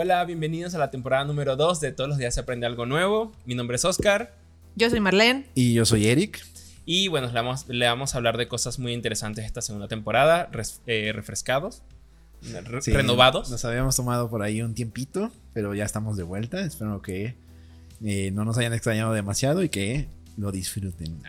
Hola, 0.00 0.24
bienvenidos 0.24 0.76
a 0.76 0.78
la 0.78 0.92
temporada 0.92 1.24
número 1.24 1.56
2 1.56 1.80
de 1.80 1.90
Todos 1.90 2.08
los 2.08 2.18
días 2.18 2.32
se 2.32 2.38
aprende 2.38 2.66
algo 2.66 2.86
nuevo. 2.86 3.32
Mi 3.46 3.56
nombre 3.56 3.74
es 3.74 3.84
Oscar. 3.84 4.32
Yo 4.76 4.88
soy 4.90 5.00
Marlene. 5.00 5.46
Y 5.56 5.74
yo 5.74 5.84
soy 5.84 6.06
Eric. 6.06 6.40
Y 6.84 7.08
bueno, 7.08 7.26
le 7.26 7.32
vamos, 7.32 7.66
le 7.68 7.84
vamos 7.84 8.14
a 8.14 8.18
hablar 8.18 8.36
de 8.36 8.46
cosas 8.46 8.78
muy 8.78 8.92
interesantes 8.92 9.44
esta 9.44 9.60
segunda 9.60 9.88
temporada, 9.88 10.48
res- 10.52 10.82
eh, 10.86 11.10
refrescados, 11.12 11.82
re- 12.42 12.80
Sí, 12.80 12.92
renovados. 12.92 13.50
Nos 13.50 13.64
habíamos 13.64 13.96
tomado 13.96 14.30
por 14.30 14.42
ahí 14.42 14.62
un 14.62 14.72
tiempito, 14.74 15.32
pero 15.52 15.74
ya 15.74 15.84
estamos 15.84 16.16
de 16.16 16.22
vuelta. 16.22 16.60
Espero 16.60 17.02
que 17.02 17.34
eh, 18.04 18.30
no 18.32 18.44
nos 18.44 18.56
hayan 18.56 18.74
extrañado 18.74 19.12
demasiado 19.14 19.64
y 19.64 19.68
que 19.68 20.06
lo 20.36 20.52
disfruten. 20.52 21.20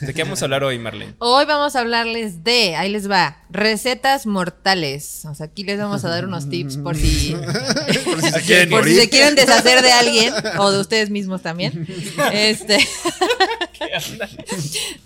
¿De 0.00 0.14
qué 0.14 0.22
vamos 0.22 0.40
a 0.40 0.46
hablar 0.46 0.64
hoy, 0.64 0.78
Marlene? 0.78 1.14
Hoy 1.18 1.44
vamos 1.44 1.76
a 1.76 1.80
hablarles 1.80 2.42
de, 2.42 2.74
ahí 2.74 2.90
les 2.90 3.10
va, 3.10 3.44
recetas 3.50 4.24
mortales. 4.24 5.26
O 5.26 5.34
sea, 5.34 5.46
aquí 5.46 5.62
les 5.62 5.78
vamos 5.78 6.04
a 6.04 6.08
dar 6.08 6.24
unos 6.24 6.48
tips 6.48 6.78
por 6.78 6.96
si, 6.96 7.36
por 8.04 8.22
si 8.22 8.30
se 8.30 8.40
quieren 8.46 8.70
por 8.70 8.84
si 8.84 8.90
morir. 8.90 9.00
se 9.00 9.10
quieren 9.10 9.34
deshacer 9.34 9.82
de 9.82 9.92
alguien 9.92 10.32
o 10.58 10.70
de 10.70 10.80
ustedes 10.80 11.10
mismos 11.10 11.42
también. 11.42 11.86
Este, 12.32 12.78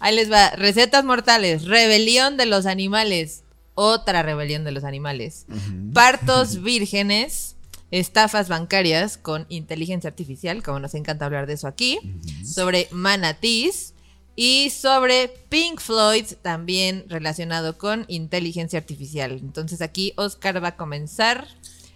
ahí 0.01 0.15
les 0.15 0.31
va, 0.31 0.51
recetas 0.51 1.05
mortales, 1.05 1.65
rebelión 1.65 2.37
de 2.37 2.47
los 2.47 2.67
animales, 2.67 3.43
otra 3.75 4.23
rebelión 4.23 4.65
de 4.65 4.73
los 4.73 4.85
animales, 4.85 5.47
partos 5.93 6.63
vírgenes, 6.63 7.57
estafas 7.91 8.49
bancarias 8.49 9.17
con 9.17 9.47
inteligencia 9.49 10.09
artificial, 10.09 10.63
como 10.63 10.81
nos 10.81 10.95
encanta 10.95 11.25
hablar 11.25 11.47
de 11.47 11.55
eso 11.55 11.67
aquí, 11.67 11.99
sobre 12.45 12.89
manatís 12.91 13.94
y 14.37 14.71
sobre 14.71 15.31
Pink 15.49 15.81
Floyd, 15.81 16.25
también 16.43 17.05
relacionado 17.09 17.79
con 17.79 18.05
inteligencia 18.09 18.79
artificial. 18.79 19.33
Entonces 19.33 19.81
aquí 19.83 20.13
Oscar 20.17 20.63
va 20.63 20.69
a 20.69 20.77
comenzar. 20.77 21.47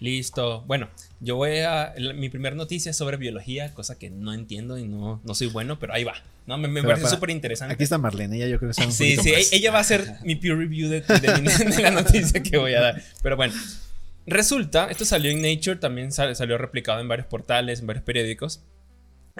Listo. 0.00 0.62
Bueno, 0.68 0.88
yo 1.18 1.34
voy 1.36 1.58
a. 1.58 1.92
la- 1.96 2.12
Mi 2.12 2.28
primera 2.28 2.54
noticia 2.54 2.90
es 2.90 2.96
sobre 2.96 3.16
biología, 3.16 3.74
cosa 3.74 3.98
que 3.98 4.10
no 4.10 4.32
entiendo 4.32 4.78
y 4.78 4.84
no, 4.84 5.20
no 5.24 5.34
soy 5.34 5.48
bueno, 5.48 5.78
pero 5.80 5.92
ahí 5.92 6.04
va. 6.04 6.14
No, 6.46 6.56
me, 6.56 6.68
me 6.68 6.82
parece 6.82 7.08
súper 7.08 7.30
interesante. 7.30 7.74
Aquí 7.74 7.82
está 7.82 7.98
Marlene, 7.98 8.36
ella 8.36 8.46
yo 8.46 8.58
creo 8.58 8.70
que 8.70 8.74
sabe 8.74 8.86
un 8.86 8.92
Sí, 8.94 9.16
sí, 9.16 9.32
más. 9.32 9.52
ella 9.52 9.70
va 9.72 9.80
a 9.80 9.84
ser 9.84 10.06
mi 10.22 10.36
peer 10.36 10.56
review 10.56 10.88
de, 10.88 11.00
de 11.00 11.40
mi- 11.42 11.74
de 11.76 11.82
la 11.82 11.90
noticia 11.90 12.42
que 12.42 12.56
voy 12.56 12.72
a 12.74 12.80
dar. 12.80 13.02
Pero 13.22 13.36
bueno, 13.36 13.52
resulta, 14.26 14.86
esto 14.90 15.04
salió 15.04 15.30
en 15.30 15.42
Nature, 15.42 15.76
también 15.76 16.12
sal- 16.12 16.34
salió 16.36 16.58
replicado 16.58 17.00
en 17.00 17.08
varios 17.08 17.26
portales, 17.26 17.80
en 17.80 17.86
varios 17.86 18.04
periódicos. 18.04 18.60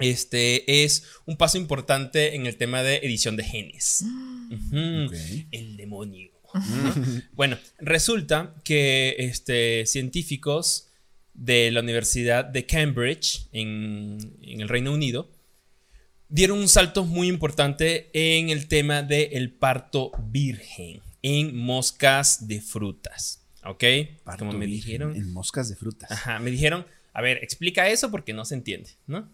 Este 0.01 0.83
es 0.83 1.03
un 1.25 1.37
paso 1.37 1.57
importante 1.57 2.35
en 2.35 2.45
el 2.45 2.57
tema 2.57 2.83
de 2.83 2.97
edición 2.97 3.35
de 3.35 3.43
genes. 3.43 4.05
El 5.51 5.77
demonio. 5.77 6.31
¿no? 6.53 6.93
Bueno, 7.33 7.57
resulta 7.79 8.55
que 8.63 9.15
este, 9.19 9.85
científicos 9.85 10.87
de 11.33 11.71
la 11.71 11.81
Universidad 11.81 12.45
de 12.45 12.65
Cambridge 12.65 13.47
en, 13.51 14.35
en 14.41 14.61
el 14.61 14.69
Reino 14.69 14.91
Unido 14.91 15.29
dieron 16.27 16.59
un 16.59 16.67
salto 16.67 17.05
muy 17.05 17.27
importante 17.27 18.09
en 18.13 18.49
el 18.49 18.67
tema 18.67 19.03
del 19.03 19.51
parto 19.51 20.11
virgen 20.31 21.01
en 21.21 21.55
moscas 21.55 22.47
de 22.47 22.61
frutas. 22.61 23.45
¿Ok? 23.65 23.83
Parto 24.23 24.45
Como 24.45 24.57
me 24.57 24.65
virgen 24.65 24.85
dijeron. 24.85 25.15
En 25.15 25.33
moscas 25.33 25.69
de 25.69 25.75
frutas. 25.75 26.09
Ajá, 26.11 26.39
me 26.39 26.51
dijeron, 26.51 26.85
a 27.13 27.21
ver, 27.21 27.37
explica 27.43 27.87
eso 27.87 28.11
porque 28.11 28.33
no 28.33 28.45
se 28.45 28.55
entiende, 28.55 28.91
¿no? 29.07 29.29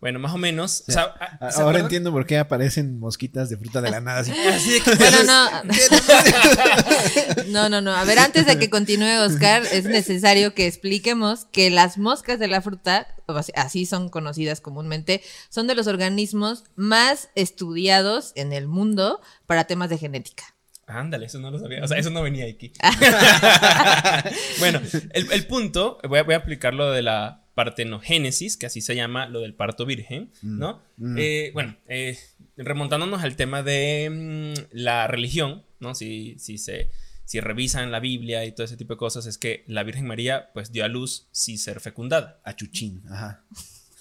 Bueno, 0.00 0.18
más 0.18 0.32
o 0.32 0.38
menos. 0.38 0.84
o 0.88 0.92
sea, 0.92 1.02
A- 1.02 1.28
¿se 1.28 1.44
Ahora 1.44 1.50
acuerdan? 1.60 1.82
entiendo 1.82 2.12
por 2.12 2.24
qué 2.26 2.38
aparecen 2.38 2.98
mosquitas 2.98 3.48
de 3.50 3.56
fruta 3.56 3.80
de 3.82 3.90
la 3.90 4.00
nada. 4.00 4.20
así. 4.20 4.30
Así 4.52 4.70
de 4.72 4.80
que- 4.80 4.94
Bueno, 4.96 5.18
no. 5.24 5.48
No, 7.48 7.68
no, 7.68 7.80
no. 7.80 7.92
A 7.94 8.04
ver, 8.04 8.18
antes 8.18 8.46
de 8.46 8.58
que 8.58 8.70
continúe 8.70 9.20
Oscar, 9.24 9.62
es 9.72 9.84
necesario 9.84 10.54
que 10.54 10.66
expliquemos 10.66 11.44
que 11.46 11.70
las 11.70 11.98
moscas 11.98 12.38
de 12.38 12.48
la 12.48 12.60
fruta, 12.60 13.06
así 13.54 13.86
son 13.86 14.08
conocidas 14.08 14.60
comúnmente, 14.60 15.22
son 15.48 15.66
de 15.66 15.74
los 15.74 15.86
organismos 15.86 16.64
más 16.74 17.28
estudiados 17.34 18.32
en 18.34 18.52
el 18.52 18.66
mundo 18.68 19.20
para 19.46 19.64
temas 19.64 19.90
de 19.90 19.98
genética. 19.98 20.44
Ándale, 20.86 21.26
eso 21.26 21.38
no 21.40 21.50
lo 21.50 21.58
sabía. 21.58 21.82
O 21.82 21.88
sea, 21.88 21.98
eso 21.98 22.10
no 22.10 22.22
venía 22.22 22.46
aquí. 22.46 22.72
bueno, 24.60 24.80
el, 25.12 25.32
el 25.32 25.46
punto, 25.46 25.98
voy 26.08 26.20
a, 26.20 26.22
voy 26.22 26.34
a 26.34 26.38
aplicar 26.38 26.74
lo 26.74 26.90
de 26.92 27.02
la 27.02 27.42
partenogénesis, 27.54 28.56
que 28.56 28.66
así 28.66 28.80
se 28.80 28.94
llama 28.94 29.26
lo 29.26 29.40
del 29.40 29.54
parto 29.54 29.86
virgen, 29.86 30.30
¿no? 30.42 30.82
Eh, 31.16 31.50
bueno, 31.54 31.74
eh, 31.88 32.18
remontándonos 32.56 33.22
al 33.22 33.34
tema 33.34 33.62
de 33.62 34.54
mm, 34.54 34.76
la 34.76 35.06
religión, 35.06 35.64
¿no? 35.80 35.94
Si, 35.94 36.38
si 36.38 36.58
se. 36.58 36.90
Si 37.24 37.40
revisan 37.40 37.90
la 37.90 37.98
Biblia 37.98 38.44
y 38.44 38.52
todo 38.52 38.64
ese 38.64 38.76
tipo 38.76 38.94
de 38.94 38.98
cosas, 38.98 39.26
es 39.26 39.36
que 39.36 39.64
la 39.66 39.82
Virgen 39.82 40.06
María, 40.06 40.50
pues, 40.54 40.70
dio 40.70 40.84
a 40.84 40.88
luz 40.88 41.26
sin 41.32 41.58
ser 41.58 41.80
fecundada, 41.80 42.40
A 42.44 42.54
chuchín, 42.54 43.02
ajá. 43.10 43.42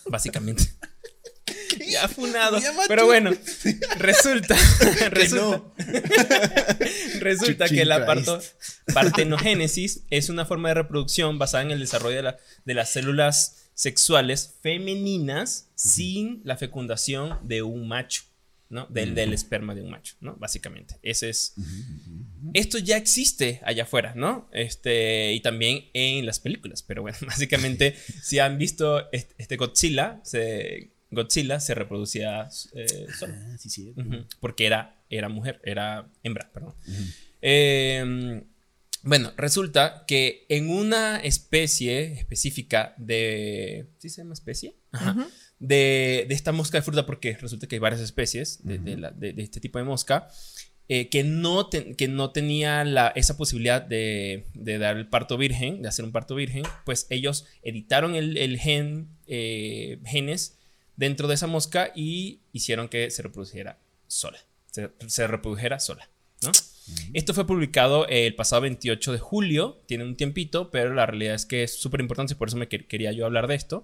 básicamente. 0.06 0.66
ya 1.88 2.08
funado. 2.08 2.60
Ya, 2.60 2.72
macho. 2.74 2.88
Pero 2.88 3.06
bueno, 3.06 3.32
resulta. 3.98 4.56
resulta. 5.10 5.64
Resulta 7.20 7.68
que 7.70 7.86
la 7.86 8.06
parto- 8.06 8.42
partenogénesis 8.94 10.04
es 10.10 10.30
una 10.30 10.46
forma 10.46 10.70
de 10.70 10.76
reproducción 10.76 11.38
basada 11.40 11.64
en 11.64 11.72
el 11.72 11.80
desarrollo 11.80 12.16
de, 12.18 12.24
la- 12.24 12.38
de 12.66 12.74
las 12.74 12.90
células 12.92 13.70
sexuales 13.74 14.56
femeninas 14.62 15.70
sin 15.76 16.42
la 16.44 16.58
fecundación 16.58 17.40
de 17.44 17.62
un 17.62 17.88
macho, 17.88 18.24
¿no? 18.70 18.86
Del, 18.90 19.16
del 19.16 19.34
esperma 19.34 19.76
de 19.76 19.82
un 19.82 19.90
macho, 19.92 20.16
¿no? 20.22 20.36
Básicamente. 20.38 20.96
Ese 21.02 21.30
es. 21.30 21.54
Esto 22.54 22.78
ya 22.78 22.96
existe 22.98 23.60
allá 23.66 23.84
afuera, 23.84 24.14
¿no? 24.16 24.50
Este, 24.54 25.34
y 25.34 25.40
también 25.42 25.86
en 25.94 26.26
las 26.26 26.40
películas. 26.40 26.84
Pero 26.84 27.02
bueno, 27.02 27.18
básicamente, 27.28 27.96
si 28.24 28.40
han 28.40 28.58
visto 28.58 29.12
este, 29.12 29.36
este 29.38 29.58
Godzilla, 29.58 30.20
se, 30.24 30.92
Godzilla 31.16 31.60
se 31.60 31.74
reproducía 31.74 32.48
eh, 32.76 33.08
solo. 33.18 33.34
Ah, 33.36 33.58
sí, 33.58 33.70
sí. 33.70 33.94
Ujú, 33.96 34.26
Porque 34.40 34.66
era, 34.68 34.96
era 35.10 35.30
mujer, 35.30 35.60
era 35.64 36.08
hembra, 36.24 36.50
perdón. 36.54 36.74
Eh, 37.42 38.44
bueno, 39.04 39.32
resulta 39.38 40.04
que 40.08 40.46
en 40.50 40.70
una 40.70 41.18
especie 41.20 42.14
específica 42.14 42.96
de. 42.98 43.86
¿Sí 44.00 44.10
se 44.10 44.22
llama 44.22 44.34
especie? 44.34 44.76
Ajá. 44.92 45.28
de, 45.60 46.26
de 46.28 46.34
esta 46.36 46.52
mosca 46.52 46.78
de 46.78 46.82
fruta, 46.82 47.06
porque 47.06 47.36
resulta 47.38 47.68
que 47.68 47.76
hay 47.76 47.80
varias 47.80 48.02
especies 48.02 48.60
de, 48.64 48.78
de 48.78 48.98
la- 48.98 49.12
de- 49.12 49.34
de 49.34 49.44
este 49.44 49.60
tipo 49.60 49.78
de 49.80 49.86
mosca. 49.86 50.28
eh, 50.88 51.10
que, 51.10 51.24
no 51.24 51.68
ten- 51.68 51.96
que 51.96 52.08
no 52.08 52.30
tenía 52.32 52.84
la, 52.84 53.08
esa 53.16 53.38
posibilidad 53.38 53.82
de, 53.82 54.46
de 54.54 54.78
dar 54.78 54.98
el 54.98 55.08
parto 55.08 55.36
virgen, 55.38 55.82
de 55.82 55.88
hacer 55.90 56.06
un 56.06 56.12
parto 56.12 56.36
virgen, 56.36 56.62
pues 56.86 57.08
ellos 57.10 57.46
editaron 57.64 58.14
el, 58.16 58.38
el 58.38 58.60
gen, 58.60 59.08
eh, 59.26 59.98
genes 60.06 60.60
dentro 60.98 61.28
de 61.28 61.36
esa 61.36 61.48
mosca 61.48 61.92
y 61.96 62.40
hicieron 62.54 62.88
que 62.90 63.10
se 63.12 63.22
reproduciera 63.22 63.80
sola. 64.08 64.40
Se, 64.72 64.90
se 65.08 65.28
reprodujera 65.28 65.80
sola, 65.80 66.10
¿no? 66.44 66.52
Esto 67.14 67.34
fue 67.34 67.48
publicado 67.48 68.08
el 68.08 68.36
pasado 68.36 68.62
28 68.64 69.12
de 69.14 69.18
julio, 69.20 69.82
tiene 69.88 70.04
un 70.04 70.16
tiempito, 70.16 70.70
pero 70.70 70.94
la 70.94 71.06
realidad 71.08 71.34
es 71.34 71.46
que 71.48 71.64
es 71.64 71.74
súper 71.80 72.00
importante 72.00 72.34
y 72.34 72.36
por 72.36 72.48
eso 72.50 72.58
me 72.58 72.70
quer- 72.70 72.86
quería 72.88 73.12
yo 73.12 73.26
hablar 73.26 73.48
de 73.48 73.56
esto, 73.56 73.84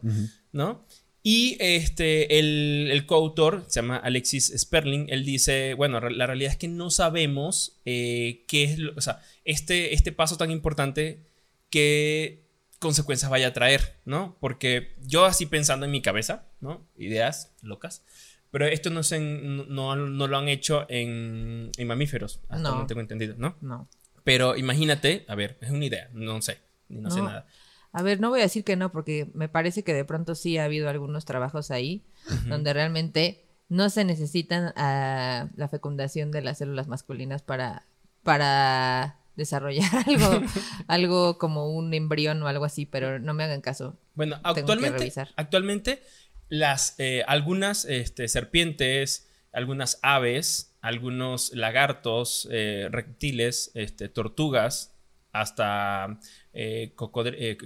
¿no? 0.51 0.85
Y 1.23 1.55
este, 1.59 2.39
el, 2.39 2.89
el 2.91 3.05
coautor, 3.05 3.63
se 3.67 3.79
llama 3.81 3.97
Alexis 3.97 4.53
Sperling, 4.57 5.07
él 5.09 5.23
dice, 5.25 5.73
bueno, 5.75 5.99
la 5.99 6.28
realidad 6.28 6.51
es 6.51 6.57
que 6.57 6.67
no 6.67 6.89
sabemos 6.91 7.79
eh, 7.85 8.43
qué 8.47 8.66
es, 8.66 8.78
lo- 8.79 8.93
o 8.95 9.01
sea, 9.01 9.22
este, 9.45 9.93
este 9.95 10.11
paso 10.11 10.38
tan 10.38 10.51
importante, 10.51 11.25
qué 11.72 12.43
consecuencias 12.79 13.29
vaya 13.31 13.47
a 13.47 13.53
traer, 13.53 13.95
¿no? 14.05 14.38
Porque 14.39 14.95
yo 15.05 15.25
así 15.25 15.45
pensando 15.45 15.85
en 15.85 15.91
mi 15.91 16.02
cabeza, 16.02 16.50
¿no? 16.61 16.85
Ideas 16.97 17.52
locas, 17.61 18.03
pero 18.52 18.66
esto 18.67 18.90
no, 18.90 19.02
se, 19.03 19.19
no, 19.19 19.96
no 19.96 20.28
lo 20.28 20.37
han 20.37 20.47
hecho 20.49 20.85
en, 20.90 21.72
en 21.78 21.87
mamíferos, 21.87 22.41
hasta 22.49 22.69
No. 22.69 22.85
tengo 22.85 23.02
entendido, 23.02 23.35
¿no? 23.37 23.55
No. 23.61 23.87
Pero 24.23 24.55
imagínate, 24.55 25.25
a 25.28 25.35
ver, 25.35 25.58
es 25.61 25.72
una 25.72 25.85
idea, 25.85 26.09
no 26.13 26.41
sé, 26.41 26.59
no, 26.90 27.09
sé 27.09 27.22
nada. 27.22 27.47
A 27.93 28.03
ver, 28.03 28.19
no 28.19 28.29
voy 28.29 28.40
a 28.40 28.43
decir 28.43 28.63
que 28.63 28.75
no, 28.75 28.91
porque 28.91 29.29
me 29.34 29.49
parece 29.49 29.84
que 29.84 29.93
de 29.93 30.05
pronto 30.05 30.35
sí 30.35 30.58
ha 30.58 30.66
habido 30.66 30.90
algunos 30.90 31.25
trabajos 31.25 31.72
ahí 31.72 32.05
donde 32.47 32.73
realmente 32.73 33.46
no 33.67 33.90
se 33.90 34.03
necesitan 34.05 34.73
la 34.75 35.67
fecundación 35.69 36.31
de 36.31 36.41
las 36.41 36.59
células 36.59 36.87
masculinas 36.87 37.41
para, 37.41 37.87
para 38.23 39.19
desarrollar 39.35 39.90
algo, 40.08 40.41
algo 40.87 41.37
como 41.37 41.72
un 41.72 41.93
embrión 41.93 42.43
o 42.43 42.47
algo 42.47 42.66
así, 42.66 42.85
pero 42.85 43.19
no 43.19 43.34
me 43.34 43.43
hagan 43.43 43.61
caso. 43.61 43.97
Bueno, 44.13 44.40
actualmente, 44.43 45.11
actualmente 45.35 46.03
las, 46.51 46.95
eh, 46.99 47.23
algunas 47.27 47.85
este, 47.85 48.27
serpientes, 48.27 49.29
algunas 49.53 49.99
aves, 50.01 50.75
algunos 50.81 51.53
lagartos, 51.53 52.47
eh, 52.51 52.89
reptiles, 52.91 53.71
este, 53.73 54.09
tortugas, 54.09 54.93
hasta 55.31 56.19
eh, 56.51 56.93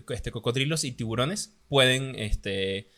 este, 0.10 0.30
cocodrilos 0.32 0.84
y 0.84 0.92
tiburones 0.92 1.56
pueden, 1.68 2.14
este, 2.16 2.92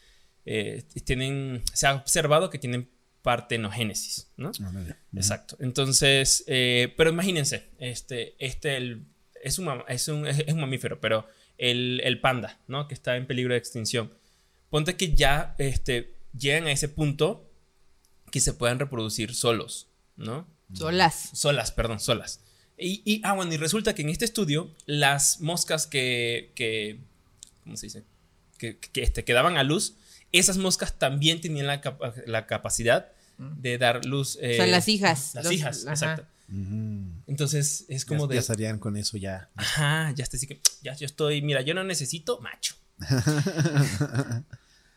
tienen, 1.05 1.63
se 1.73 1.87
ha 1.87 1.95
observado 1.95 2.49
que 2.49 2.59
tienen 2.59 2.89
partenogénesis, 3.21 4.29
¿no? 4.35 4.51
Órale. 4.69 4.95
Exacto. 5.15 5.55
Entonces, 5.61 6.43
pero 6.45 7.09
imagínense, 7.09 7.69
este, 7.79 8.35
este 8.39 8.75
el- 8.77 9.05
es, 9.41 9.57
un, 9.59 9.69
es, 9.87 10.07
un, 10.09 10.27
es 10.27 10.47
un 10.53 10.59
mamífero, 10.59 10.99
pero 10.99 11.25
el, 11.57 12.01
el 12.03 12.19
panda, 12.19 12.59
¿no? 12.67 12.87
Que 12.89 12.93
está 12.93 13.15
en 13.15 13.25
peligro 13.25 13.53
de 13.53 13.59
extinción. 13.59 14.11
Ponte 14.69 14.95
que 14.95 15.13
ya 15.13 15.55
este, 15.57 16.13
llegan 16.37 16.67
a 16.67 16.71
ese 16.71 16.89
punto 16.89 17.49
que 18.31 18.39
se 18.39 18.53
puedan 18.53 18.79
reproducir 18.79 19.33
solos, 19.33 19.87
¿no? 20.17 20.45
Solas. 20.73 21.29
Solas, 21.33 21.71
perdón, 21.71 21.99
solas. 21.99 22.41
Y, 22.77 23.01
y- 23.05 23.21
ah, 23.23 23.33
bueno, 23.33 23.53
y 23.53 23.57
resulta 23.57 23.95
que 23.95 24.01
en 24.01 24.09
este 24.09 24.25
estudio, 24.25 24.69
las 24.85 25.39
moscas 25.39 25.87
que, 25.87 26.51
que 26.55 26.99
¿cómo 27.63 27.77
se 27.77 27.87
dice? 27.87 28.03
Que, 28.57 28.77
que, 28.77 29.01
este, 29.03 29.23
que 29.23 29.33
daban 29.33 29.57
a 29.57 29.63
luz, 29.63 29.95
esas 30.31 30.57
moscas 30.57 30.99
también 30.99 31.39
tenían 31.41 31.67
la, 31.67 31.79
capa- 31.81 32.13
la 32.25 32.45
capacidad 32.47 33.11
de 33.37 33.77
dar 33.77 34.03
luz. 34.05 34.37
eh, 34.41 34.53
o 34.53 34.55
sea, 34.57 34.67
las 34.67 34.87
hijas. 34.87 35.35
Las 35.35 35.45
Los- 35.45 35.53
hijas, 35.53 35.81
ajá. 35.85 35.91
exacto. 35.93 36.25
Mm. 36.49 37.09
Entonces 37.27 37.85
es 37.87 38.03
como 38.05 38.25
ya, 38.25 38.29
de. 38.29 38.35
ya 38.35 38.39
estarían 38.41 38.79
con 38.79 38.97
eso 38.97 39.17
ya. 39.17 39.49
Ajá, 39.55 40.11
ya 40.15 40.25
que. 40.25 40.59
Ya 40.81 40.93
yo 40.95 41.05
estoy. 41.05 41.41
Mira, 41.41 41.61
yo 41.61 41.73
no 41.73 41.83
necesito 41.83 42.39
macho. 42.41 42.75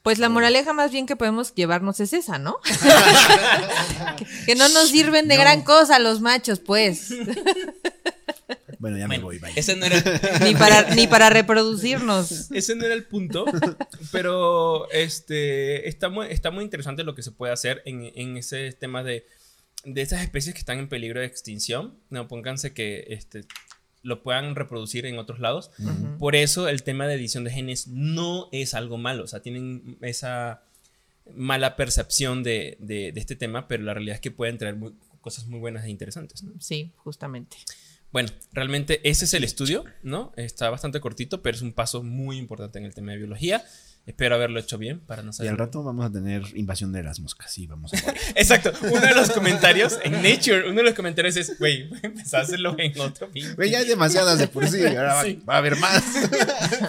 Pues 0.03 0.19
la 0.19 0.31
moraleja 0.31 0.73
más 0.73 0.93
bien 0.93 1.05
que 1.05 1.15
podemos 1.15 1.55
llevarnos 1.55 2.01
es 2.01 2.15
esa, 2.15 2.39
¿no? 2.39 2.59
que, 4.17 4.27
que 4.47 4.55
no 4.55 4.67
nos 4.71 4.89
sirven 4.89 5.29
de 5.29 5.35
No. 5.37 5.43
gran 5.43 5.63
cosa 5.63 5.99
los 5.99 6.23
machos, 6.23 6.59
pues. 6.59 7.11
Bueno, 8.79 8.97
ya 8.97 9.07
me 9.07 9.19
voy, 9.19 9.39
bye. 9.39 9.53
ese 9.57 9.77
no 9.77 9.85
era. 9.85 10.03
ni, 10.43 10.55
para, 10.55 10.95
ni 10.95 11.07
para 11.07 11.29
reproducirnos. 11.29 12.51
Ese 12.51 12.77
no 12.77 12.87
era 12.87 12.95
el 12.95 13.05
punto, 13.05 13.45
pero 14.11 14.91
este, 14.91 15.87
está, 15.87 16.09
muy, 16.09 16.29
está 16.31 16.51
muy 16.51 16.65
interesante 16.65 17.05
lo 17.05 17.15
que 17.15 17.23
se 17.23 17.33
puede 17.33 17.53
hacer 17.53 17.83
en, 17.85 18.11
en 18.15 18.39
ese 18.39 18.73
tema 18.73 19.03
de, 19.03 19.27
de 19.85 20.01
esas 20.01 20.23
especies 20.23 20.55
que 20.55 20.61
están 20.61 20.79
en 20.79 20.89
peligro 20.89 21.21
de 21.21 21.27
extinción. 21.27 21.99
No, 22.09 22.27
pónganse 22.27 22.73
que 22.73 23.05
este, 23.11 23.45
lo 24.03 24.23
puedan 24.23 24.55
reproducir 24.55 25.07
en 25.07 25.19
otros 25.19 25.41
lados. 25.41 25.71
Por 26.19 26.35
eso 26.37 26.69
el 26.69 26.83
tema 26.83 27.07
de 27.07 27.15
edición 27.15 27.45
de 27.45 27.51
genes 27.51 27.87
no 27.89 28.49
es 28.53 28.75
algo 28.75 28.97
malo, 28.99 29.25
o 29.25 29.27
sea, 29.27 29.41
tienen 29.41 29.99
esa 30.01 30.63
mala 31.35 31.77
percepción 31.77 32.43
de, 32.43 32.77
de- 32.81 33.13
de 33.13 33.21
este 33.21 33.37
tema, 33.37 33.69
pero 33.69 33.83
la 33.85 33.95
realidad 33.95 34.15
es 34.17 34.21
que 34.21 34.31
pueden 34.31 34.59
traer 34.59 34.77
muy- 34.77 34.95
cosas 35.21 35.47
muy 35.47 35.61
buenas 35.61 35.85
e 35.85 35.91
interesantes. 35.91 36.43
¿no? 36.43 36.53
Sí, 36.61 36.93
justamente. 36.97 37.57
Bueno, 38.13 38.31
realmente 38.53 39.01
ese 39.09 39.25
es 39.27 39.35
el 39.35 39.45
estudio, 39.45 39.85
¿no? 40.03 40.33
Está 40.37 40.69
bastante 40.71 40.99
cortito, 40.99 41.43
pero 41.43 41.57
es 41.57 41.63
un 41.63 41.73
paso 41.73 42.03
muy 42.03 42.39
importante 42.39 42.79
en 42.81 42.85
el 42.85 42.95
tema 42.95 43.13
de 43.13 43.19
biología. 43.19 43.63
Espero 44.11 44.35
haberlo 44.35 44.59
hecho 44.59 44.77
bien 44.77 44.99
para 44.99 45.23
no 45.23 45.31
Y 45.31 45.35
saber. 45.35 45.53
al 45.53 45.59
rato 45.59 45.85
vamos 45.85 46.05
a 46.05 46.11
tener 46.11 46.43
invasión 46.55 46.93
de 46.93 47.03
las 47.05 47.21
moscas. 47.21 47.53
Sí, 47.53 47.67
vamos 47.69 47.95
a 47.95 47.97
morir. 48.05 48.21
Exacto. 48.35 48.73
Uno 48.83 49.01
de 49.01 49.15
los 49.15 49.31
comentarios 49.31 49.99
en 50.03 50.13
Nature, 50.21 50.69
uno 50.69 50.79
de 50.79 50.83
los 50.83 50.95
comentarios 50.95 51.37
es, 51.37 51.57
güey, 51.59 51.89
voy 51.89 52.01
a 52.33 52.39
hacerlo 52.39 52.75
en 52.79 52.99
otro 53.01 53.31
pinche". 53.31 53.55
Güey, 53.55 53.71
ya 53.71 53.79
hay 53.79 53.87
demasiadas 53.87 54.39
de 54.39 54.49
por 54.49 54.67
sí. 54.69 54.85
Ahora 54.87 55.15
va, 55.15 55.25
Sí. 55.25 55.43
va 55.49 55.55
a 55.55 55.59
haber 55.59 55.77
más. 55.77 56.03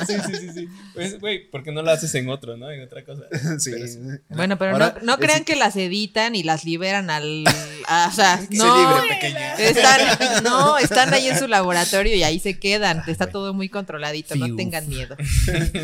Sí, 0.07 0.15
sí, 0.25 0.35
sí, 0.35 0.49
sí. 0.53 0.69
Pues, 0.95 1.19
güey, 1.19 1.49
¿por 1.49 1.63
qué 1.63 1.71
no 1.71 1.83
lo 1.83 1.91
haces 1.91 2.13
en 2.15 2.27
otro, 2.29 2.57
no? 2.57 2.71
En 2.71 2.81
otra 2.81 3.05
cosa. 3.05 3.23
Sí. 3.59 3.69
Pero 3.71 3.87
sí. 3.87 3.99
Bueno, 4.29 4.57
pero 4.57 4.71
Ahora, 4.71 4.95
no, 5.01 5.05
no 5.05 5.13
es- 5.13 5.19
crean 5.19 5.43
que 5.45 5.55
las 5.55 5.75
editan 5.75 6.35
y 6.35 6.43
las 6.43 6.65
liberan 6.65 7.09
al. 7.11 7.43
a- 7.87 8.07
o 8.07 8.11
sea, 8.15 8.39
Se 8.39 8.55
no. 8.57 8.95
libre, 9.03 9.13
pequeña. 9.15 9.53
Están, 9.55 10.43
no, 10.43 10.77
están 10.79 11.13
ahí 11.13 11.27
en 11.27 11.37
su 11.37 11.47
laboratorio 11.47 12.15
y 12.15 12.23
ahí 12.23 12.39
se 12.39 12.57
quedan. 12.59 13.03
Está 13.07 13.25
Bueno. 13.25 13.31
todo 13.31 13.53
muy 13.53 13.69
controladito, 13.69 14.35
no 14.35 14.55
tengan 14.55 14.89
miedo. 14.89 15.15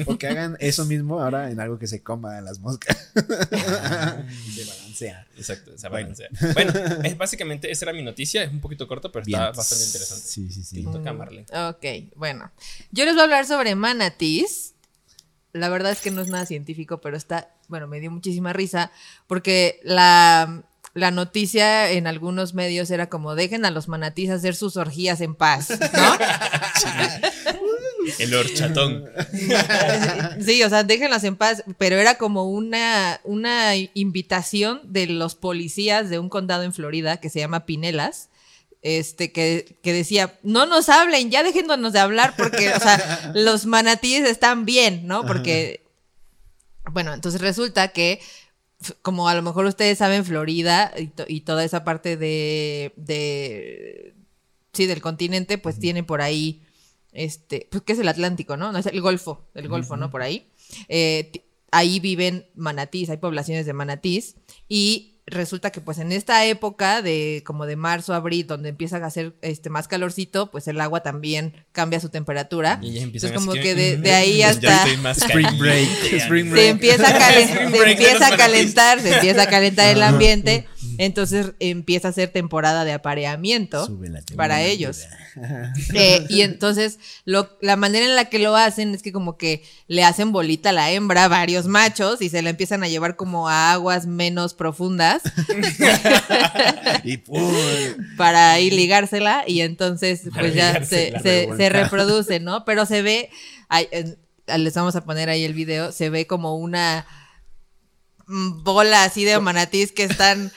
O 0.08 0.18
que 0.18 0.28
hagan 0.28 0.58
eso 0.60 0.84
mismo 0.86 1.22
ahora 1.28 1.52
en 1.52 1.60
algo 1.60 1.78
que 1.80 1.88
se 1.88 2.02
coma 2.02 2.38
a 2.38 2.42
las 2.42 2.60
moscas. 2.60 3.12
se 3.14 4.66
balancea. 4.66 5.28
Exacto, 5.38 5.72
Bueno. 5.90 5.92
balancea. 5.92 6.30
Bueno, 6.54 6.74
es 7.04 7.18
básicamente, 7.18 7.72
esa 7.72 7.86
era 7.86 7.94
mi 7.94 8.04
noticia. 8.04 8.44
Es 8.44 8.52
un 8.52 8.60
poquito 8.62 8.88
corto, 8.88 9.12
pero 9.12 9.24
está 9.26 9.52
bastante 9.52 9.86
interesante. 9.86 10.26
Sí, 10.28 10.50
sí, 10.52 10.64
sí. 10.64 10.84
Te 10.84 10.92
toca, 10.92 11.14
Marley. 11.14 11.46
Ok, 11.70 12.14
bueno. 12.16 12.52
Yo 12.92 13.06
les 13.06 13.14
voy 13.14 13.22
a 13.22 13.24
hablar 13.26 13.46
sobre 13.46 13.76
manatis. 13.76 14.74
La 15.54 15.70
verdad 15.70 15.92
es 15.92 16.02
que 16.02 16.12
no 16.12 16.22
es 16.22 16.28
nada 16.28 16.46
científico, 16.46 17.00
pero 17.02 17.18
está, 17.18 17.50
bueno, 17.68 17.88
me 17.88 18.00
dio 18.00 18.12
muchísima 18.12 18.54
risa 18.54 18.92
porque 19.26 19.80
la, 19.84 20.64
la 20.94 21.10
noticia 21.12 21.90
en 21.92 22.06
algunos 22.06 22.54
medios 22.54 22.92
era 22.92 23.08
como 23.10 23.34
dejen 23.34 23.66
a 23.66 23.72
los 23.72 23.88
manatís 23.88 24.30
hacer 24.30 24.56
sus 24.56 24.78
orgías 24.78 25.22
en 25.22 25.34
paz, 25.36 25.70
¿no? 25.72 25.78
El 28.20 28.34
horchatón. 28.34 29.06
Sí, 30.44 30.62
o 30.64 30.70
sea, 30.70 30.84
déjenlas 30.84 31.24
en 31.24 31.36
paz, 31.36 31.64
pero 31.78 31.98
era 31.98 32.18
como 32.18 32.46
una, 32.50 33.20
una 33.24 33.76
invitación 33.76 34.82
de 34.86 35.08
los 35.08 35.36
policías 35.36 36.10
de 36.10 36.20
un 36.20 36.30
condado 36.30 36.64
en 36.64 36.74
Florida 36.74 37.18
que 37.18 37.30
se 37.30 37.40
llama 37.40 37.66
Pinelas. 37.66 38.30
Este, 38.84 39.32
que, 39.32 39.78
que 39.82 39.92
decía, 39.92 40.38
no 40.44 40.66
nos 40.68 40.88
hablen, 40.88 41.32
ya 41.32 41.42
déjennos 41.44 41.92
de 41.94 42.00
hablar 42.00 42.36
porque, 42.38 42.70
o 42.70 42.80
sea, 42.80 43.32
los 43.36 43.66
manatíes 43.66 44.28
están 44.30 44.66
bien, 44.66 45.08
¿no? 45.08 45.26
Porque, 45.26 45.82
bueno, 46.92 47.14
entonces 47.14 47.42
resulta 47.42 47.90
que, 47.90 48.22
como 49.02 49.28
a 49.28 49.34
lo 49.36 49.42
mejor 49.42 49.66
ustedes 49.66 49.98
saben, 49.98 50.24
Florida 50.24 50.94
y, 50.96 51.08
to- 51.08 51.26
y 51.28 51.42
toda 51.42 51.66
esa 51.66 51.84
parte 51.84 52.16
de, 52.18 52.94
de, 52.96 54.14
sí, 54.74 54.86
del 54.86 55.02
continente, 55.02 55.58
pues 55.58 55.80
tiene 55.80 56.04
por 56.04 56.22
ahí, 56.22 56.62
este, 57.12 57.68
pues 57.72 57.84
que 57.84 57.94
es 57.94 58.00
el 58.00 58.08
Atlántico, 58.08 58.58
¿no? 58.58 58.72
No 58.72 58.78
es 58.80 58.86
el 58.86 59.02
Golfo, 59.02 59.48
el 59.56 59.68
Golfo, 59.68 59.98
¿no? 59.98 60.10
Por 60.12 60.22
ahí. 60.22 60.50
Eh, 60.90 61.32
ahí 61.72 62.00
viven 62.00 62.48
manatís, 62.56 63.10
hay 63.10 63.18
poblaciones 63.18 63.66
de 63.66 63.74
manatís 63.74 64.36
y 64.70 65.14
resulta 65.30 65.72
que 65.72 65.82
pues 65.82 65.98
en 65.98 66.14
esta 66.14 66.46
época 66.46 67.02
de 67.02 67.44
como 67.46 67.66
de 67.66 67.76
marzo, 67.76 68.14
abril, 68.14 68.48
donde 68.48 68.70
empieza 68.70 68.96
a 68.96 69.06
hacer 69.06 69.36
este 69.42 69.70
más 69.70 69.90
calorcito, 69.90 70.50
pues 70.52 70.70
el 70.70 70.80
agua 70.80 71.04
también 71.04 71.66
cambia 71.74 72.00
su 72.00 72.08
temperatura. 72.08 72.80
Y 72.82 72.92
ellas 72.92 73.04
empiezan 73.04 73.32
Entonces 73.32 73.46
como 73.54 73.62
que 73.62 73.76
de, 73.76 73.98
"Mm, 73.98 74.02
de 74.04 74.12
ahí 74.14 74.38
ya 74.38 74.50
hasta 74.52 74.84
estoy 74.86 74.98
más 74.98 75.18
Spring 75.18 75.58
break. 75.60 75.88
caliente". 75.90 76.18
Spring 76.18 76.54
se 76.56 76.70
empieza 76.70 77.08
a, 77.10 77.20
calen- 77.20 77.72
se 77.76 77.92
empieza 77.92 78.28
a 78.28 78.38
calentar, 78.38 79.02
se 79.02 79.14
empieza 79.16 79.42
a 79.44 79.48
calentar 79.50 79.94
el 79.94 80.02
ambiente, 80.02 80.66
entonces 80.98 81.54
empieza 81.60 82.08
a 82.10 82.12
ser 82.14 82.30
temporada 82.30 82.84
de 82.86 82.94
apareamiento 82.94 83.86
para 84.36 84.62
ellos. 84.64 85.02
Eh, 85.94 86.26
y 86.30 86.42
entonces 86.42 86.98
lo- 87.24 87.48
la 87.62 87.76
manera 87.76 88.04
en 88.08 88.16
la 88.16 88.26
que 88.26 88.40
lo 88.40 88.56
hacen 88.56 88.96
es 88.96 89.04
que 89.04 89.12
como 89.12 89.38
que 89.38 89.64
le 89.88 90.04
hacen 90.04 90.32
bolita 90.32 90.70
a 90.70 90.74
la 90.74 90.90
hembra 90.90 91.28
varios 91.28 91.68
machos 91.68 92.24
y 92.24 92.30
se 92.30 92.42
la 92.42 92.50
empiezan 92.50 92.82
a 92.82 92.88
llevar 92.88 93.16
como 93.16 93.48
a 93.48 93.72
aguas 93.72 94.08
menos 94.08 94.56
profundas 94.56 95.22
Y 97.04 97.18
para 98.18 98.52
ahí 98.54 98.72
ligársela 98.72 99.44
y 99.48 99.62
entonces 99.62 100.24
pues 100.34 100.54
ya 100.56 100.84
se, 100.84 101.14
reproduce, 101.70 102.40
¿no? 102.40 102.66
Pero 102.66 102.86
se 102.88 103.02
ve, 103.02 103.30
en- 103.92 104.18
les 104.58 104.74
vamos 104.74 104.96
a 104.96 105.04
poner 105.06 105.30
ahí 105.30 105.44
el 105.44 105.54
video, 105.54 105.92
se 105.92 106.10
ve 106.10 106.26
como 106.26 106.56
una 106.58 107.06
mm, 108.26 108.64
bola 108.64 109.04
así 109.04 109.24
de 109.24 109.40
manatís 109.40 109.92
que 109.92 110.04
están 110.04 110.52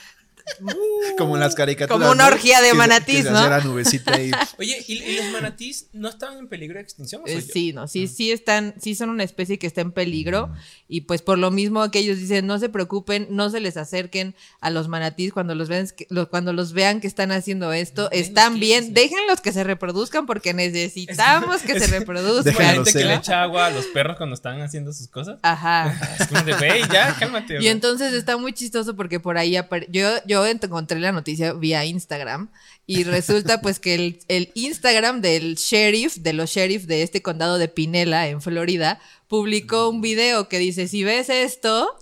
Como 1.17 1.35
en 1.35 1.39
las 1.41 1.55
caricaturas. 1.55 1.99
Como 1.99 2.11
una 2.11 2.27
¿no? 2.29 2.33
orgía 2.35 2.61
de 2.61 2.73
manatís, 2.73 3.25
¿no? 3.25 3.61
nubecita 3.61 4.21
y 4.21 4.31
Oye, 4.59 4.83
¿y, 4.87 5.03
y 5.03 5.15
los 5.17 5.31
manatís 5.31 5.87
no 5.93 6.09
están 6.09 6.37
en 6.37 6.47
peligro 6.47 6.75
de 6.75 6.81
extinción? 6.83 7.21
¿o 7.23 7.27
soy 7.27 7.35
Eh, 7.37 7.41
yo? 7.41 7.53
sí, 7.53 7.73
no, 7.73 7.87
sí, 7.87 8.07
sí 8.07 8.31
están, 8.31 8.73
sí 8.81 8.95
son 8.95 9.09
una 9.09 9.23
especie 9.23 9.59
que 9.59 9.67
está 9.67 9.81
en 9.81 9.91
peligro 9.91 10.51
y 10.87 11.01
pues 11.01 11.21
por 11.21 11.37
lo 11.37 11.51
mismo 11.51 11.89
que 11.91 11.99
ellos 11.99 12.17
dicen, 12.17 12.47
no 12.47 12.59
se 12.59 12.69
preocupen, 12.69 13.27
no 13.29 13.49
se 13.49 13.59
les 13.59 13.77
acerquen 13.77 14.35
a 14.59 14.69
los 14.69 14.87
manatís 14.87 15.33
cuando 15.33 15.55
los 15.55 15.69
vean, 15.69 15.87
que- 15.95 16.07
lo- 16.09 16.29
cuando 16.29 16.53
los 16.53 16.73
vean 16.73 17.01
que 17.01 17.07
están 17.07 17.31
haciendo 17.31 17.71
esto, 17.73 18.09
están 18.11 18.59
bien, 18.59 18.93
déjenlos 18.93 19.41
que 19.41 19.51
se 19.51 19.63
reproduzcan 19.63 20.25
porque 20.25 20.53
necesitamos 20.53 21.61
que 21.61 21.79
se 21.79 21.87
reproduzcan. 21.99 22.53
Como 22.53 22.59
la 22.59 22.67
Déjenlos 22.67 22.87
gente 22.87 22.99
que 22.99 23.05
le 23.05 23.15
echa 23.15 23.41
agua 23.43 23.67
a 23.67 23.69
los 23.69 23.85
perros 23.87 24.17
cuando 24.17 24.35
están 24.35 24.61
haciendo 24.61 24.93
sus 24.93 25.07
cosas. 25.07 25.39
Ajá. 25.41 25.95
Es 26.19 26.27
como 26.27 26.41
de, 26.43 26.53
güey, 26.53 26.81
ya, 26.91 27.15
cálmate. 27.19 27.57
Y 27.61 27.67
entonces 27.67 28.13
está 28.13 28.37
muy 28.37 28.53
chistoso 28.53 28.95
porque 28.95 29.19
por 29.19 29.37
ahí 29.37 29.55
apare- 29.55 29.87
yo, 29.89 30.09
yo 30.45 30.67
encontré 30.67 30.99
la 30.99 31.11
noticia 31.11 31.53
vía 31.53 31.85
Instagram 31.85 32.51
y 32.85 33.03
resulta 33.03 33.61
pues 33.61 33.79
que 33.79 33.95
el, 33.95 34.19
el 34.27 34.51
Instagram 34.55 35.21
del 35.21 35.55
sheriff, 35.55 36.17
de 36.17 36.33
los 36.33 36.49
sheriff 36.49 36.83
de 36.85 37.03
este 37.03 37.21
condado 37.21 37.57
de 37.57 37.67
Pinela 37.67 38.27
en 38.27 38.41
Florida, 38.41 38.99
publicó 39.27 39.89
un 39.89 40.01
video 40.01 40.49
que 40.49 40.59
dice, 40.59 40.87
si 40.87 41.03
ves 41.03 41.29
esto, 41.29 41.97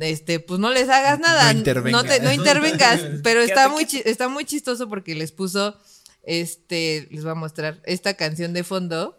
este, 0.00 0.40
pues 0.40 0.58
no 0.58 0.70
les 0.70 0.88
hagas 0.88 1.18
nada, 1.20 1.52
no, 1.52 1.58
intervengas. 1.58 2.04
te- 2.04 2.20
no 2.20 2.32
intervengas, 2.32 3.00
pero 3.22 3.42
está 3.42 3.68
muy, 3.68 3.84
chi- 3.86 4.02
está 4.04 4.28
muy 4.28 4.44
chistoso 4.46 4.88
porque 4.88 5.14
les 5.14 5.32
puso, 5.32 5.78
este, 6.22 7.08
les 7.10 7.22
voy 7.24 7.32
a 7.32 7.34
mostrar 7.34 7.82
esta 7.84 8.14
canción 8.14 8.52
de 8.54 8.64
fondo. 8.64 9.18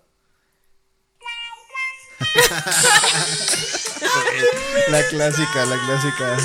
la 4.89 5.03
clásica, 5.09 5.65
la 5.65 5.77
clásica. 5.85 6.37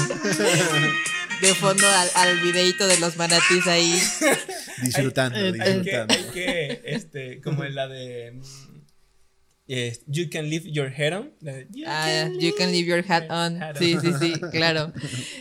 De 1.40 1.54
fondo 1.54 1.86
al, 1.86 2.08
al 2.14 2.40
videito 2.40 2.86
de 2.86 2.98
los 2.98 3.16
manatís 3.16 3.66
ahí. 3.66 3.92
Disfrutando, 4.82 5.38
Hay- 5.38 5.44
Hay 5.46 5.52
que, 5.52 5.58
disfrutando. 5.72 6.14
hay 6.14 6.24
que, 6.32 6.82
este, 6.84 7.40
como 7.40 7.64
en 7.64 7.74
la 7.74 7.86
de. 7.88 8.32
mm, 8.32 8.42
eh, 9.68 9.98
you 10.06 10.30
can 10.30 10.48
leave 10.48 10.70
your 10.70 10.90
head 10.90 11.12
on. 11.16 11.30
"You 11.72 11.84
Ah, 11.86 12.06
can 12.06 12.40
you 12.40 12.54
can 12.56 12.72
leave 12.72 12.86
your 12.88 13.04
hat 13.08 13.30
on. 13.30 13.62
hat 13.62 13.76
Sí, 13.78 13.96
sí, 14.00 14.12
sí, 14.18 14.32
claro. 14.50 14.92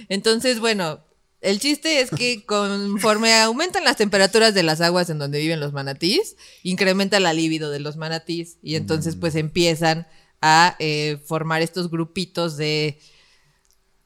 Entonces, 0.10 0.60
bueno, 0.60 1.04
El 1.40 1.60
chiste 1.60 2.00
es 2.02 2.10
que 2.10 2.44
conforme 2.48 3.32
aumentan 3.36 3.84
las 3.84 3.96
temperaturas 3.96 4.56
de 4.56 4.64
las 4.64 4.82
aguas 4.82 5.08
en 5.12 5.20
donde 5.20 5.38
viven 5.40 5.60
los 5.60 5.72
manatís, 5.72 6.36
incrementa 6.64 7.20
la 7.20 7.32
libido 7.32 7.70
de 7.70 7.80
los 7.80 7.96
manatís 7.96 8.58
y 8.64 8.74
entonces 8.76 9.16
pues 9.16 9.36
empiezan 9.36 10.08
a 10.42 10.76
eh, 10.80 11.20
formar 11.28 11.62
estos 11.62 11.92
grupitos 11.92 12.58
de 12.58 13.00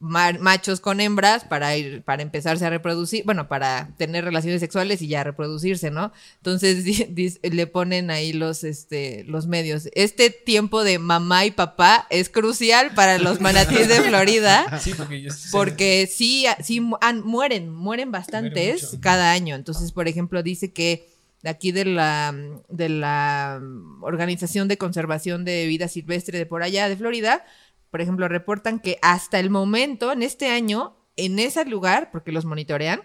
machos 0.02 0.80
con 0.82 1.00
hembras 1.00 1.46
para 1.46 1.78
ir, 1.78 2.02
para 2.02 2.24
empezarse 2.24 2.66
a 2.66 2.70
reproducir, 2.72 3.24
bueno, 3.24 3.48
para 3.48 3.90
tener 3.98 4.26
relaciones 4.26 4.60
sexuales 4.60 5.02
y 5.04 5.08
ya 5.08 5.24
reproducirse, 5.24 5.92
¿no? 5.92 6.12
Entonces 6.38 6.84
di- 7.16 7.38
le 7.44 7.68
ponen 7.68 8.10
ahí 8.10 8.34
los, 8.34 8.64
este, 8.64 9.24
los 9.26 9.46
medios. 9.48 9.90
Este 9.94 10.32
tiempo 10.32 10.84
de 10.84 10.98
mamá 10.98 11.46
y 11.46 11.52
papá 11.52 12.08
es 12.10 12.30
crucial 12.30 12.94
para 12.96 13.20
los 13.20 13.40
manatíes 13.40 13.88
de 13.88 14.02
Florida. 14.02 14.66
Sí, 14.82 14.94
porque 14.98 15.22
yo 15.22 15.32
Porque 15.52 16.10
sí, 16.12 16.46
sí 16.64 16.82
han- 17.02 17.22
mueren, 17.22 17.70
mueren 17.70 18.12
bastantes 18.12 18.98
cada 19.02 19.32
año. 19.32 19.56
Entonces, 19.56 19.92
por 19.92 20.08
ejemplo, 20.08 20.42
dice 20.42 20.74
que 20.74 21.08
de 21.44 21.50
aquí 21.50 21.72
de 21.72 21.86
la, 21.86 22.36
de 22.70 22.90
la 22.90 23.62
Organización 24.02 24.68
de 24.68 24.78
Conservación 24.78 25.46
de 25.46 25.66
Vida 25.68 25.88
Silvestre 25.88 26.38
de 26.38 26.46
por 26.46 26.64
allá 26.64 26.90
de 26.90 26.98
Florida, 26.98 27.44
por 27.92 28.02
ejemplo, 28.02 28.28
reportan 28.28 28.80
que 28.80 28.98
hasta 29.02 29.40
el 29.40 29.50
momento, 29.50 30.12
en 30.12 30.24
este 30.24 30.50
año, 30.50 30.98
en 31.18 31.38
ese 31.40 31.64
lugar, 31.66 32.10
porque 32.12 32.32
los 32.32 32.46
monitorean, 32.46 33.02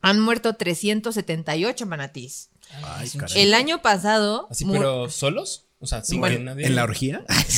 han 0.00 0.20
muerto 0.20 0.54
378 0.56 1.86
manatís. 1.86 2.50
Ay. 2.84 3.10
El 3.36 3.52
año 3.54 3.82
pasado... 3.82 4.48
Así, 4.50 4.64
mu- 4.64 4.72
pero 4.72 5.10
solos? 5.10 5.66
O 5.78 5.86
sea, 5.86 6.02
sin 6.04 6.20
Bueno, 6.20 6.36
que 6.38 6.44
nadie. 6.44 6.66
¿En 6.66 6.76
la 6.76 6.84
orgía? 6.84 7.24
Ah, 7.28 7.42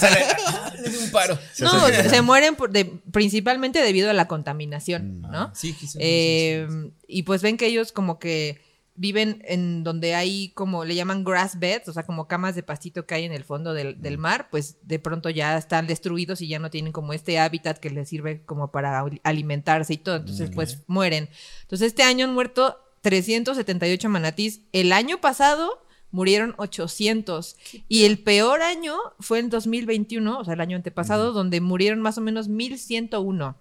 sale, 0.00 0.24
ah, 0.46 0.72
le 0.82 0.88
di 0.90 0.96
un 0.96 1.10
paro. 1.10 1.38
No, 1.60 1.86
se 1.88 2.22
mueren 2.22 2.56
por- 2.56 2.70
de- 2.70 2.86
principalmente 3.12 3.80
debido 3.82 4.08
a 4.08 4.14
la 4.14 4.26
contaminación, 4.28 5.20
¿no? 5.20 5.28
Ah, 5.30 5.52
sí, 5.54 5.74
quizás. 5.74 5.96
Eh, 6.00 6.66
y 7.06 7.22
pues 7.24 7.42
ven 7.42 7.58
que 7.58 7.66
ellos 7.66 7.92
como 7.92 8.18
que 8.18 8.62
viven 8.96 9.42
en 9.46 9.82
donde 9.82 10.14
hay 10.14 10.50
como 10.50 10.84
le 10.84 10.94
llaman 10.94 11.24
grass 11.24 11.58
beds, 11.58 11.88
o 11.88 11.92
sea, 11.92 12.04
como 12.06 12.28
camas 12.28 12.54
de 12.54 12.62
pastito 12.62 13.06
que 13.06 13.14
hay 13.16 13.24
en 13.24 13.32
el 13.32 13.42
fondo 13.44 13.74
del, 13.74 14.00
del 14.00 14.18
mar, 14.18 14.48
pues 14.50 14.76
de 14.82 14.98
pronto 15.00 15.30
ya 15.30 15.56
están 15.56 15.86
destruidos 15.86 16.40
y 16.40 16.48
ya 16.48 16.58
no 16.60 16.70
tienen 16.70 16.92
como 16.92 17.12
este 17.12 17.38
hábitat 17.40 17.78
que 17.78 17.90
les 17.90 18.08
sirve 18.08 18.44
como 18.44 18.70
para 18.70 19.00
al- 19.00 19.20
alimentarse 19.24 19.94
y 19.94 19.98
todo, 19.98 20.16
entonces 20.16 20.50
pues 20.54 20.82
mueren. 20.86 21.28
Entonces 21.62 21.88
este 21.88 22.02
año 22.04 22.24
han 22.26 22.34
muerto 22.34 22.78
378 23.00 24.08
manatís. 24.08 24.60
El 24.72 24.92
año 24.92 25.20
pasado 25.20 25.84
murieron 26.10 26.54
800 26.58 27.56
y 27.88 28.04
el 28.04 28.20
peor 28.20 28.62
año 28.62 28.96
fue 29.18 29.40
en 29.40 29.50
2021, 29.50 30.38
o 30.38 30.44
sea, 30.44 30.54
el 30.54 30.60
año 30.60 30.76
antepasado, 30.76 31.32
donde 31.32 31.60
murieron 31.60 32.00
más 32.00 32.16
o 32.18 32.20
menos 32.20 32.46
1101. 32.48 33.56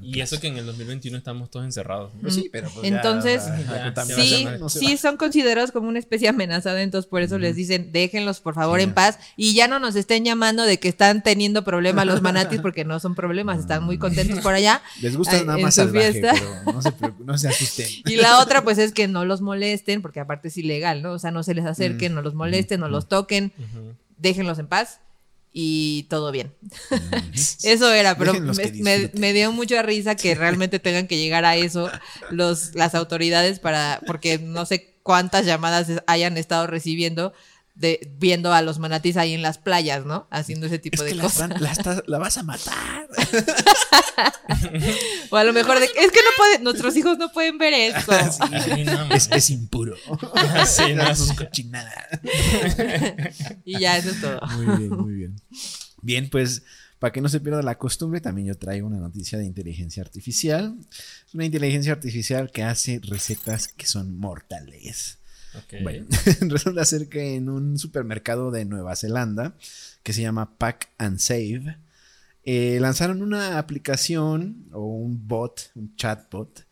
Y 0.00 0.20
eso 0.20 0.40
que 0.40 0.48
en 0.48 0.56
el 0.56 0.66
2021 0.66 1.18
estamos 1.18 1.50
todos 1.50 1.64
encerrados. 1.64 2.14
¿no? 2.14 2.22
Pues 2.22 2.34
sí, 2.34 2.48
pero 2.50 2.70
pues 2.70 2.86
Entonces, 2.86 3.42
ya, 3.66 3.92
Sí, 4.04 4.46
no 4.58 4.68
sí 4.68 4.96
son 4.96 5.16
considerados 5.16 5.72
como 5.72 5.88
una 5.88 5.98
especie 5.98 6.28
amenazada, 6.28 6.82
entonces 6.82 7.08
por 7.08 7.22
eso 7.22 7.38
les 7.38 7.56
dicen, 7.56 7.90
déjenlos 7.92 8.40
por 8.40 8.54
favor 8.54 8.80
en 8.80 8.94
paz 8.94 9.18
y 9.36 9.54
ya 9.54 9.68
no 9.68 9.78
nos 9.78 9.96
estén 9.96 10.24
llamando 10.24 10.62
de 10.64 10.78
que 10.78 10.88
están 10.88 11.22
teniendo 11.22 11.64
problemas 11.64 12.06
los 12.06 12.22
manatis 12.22 12.60
porque 12.60 12.84
no 12.84 13.00
son 13.00 13.14
problemas, 13.14 13.60
están 13.60 13.84
muy 13.84 13.98
contentos 13.98 14.40
por 14.40 14.54
allá. 14.54 14.82
Les 15.00 15.16
gusta 15.16 15.42
nada 15.42 15.58
en 15.58 15.64
más 15.64 15.74
su 15.74 15.82
salvaje, 15.82 16.12
fiesta. 16.12 16.34
pero 16.34 16.72
no 16.72 16.82
se, 16.82 16.92
no 17.24 17.38
se 17.38 17.48
asusten. 17.48 17.88
Y 18.06 18.16
la 18.16 18.40
otra 18.40 18.62
pues 18.62 18.78
es 18.78 18.92
que 18.92 19.08
no 19.08 19.24
los 19.24 19.40
molesten 19.40 20.02
porque 20.02 20.20
aparte 20.20 20.48
es 20.48 20.56
ilegal, 20.56 21.02
¿no? 21.02 21.12
O 21.12 21.18
sea, 21.18 21.30
no 21.30 21.42
se 21.42 21.54
les 21.54 21.64
acerquen, 21.64 22.14
no 22.14 22.22
los 22.22 22.34
molesten, 22.34 22.80
no 22.80 22.88
los 22.88 23.08
toquen, 23.08 23.52
déjenlos 24.18 24.58
en 24.58 24.66
paz 24.66 25.00
y 25.56 26.02
todo 26.10 26.32
bien. 26.32 26.52
Eso 27.62 27.92
era, 27.92 28.18
pero 28.18 28.34
me, 28.80 29.10
me- 29.14 29.32
dio 29.32 29.52
mucha 29.52 29.82
risa 29.82 30.16
que 30.16 30.34
realmente 30.34 30.80
tengan 30.80 31.06
que 31.06 31.16
llegar 31.16 31.44
a 31.44 31.56
eso 31.56 31.88
los, 32.30 32.74
las 32.74 32.94
autoridades 32.96 33.60
para, 33.60 34.00
porque 34.06 34.38
no 34.38 34.66
sé 34.66 34.96
cuántas 35.04 35.46
llamadas 35.46 35.86
hayan 36.08 36.36
estado 36.36 36.66
recibiendo 36.66 37.32
de 37.74 38.12
viendo 38.18 38.52
a 38.52 38.62
los 38.62 38.78
manatís 38.78 39.16
ahí 39.16 39.32
en 39.34 39.42
las 39.42 39.58
playas, 39.58 40.06
¿no? 40.06 40.28
Haciendo 40.30 40.66
ese 40.66 40.78
tipo 40.78 41.02
Es 41.02 41.10
de 41.10 41.14
la, 41.16 41.22
cosas. 41.24 41.60
la 41.60 41.72
estás- 41.72 42.02
la 42.06 42.18
vas 42.18 42.38
a 42.38 42.42
matar. 42.44 43.08
O 45.30 45.36
a 45.36 45.44
lo 45.44 45.52
mejor 45.52 45.78
de, 45.80 45.86
es 45.86 45.92
que 46.12 46.20
no 46.20 46.30
puede, 46.36 46.58
nuestros 46.60 46.96
hijos 46.96 47.18
no 47.18 47.32
pueden 47.32 47.58
ver 47.58 47.72
eso. 47.74 48.12
No, 48.84 49.14
Es, 49.14 49.28
es 49.30 49.50
impuro. 49.50 49.96
Sí, 50.66 50.94
no, 50.94 51.14
sí. 51.14 51.34
cochinadas. 51.34 52.20
Y 53.64 53.78
ya, 53.80 53.96
eso 53.96 54.10
es 54.10 54.20
todo. 54.20 54.40
Muy 54.56 54.76
bien, 54.76 54.90
muy 54.90 55.14
bien. 55.14 55.40
Bien, 56.02 56.28
pues 56.30 56.62
para 56.98 57.12
que 57.12 57.20
no 57.20 57.28
se 57.28 57.40
pierda 57.40 57.62
la 57.62 57.76
costumbre, 57.76 58.20
también 58.20 58.46
yo 58.48 58.56
traigo 58.56 58.86
una 58.86 58.98
noticia 58.98 59.38
de 59.38 59.44
inteligencia 59.46 60.02
artificial. 60.02 60.76
Es 61.26 61.34
una 61.34 61.44
inteligencia 61.44 61.92
artificial 61.92 62.50
que 62.50 62.62
hace 62.62 63.00
recetas 63.02 63.68
que 63.68 63.86
son 63.86 64.16
mortales. 64.18 65.18
Bueno, 65.82 66.06
resulta 66.42 66.84
ser 66.84 67.08
que 67.08 67.36
en 67.36 67.48
un 67.48 67.78
supermercado 67.78 68.50
de 68.50 68.64
Nueva 68.64 68.96
Zelanda 68.96 69.54
que 70.02 70.12
se 70.12 70.22
llama 70.22 70.56
Pack 70.58 70.90
and 70.98 71.18
Save, 71.18 71.78
eh, 72.44 72.78
lanzaron 72.80 73.22
una 73.22 73.58
aplicación 73.58 74.66
o 74.72 74.84
un 74.84 75.26
bot, 75.26 75.70
un 75.74 75.96
chatbot, 75.96 76.66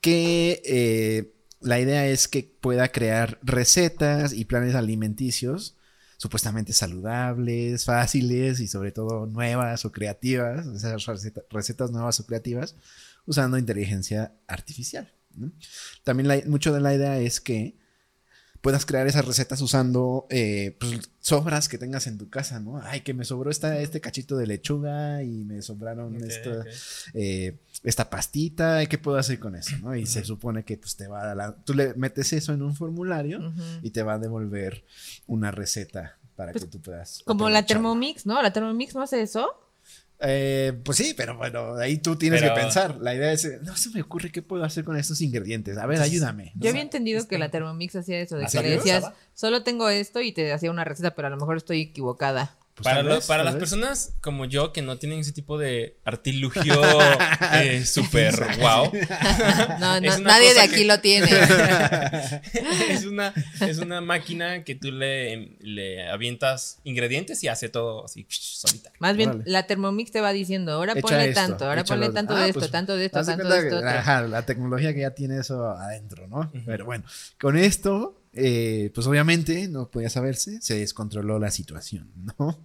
que 0.00 0.62
eh, 0.64 1.32
la 1.60 1.80
idea 1.80 2.06
es 2.06 2.28
que 2.28 2.44
pueda 2.60 2.88
crear 2.88 3.38
recetas 3.42 4.32
y 4.32 4.44
planes 4.44 4.74
alimenticios 4.76 5.74
supuestamente 6.18 6.72
saludables, 6.72 7.84
fáciles 7.84 8.60
y 8.60 8.66
sobre 8.68 8.90
todo 8.92 9.26
nuevas 9.26 9.84
o 9.84 9.92
creativas, 9.92 10.66
esas 10.66 11.04
receta- 11.06 11.42
recetas 11.50 11.90
nuevas 11.92 12.18
o 12.20 12.26
creativas, 12.26 12.74
usando 13.26 13.56
inteligencia 13.58 14.32
artificial. 14.48 15.12
¿no? 15.34 15.52
También 16.04 16.28
la- 16.28 16.42
mucho 16.46 16.72
de 16.72 16.80
la 16.80 16.94
idea 16.94 17.18
es 17.20 17.40
que 17.40 17.76
puedas 18.60 18.84
crear 18.86 19.06
esas 19.06 19.24
recetas 19.24 19.60
usando 19.60 20.26
eh, 20.30 20.76
pues, 20.80 21.10
sobras 21.20 21.68
que 21.68 21.78
tengas 21.78 22.06
en 22.06 22.18
tu 22.18 22.28
casa, 22.28 22.60
¿no? 22.60 22.80
Ay, 22.82 23.00
que 23.02 23.14
me 23.14 23.24
sobró 23.24 23.50
esta, 23.50 23.78
este 23.78 24.00
cachito 24.00 24.36
de 24.36 24.46
lechuga 24.46 25.22
y 25.22 25.44
me 25.44 25.62
sobraron 25.62 26.16
ok. 26.16 26.22
eh, 27.14 27.56
esta 27.84 28.10
pastita, 28.10 28.82
¿y 28.82 28.86
¿qué 28.86 28.98
puedo 28.98 29.16
hacer 29.18 29.38
con 29.38 29.54
eso? 29.54 29.76
¿no? 29.82 29.94
Y 29.94 30.06
se 30.06 30.24
supone 30.24 30.64
que 30.64 30.76
pues, 30.76 30.96
te 30.96 31.06
va 31.06 31.30
a 31.30 31.34
la- 31.34 31.54
tú 31.64 31.74
le 31.74 31.94
metes 31.94 32.32
eso 32.32 32.52
en 32.52 32.62
un 32.62 32.74
formulario 32.74 33.52
y 33.82 33.90
te 33.90 34.02
va 34.02 34.14
a 34.14 34.18
devolver 34.18 34.84
una 35.26 35.50
receta 35.50 36.18
para 36.34 36.52
que 36.52 36.60
tú 36.66 36.80
puedas. 36.80 37.22
Como 37.24 37.48
la. 37.48 37.64
Thermomix, 37.66 38.26
¿no? 38.26 38.40
La 38.42 38.52
Thermomix 38.52 38.94
no 38.94 39.02
hace 39.02 39.22
eso. 39.22 39.48
Eh, 40.20 40.72
pues 40.84 40.98
sí, 40.98 41.14
pero 41.16 41.36
bueno, 41.36 41.76
ahí 41.76 41.98
tú 41.98 42.16
tienes 42.16 42.40
Pero- 42.42 42.54
que 42.54 42.60
pensar. 42.60 42.96
La 43.00 43.14
idea 43.14 43.32
es, 43.32 43.62
no 43.62 43.76
se 43.76 43.90
me 43.90 44.02
ocurre 44.02 44.32
qué 44.32 44.42
puedo 44.42 44.64
hacer 44.64 44.84
con 44.84 44.96
estos 44.96 45.20
ingredientes. 45.20 45.78
A 45.78 45.86
ver, 45.86 46.00
ayúdame. 46.00 46.52
¿no? 46.56 46.62
Yo 46.62 46.70
había 46.70 46.82
entendido 46.82 47.26
que 47.28 47.38
la 47.38 47.50
Thermomix 47.50 47.94
hacía 47.96 48.18
eso, 48.20 48.36
de 48.36 48.44
¿Ah, 48.46 48.48
que 48.50 48.62
le 48.62 48.70
decías, 48.70 49.04
solo 49.34 49.62
tengo 49.62 49.88
esto 49.88 50.20
y 50.20 50.32
te 50.32 50.52
hacía 50.52 50.70
una 50.70 50.84
receta, 50.84 51.14
pero 51.14 51.28
a 51.28 51.30
lo 51.30 51.36
mejor 51.36 51.56
estoy 51.56 51.82
equivocada. 51.82 52.56
Pues 52.78 52.84
para 52.84 52.96
tal 52.98 53.06
lo- 53.06 53.14
vez, 53.16 53.26
para 53.26 53.38
tal 53.40 53.44
las 53.46 53.54
vez. 53.54 53.60
personas 53.60 54.12
como 54.20 54.44
yo 54.44 54.72
que 54.72 54.82
no 54.82 54.98
tienen 54.98 55.18
ese 55.18 55.32
tipo 55.32 55.58
de 55.58 55.96
artilugio 56.04 56.80
eh, 57.54 57.84
súper 57.84 58.34
wow. 58.60 58.92
No, 59.80 60.00
no, 60.00 60.18
nadie 60.20 60.54
de 60.54 60.60
aquí 60.60 60.74
que- 60.76 60.84
lo 60.84 61.00
tiene. 61.00 61.28
es, 62.88 63.04
una, 63.04 63.32
es 63.60 63.78
una 63.78 64.00
máquina 64.00 64.64
que 64.64 64.74
tú 64.74 64.92
le, 64.92 65.56
le 65.60 66.08
avientas 66.08 66.78
ingredientes 66.84 67.42
y 67.44 67.48
hace 67.48 67.68
todo 67.68 68.04
así 68.04 68.26
solita. 68.28 68.92
Más 68.98 69.16
bien, 69.16 69.30
Órale. 69.30 69.44
la 69.46 69.66
Thermomix 69.66 70.10
te 70.10 70.20
va 70.20 70.32
diciendo, 70.32 70.72
ahora 70.72 70.92
Echa 70.92 71.02
ponle 71.02 71.28
esto, 71.30 71.40
tanto, 71.40 71.64
ahora 71.66 71.84
ponle 71.84 72.10
tanto 72.10 72.34
Ah, 72.36 72.42
de 72.42 72.48
esto, 72.48 72.60
pues, 72.60 72.70
tanto 72.70 72.96
de 72.96 73.06
esto, 73.06 73.18
de 73.18 73.24
tanto 73.24 73.48
de 73.48 73.56
esto. 73.58 73.70
que- 73.70 73.74
otro. 73.76 73.88
ajá, 73.88 74.22
la 74.22 74.42
tecnología 74.46 74.94
que 74.94 75.00
ya 75.00 75.10
tiene 75.10 75.38
eso 75.40 75.68
adentro, 75.70 76.26
¿no? 76.28 76.50
Pero 76.64 76.84
bueno, 76.84 77.04
con 77.40 77.56
esto, 77.56 78.17
eh, 78.32 78.90
pues 78.94 79.06
obviamente 79.06 79.68
no 79.68 79.90
podía 79.90 80.10
saberse, 80.10 80.60
se 80.60 80.78
descontroló 80.78 81.38
la 81.38 81.50
situación, 81.50 82.10
¿no? 82.38 82.62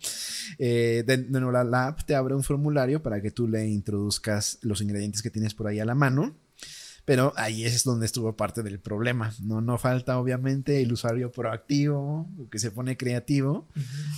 Eh, 0.57 1.03
de, 1.05 1.17
de 1.17 1.39
nuevo, 1.39 1.51
la, 1.51 1.63
la 1.63 1.87
app 1.87 2.03
te 2.05 2.15
abre 2.15 2.35
un 2.35 2.43
formulario 2.43 3.01
para 3.01 3.21
que 3.21 3.31
tú 3.31 3.47
le 3.47 3.67
introduzcas 3.67 4.59
los 4.61 4.81
ingredientes 4.81 5.21
que 5.21 5.29
tienes 5.29 5.53
por 5.53 5.67
ahí 5.67 5.79
a 5.79 5.85
la 5.85 5.95
mano. 5.95 6.35
Pero 7.05 7.33
ahí 7.35 7.65
es 7.65 7.83
donde 7.83 8.05
estuvo 8.05 8.33
parte 8.37 8.63
del 8.63 8.79
problema. 8.79 9.33
No, 9.41 9.59
no 9.59 9.77
falta, 9.77 10.17
obviamente, 10.17 10.81
el 10.81 10.93
usuario 10.93 11.31
proactivo, 11.31 12.29
que 12.49 12.59
se 12.59 12.71
pone 12.71 12.95
creativo, 12.95 13.67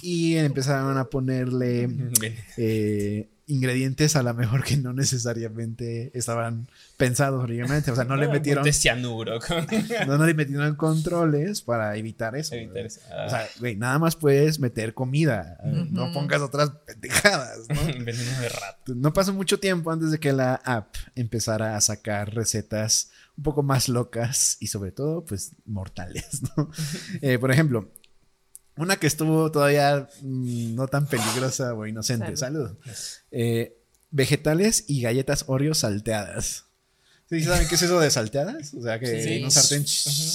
y 0.04 0.36
empezaron 0.36 0.98
a 1.00 1.06
ponerle 1.06 1.90
eh, 2.58 3.30
ingredientes 3.48 4.16
a 4.16 4.24
lo 4.24 4.34
mejor 4.34 4.64
que 4.64 4.76
no 4.78 4.92
necesariamente 4.94 6.12
estaban 6.18 6.68
pensados 6.98 7.44
originalmente. 7.44 7.92
O 7.92 7.96
sea, 7.96 8.04
no 8.04 8.16
le 8.16 8.28
metieron, 8.32 8.64
De 8.64 8.74
cianuro. 8.74 9.40
con- 9.40 9.68
no, 10.08 10.18
no 10.18 10.26
le 10.26 10.34
metieron 10.34 10.76
controles 10.76 11.62
para 11.62 11.96
evitar 11.96 12.36
eso. 12.36 12.56
Evitar 12.56 12.74
¿verdad? 12.74 12.88
eso. 12.98 13.02
Ah. 13.12 13.24
O 13.26 13.30
sea, 13.30 13.48
güey, 13.60 13.76
nada 13.76 14.00
más 14.00 14.16
puedes 14.16 14.60
meter 14.60 14.94
comida. 14.94 15.58
eh, 15.64 15.88
No 15.92 16.12
pongas 16.14 16.42
otras 16.42 16.72
pendejadas, 16.86 17.60
¿no? 17.70 17.82
Veneno 17.86 18.40
de 18.42 18.50
rata. 18.50 18.78
No 18.96 19.14
pasó 19.14 19.34
mucho 19.34 19.60
tiempo 19.60 19.92
antes 19.92 20.12
de 20.12 20.20
que 20.20 20.34
la 20.34 20.56
app 20.56 20.96
empezara 21.16 21.76
a 21.78 21.82
sacar 21.82 22.34
recetas 22.34 23.12
un 23.38 23.44
poco 23.44 23.64
más 23.64 23.90
locas 23.90 24.58
y 24.60 24.68
sobre 24.68 24.92
todo, 24.92 25.26
pues, 25.26 25.52
mortales, 25.66 26.42
¿no? 26.56 26.72
Eh, 27.22 27.38
por 27.38 27.52
ejemplo, 27.52 27.92
una 28.78 28.98
que 28.98 29.08
estuvo 29.08 29.52
todavía 29.52 30.10
mm, 30.22 30.76
no 30.76 30.88
tan 30.88 31.08
peligrosa 31.08 31.74
o 31.74 31.86
inocente. 31.86 32.36
Salud. 32.38 32.72
Eh, 33.32 33.78
vegetales 34.12 34.86
y 34.88 35.02
galletas 35.02 35.46
Oreo 35.48 35.74
salteadas. 35.74 36.66
Sí, 37.28 37.42
¿saben 37.44 37.68
qué 37.68 37.74
es 37.76 37.82
eso 37.82 38.00
de 38.00 38.12
salteadas? 38.12 38.74
O 38.76 38.84
sea, 38.84 39.00
que 39.00 39.22
Sí. 39.24 39.34
en 39.34 39.46
un 39.46 39.52
sartén, 39.52 39.84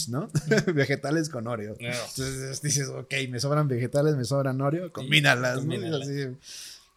¿no? 0.09 0.28
vegetales 0.75 1.28
con 1.28 1.47
Oreo. 1.47 1.76
No. 1.80 1.87
Entonces 1.88 2.61
dices, 2.62 2.88
ok, 2.88 3.14
me 3.28 3.38
sobran 3.38 3.68
vegetales, 3.68 4.16
me 4.16 4.25
sobran 4.25 4.61
Oreo, 4.61 4.92
combínalas. 4.92 5.64
¿no? 5.64 5.75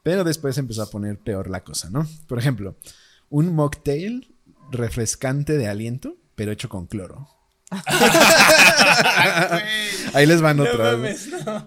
Pero 0.02 0.24
después 0.24 0.58
empezó 0.58 0.82
a 0.82 0.90
poner 0.90 1.18
peor 1.20 1.50
la 1.50 1.64
cosa, 1.64 1.90
¿no? 1.92 2.08
Por 2.28 2.40
ejemplo, 2.40 2.76
un 3.30 3.54
mocktail 3.54 4.36
refrescante 4.72 5.58
de 5.58 5.68
aliento, 5.68 6.18
pero 6.36 6.52
hecho 6.52 6.70
con 6.70 6.88
cloro. 6.88 7.30
Ahí 10.14 10.26
les 10.26 10.42
van 10.42 10.58
no. 10.58 10.66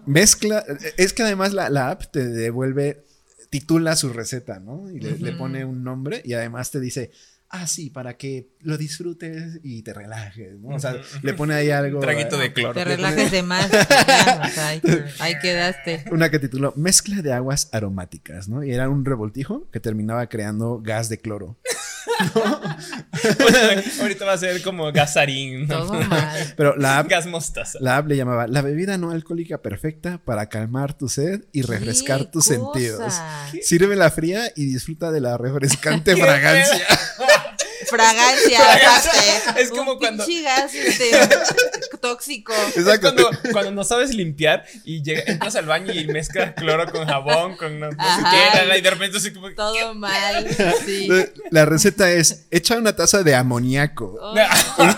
Mezcla, 0.07 0.65
es 0.97 1.13
que 1.13 1.23
además 1.23 1.53
la, 1.53 1.71
la 1.71 1.91
app 1.91 2.05
te 2.11 2.27
devuelve, 2.27 3.05
titula 3.51 3.97
su 3.97 4.11
receta, 4.11 4.61
¿no? 4.61 4.91
Y 4.91 5.01
le, 5.01 5.19
le 5.19 5.33
pone 5.33 5.65
un 5.65 5.83
nombre 5.83 6.23
y 6.25 6.35
además 6.35 6.71
te 6.71 6.81
dice, 6.81 7.11
ah, 7.49 7.67
sí, 7.67 7.91
para 7.91 8.17
que 8.17 8.49
lo 8.61 8.77
disfrutes 8.77 9.61
y 9.63 9.83
te 9.83 9.93
relajes, 9.93 10.59
¿no? 10.59 10.75
O 10.75 10.79
sea, 10.79 10.97
le 11.23 11.35
pone 11.35 11.55
ahí 11.55 11.71
algo. 11.71 11.99
Un 11.99 12.05
traguito 12.05 12.39
de 12.39 12.53
cloro. 12.53 12.75
Te 12.75 12.85
relajes 12.85 13.31
de 13.31 13.43
más. 13.43 13.67
o 13.67 14.49
sea, 14.51 14.69
ahí, 14.69 14.81
ahí 15.21 15.39
quedaste. 15.41 16.05
Una 16.11 16.31
que 16.31 16.39
tituló 16.39 16.73
Mezcla 16.77 17.23
de 17.23 17.33
aguas 17.33 17.69
aromáticas, 17.73 18.49
¿no? 18.49 18.65
Y 18.65 18.73
era 18.73 18.89
un 18.89 19.05
revoltijo 19.05 19.69
que 19.71 19.81
terminaba 19.81 20.29
creando 20.29 20.81
gas 20.83 21.09
de 21.09 21.19
cloro. 21.19 21.59
Ahorita 24.01 24.25
va 24.25 24.33
a 24.33 24.39
ser 24.39 24.63
como 24.63 24.91
gasarín, 24.93 25.67
¿no? 25.67 25.87
Todo 25.87 26.01
mal. 26.03 26.55
Pero 26.57 26.77
la 26.77 26.99
app, 26.99 27.09
Gas 27.09 27.27
mostaza. 27.27 27.79
la 27.81 27.97
app 27.99 28.07
le 28.09 28.17
llamaba 28.17 28.47
la 28.47 28.63
bebida 28.63 28.99
no 28.99 29.11
alcohólica 29.11 29.63
perfecta 29.63 30.19
para 30.25 30.49
calmar 30.49 30.95
tu 30.95 31.09
sed 31.09 31.43
y 31.53 31.63
refrescar 31.63 32.21
¿Qué 32.21 32.27
tus 32.27 32.49
cosa? 32.49 32.55
sentidos. 32.55 33.15
Sírvela 33.63 34.11
fría 34.11 34.51
y 34.55 34.67
disfruta 34.67 35.11
de 35.11 35.21
la 35.21 35.37
refrescante 35.39 36.17
fragancia. 36.17 36.87
Fragancia, 37.89 38.59
aparte. 38.75 39.61
Es 39.63 39.71
como 39.71 39.93
Un 39.93 39.99
cuando- 39.99 40.25
gas 40.27 40.75
este, 40.75 41.11
tóxico. 42.01 42.53
Es 42.69 42.77
Exacto. 42.79 43.15
cuando, 43.15 43.31
cuando 43.53 43.71
no 43.73 43.85
sabes 43.85 44.15
limpiar 44.15 44.65
y 44.85 45.03
llega- 45.03 45.23
entras 45.27 45.57
al 45.57 45.67
baño 45.67 45.93
y 45.93 46.07
mezclas 46.07 46.55
cloro 46.55 46.91
con 46.91 47.07
jabón, 47.07 47.57
con 47.57 47.79
no, 47.81 47.87
no 47.91 47.93
sé 47.93 47.99
Ajá. 47.99 48.77
y 48.77 48.81
de 48.81 48.91
repente 48.91 49.19
así 49.19 49.33
como... 49.33 49.51
Todo 49.55 49.95
mal. 49.95 50.47
Sí. 50.85 51.09
La 51.51 51.65
receta 51.65 52.11
es 52.11 52.47
echa 52.51 52.77
una 52.77 52.95
taza 52.95 53.23
de 53.23 53.35
amoníaco. 53.35 54.19
Oh, 54.21 54.35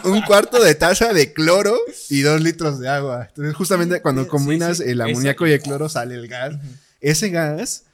un, 0.05 0.13
un 0.13 0.23
cuarto 0.23 0.63
de 0.63 0.75
taza 0.75 1.13
de 1.13 1.33
cloro 1.33 1.79
y 2.09 2.21
dos 2.23 2.41
litros 2.41 2.79
de 2.81 2.89
agua. 2.89 3.27
Entonces, 3.29 3.55
justamente 3.55 4.01
cuando 4.03 4.27
combinas 4.29 4.79
sí, 4.79 4.85
el 4.87 5.01
amoníaco 5.01 5.47
y 5.47 5.53
el 5.53 5.61
cloro, 5.61 5.89
sale 5.89 6.15
el 6.15 6.29
gas. 6.29 6.55
Ese 7.01 7.29
gas 7.31 7.85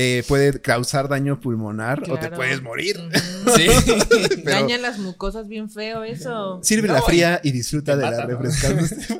eh, 0.00 0.22
puede 0.28 0.60
causar 0.60 1.08
daño 1.08 1.40
pulmonar 1.40 2.08
o 2.08 2.16
te 2.18 2.30
puedes 2.30 2.62
morir. 2.62 2.96
Sí. 3.56 3.66
Pero- 4.44 4.50
Daña 4.60 4.76
las 4.78 4.98
mucosas 4.98 5.48
bien 5.48 5.70
feo 5.70 6.04
eso. 6.04 6.60
Sirve 6.62 6.86
la 6.86 7.00
fría 7.02 7.40
y 7.42 7.50
disfruta 7.50 7.96
de 7.96 8.02
la 8.10 8.26
refrescante. 8.26 8.94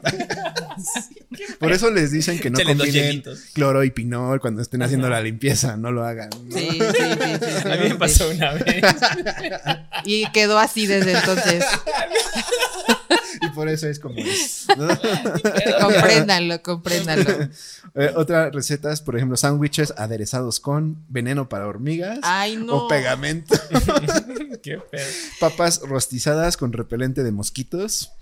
Por 1.59 1.73
eso 1.73 1.91
les 1.91 2.13
dicen 2.13 2.39
que 2.39 2.51
no 2.51 2.59
Échale 2.59 2.75
dos 2.75 2.87
combinen 2.87 3.23
cloro 3.55 3.83
y 3.85 3.91
pinol 3.91 4.39
cuando 4.41 4.61
estén 4.63 4.83
haciendo 4.83 5.09
la 5.09 5.21
limpieza. 5.21 5.77
No 5.77 5.91
lo 5.91 6.05
hagan. 6.05 6.29
¿no? 6.45 6.57
Sí, 6.57 6.69
sí, 6.71 6.79
sí, 6.79 7.39
sí, 7.41 7.69
A 7.69 7.77
mí 7.77 7.89
me 7.89 7.95
pasó 7.97 8.29
una 8.31 8.53
vez. 8.53 8.83
Y 10.05 10.31
quedó 10.33 10.59
así 10.59 10.87
desde 10.87 11.13
entonces. 11.13 11.65
Por 13.59 13.69
eso 13.69 13.89
es 13.89 13.99
como 13.99 14.17
es. 14.21 14.67
¿no? 14.79 14.87
Compréndanlo, 15.81 16.63
compréndanlo. 16.63 17.49
Eh, 17.95 18.13
otras 18.15 18.53
recetas, 18.55 19.01
por 19.01 19.17
ejemplo, 19.17 19.37
sándwiches 19.37 19.95
aderezados 19.97 20.61
con 20.61 21.03
veneno 21.09 21.49
para 21.49 21.67
hormigas 21.67 22.21
Ay, 22.23 22.55
no. 22.57 22.85
o 22.85 22.89
pegamento, 22.89 23.55
Qué 24.63 24.79
pedo. 24.79 25.05
papas 25.41 25.81
rostizadas 25.81 26.57
con 26.59 26.73
repelente 26.73 27.25
de 27.25 27.33
mosquitos. 27.33 28.13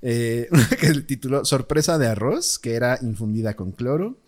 Eh, 0.00 0.48
una 0.50 0.68
que 0.68 0.86
el 0.86 1.06
tituló 1.06 1.44
Sorpresa 1.44 1.98
de 1.98 2.06
arroz, 2.08 2.58
que 2.58 2.74
era 2.74 2.98
infundida 3.02 3.54
con 3.54 3.72
cloro. 3.72 4.18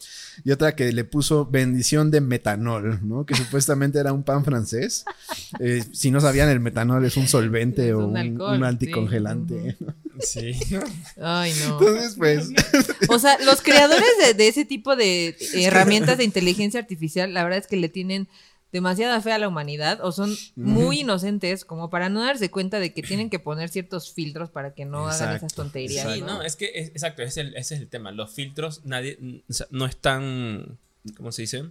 Y 0.45 0.51
otra 0.51 0.75
que 0.75 0.93
le 0.93 1.05
puso 1.05 1.47
bendición 1.47 2.11
de 2.11 2.21
metanol, 2.21 2.99
¿no? 3.07 3.25
Que 3.25 3.37
supuestamente 3.37 4.01
era 4.01 4.13
un 4.13 4.25
pan 4.25 4.45
francés. 4.45 5.05
Eh, 5.61 5.85
si 5.93 6.11
no 6.11 6.21
sabían, 6.21 6.49
el 6.49 6.59
metanol 6.59 7.05
es 7.05 7.17
un 7.17 7.29
solvente 7.29 7.89
Es 7.89 7.95
o 7.95 7.99
un 7.99 8.05
un, 8.11 8.17
alcohol, 8.17 8.55
un 8.55 8.59
sí. 8.59 8.65
anticongelante. 8.65 9.77
Sí. 10.21 10.53
Ay, 11.21 11.53
no. 11.65 11.79
Entonces, 11.79 12.15
pues, 12.17 12.51
O 13.09 13.19
sea, 13.21 13.39
los 13.45 13.61
creadores 13.63 14.09
de, 14.27 14.35
de 14.35 14.49
ese 14.49 14.65
tipo 14.65 14.97
de 14.97 15.37
herramientas 15.55 16.19
de 16.19 16.25
inteligencia 16.25 16.81
artificial, 16.81 17.33
la 17.33 17.45
verdad 17.45 17.61
es 17.61 17.67
que 17.69 17.77
le 17.77 17.89
tienen 17.89 18.29
demasiada 18.75 19.21
fe 19.21 19.31
a 19.33 19.39
la 19.39 19.47
humanidad 19.47 20.01
o 20.03 20.11
son 20.11 20.35
muy 20.57 21.01
inocentes 21.03 21.65
como 21.65 21.91
para 21.91 22.09
no 22.09 22.25
darse 22.25 22.51
cuenta 22.51 22.81
de 22.81 22.93
que 22.93 23.03
tienen 23.05 23.31
que 23.31 23.39
poner 23.39 23.69
ciertos 23.69 24.13
filtros 24.13 24.51
para 24.51 24.75
que 24.75 24.85
no 24.85 25.07
hagan 25.09 25.37
esas 25.37 25.55
tonterías. 25.55 26.13
Sí, 26.13 26.21
¿no? 26.21 26.27
no, 26.27 26.43
es 26.43 26.57
que, 26.57 26.73
es- 26.75 26.89
exacto, 26.89 27.23
ese 27.23 27.41
es, 27.43 27.47
el, 27.47 27.57
ese 27.57 27.75
es 27.77 27.81
el 27.83 27.89
tema. 27.89 28.11
Los 28.11 28.33
filtros, 28.35 28.85
nadie, 28.85 29.17
o 29.49 29.53
sea, 29.53 29.69
no 29.71 29.87
están, 29.87 30.77
¿cómo 31.17 31.31
se 31.31 31.43
dice? 31.43 31.67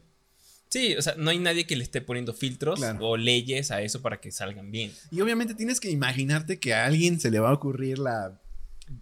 Sí, 0.70 0.96
o 0.96 1.02
sea, 1.02 1.16
no 1.18 1.30
hay 1.30 1.40
nadie 1.40 1.68
que 1.68 1.76
le 1.76 1.84
esté 1.84 2.00
poniendo 2.00 2.34
filtros 2.34 2.80
Claro. 2.80 3.00
o 3.10 3.18
leyes 3.18 3.70
a 3.70 3.82
eso 3.82 4.02
para 4.02 4.22
que 4.22 4.32
salgan 4.32 4.72
bien. 4.72 4.92
Y 5.12 5.20
obviamente 5.20 5.54
tienes 5.56 5.82
que 5.82 5.92
imaginarte 5.92 6.58
que 6.58 6.74
a 6.74 6.86
alguien 6.86 7.20
se 7.20 7.30
le 7.32 7.40
va 7.40 7.50
a 7.50 7.54
ocurrir 7.54 8.00
la 8.00 8.40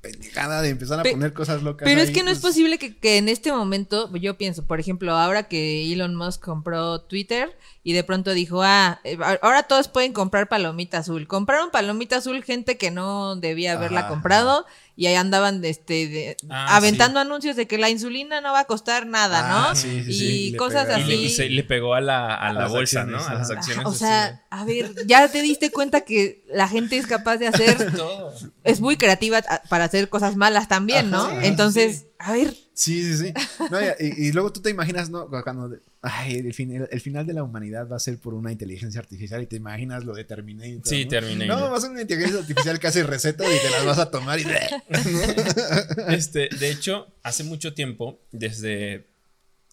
pendejada 0.02 0.62
de 0.62 0.70
empezar 0.70 1.00
a 1.00 1.04
Pe- 1.04 1.12
poner 1.12 1.34
cosas 1.34 1.62
locas. 1.64 1.86
Pero 1.86 2.02
es 2.02 2.12
que 2.12 2.24
no 2.24 2.32
es 2.32 2.40
pues, 2.40 2.54
posible 2.54 2.78
que, 2.78 2.98
que 2.98 3.18
en 3.18 3.30
este 3.30 3.52
momento, 3.52 4.10
yo 4.16 4.38
pienso, 4.38 4.66
por 4.66 4.80
ejemplo, 4.80 5.16
ahora 5.16 5.44
que 5.44 5.92
Elon 5.92 6.16
Musk 6.16 6.42
compró 6.44 7.02
Twitter 7.02 7.58
y 7.84 7.94
de 7.94 8.04
pronto 8.04 8.32
dijo, 8.34 8.62
ah, 8.64 9.00
eh, 9.04 9.18
ahora 9.42 9.64
todos 9.64 9.88
pueden 9.88 10.14
comprar 10.14 10.48
palomita 10.48 11.00
azul. 11.00 11.28
Compraron 11.28 11.72
palomita 11.72 12.18
azul 12.18 12.44
gente 12.44 12.78
que 12.78 12.92
no 12.92 13.36
debía 13.36 13.74
haberla 13.74 14.02
Ajá, 14.02 14.10
comprado 14.10 14.66
y 15.02 15.08
ahí 15.08 15.16
andaban 15.16 15.66
este, 15.66 16.08
de- 16.08 16.38
Ah, 16.48 16.78
aventando 16.78 17.20
anuncios 17.20 17.56
de 17.56 17.66
que 17.66 17.80
la 17.80 17.90
insulina 17.90 18.40
no 18.40 18.54
va 18.54 18.60
a 18.60 18.66
costar 18.66 19.08
nada, 19.08 19.40
Ah, 19.44 19.70
¿no? 19.70 19.76
sí, 19.76 20.04
sí, 20.04 20.12
y 20.12 20.14
sí, 20.14 20.50
le 20.52 20.58
cosas 20.60 20.86
pegaron. 20.86 21.06
Y 21.06 21.10
le, 21.10 21.16
así. 21.16 21.26
y 21.26 21.30
se- 21.32 21.50
le 21.50 21.64
pegó 21.64 21.96
a 21.96 22.02
la, 22.02 22.36
a 22.36 22.54
la 22.54 22.68
bolsa, 22.68 23.02
acciones, 23.02 23.22
¿no? 23.24 23.28
A 23.28 23.34
las 23.34 23.50
acciones. 23.50 23.86
o 23.88 23.90
así 23.90 23.98
sea, 23.98 24.46
a 24.52 24.64
ver, 24.64 24.94
ya 25.08 25.28
te 25.28 25.42
diste 25.42 25.72
cuenta 25.72 26.02
que 26.02 26.44
la 26.54 26.68
gente 26.68 26.98
es 26.98 27.08
capaz 27.08 27.38
de 27.38 27.48
hacer, 27.48 27.92
todo. 27.96 28.32
es 28.64 28.80
muy 28.80 28.96
creativa 28.96 29.42
para 29.70 29.86
hacer 29.86 30.08
cosas 30.08 30.36
malas 30.36 30.68
también, 30.68 31.10
¿no? 31.10 31.24
Ajá, 31.24 31.46
Entonces, 31.46 32.06
a 32.20 32.34
ver, 32.34 32.54
Sí, 32.74 33.04
sí, 33.04 33.18
sí. 33.26 33.34
No, 33.72 33.82
y, 33.82 33.86
y- 34.00 34.28
y 34.28 34.32
luego 34.34 34.54
tú 34.54 34.62
te 34.62 34.70
imaginas, 34.70 35.10
¿no? 35.10 35.28
Cuando. 35.28 35.78
Ay, 36.04 36.36
el, 36.38 36.54
fin- 36.56 36.72
el- 36.76 36.88
el 36.92 37.00
final 37.00 37.28
de 37.28 37.34
la 37.34 37.44
humanidad 37.44 37.88
va 37.88 37.96
a 37.98 38.00
ser 38.00 38.18
por 38.18 38.34
una 38.34 38.52
inteligencia 38.52 39.00
artificial 39.00 39.44
y 39.44 39.46
te 39.46 39.56
imaginas 39.58 40.04
lo 40.04 40.14
de 40.16 40.24
Terminator. 40.24 40.82
Sí, 40.84 41.04
¿no? 41.04 41.10
Terminator. 41.12 41.60
No, 41.60 41.70
va 41.72 41.78
a 41.78 41.82
ser 41.82 41.92
una 41.92 42.02
inteligencia 42.02 42.40
artificial 42.40 42.80
que 42.80 42.88
hace 42.88 43.04
recetas 43.04 43.48
y 43.48 43.62
te 43.64 43.70
las 43.70 43.86
vas 43.86 44.00
a 44.00 44.10
tomar 44.10 44.40
y. 44.40 44.44
Este, 46.10 46.50
de 46.60 46.72
hecho, 46.72 47.08
hace 47.24 47.44
mucho 47.44 47.74
tiempo, 47.74 48.20
desde 48.32 49.08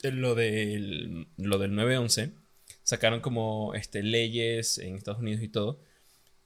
lo 0.02 0.34
del, 0.34 1.28
lo 1.38 1.58
del 1.58 1.72
9-11, 1.72 2.32
sacaron 2.82 3.20
como 3.20 3.74
este, 3.74 4.02
leyes 4.02 4.78
en 4.78 4.94
Estados 4.96 5.20
Unidos 5.20 5.42
y 5.42 5.48
todo. 5.48 5.80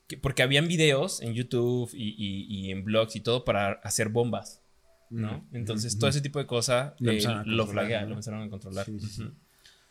que- 0.08 0.16
porque 0.18 0.42
habían 0.42 0.68
videos 0.68 1.22
en 1.22 1.32
YouTube 1.34 1.90
y, 1.94 2.10
y- 2.18 2.46
y 2.48 2.70
en 2.70 2.84
blogs 2.84 3.16
y 3.16 3.20
todo 3.20 3.44
para 3.44 3.72
hacer 3.82 4.08
bombas. 4.10 4.60
¿no? 5.10 5.46
Entonces, 5.52 5.98
todo 5.98 6.08
ese 6.08 6.20
tipo 6.22 6.38
de 6.38 6.46
cosas 6.46 6.94
Lo 6.98 7.12
eh, 7.12 7.20
lo 7.22 7.28
controlar, 7.34 7.68
flaguea, 7.68 8.00
¿no? 8.02 8.06
lo 8.08 8.12
empezaron 8.14 8.42
a 8.42 8.48
controlar. 8.50 8.86
Sí, 8.86 8.98
sí, 8.98 9.06
sí. 9.08 9.22
Ujú. 9.22 9.32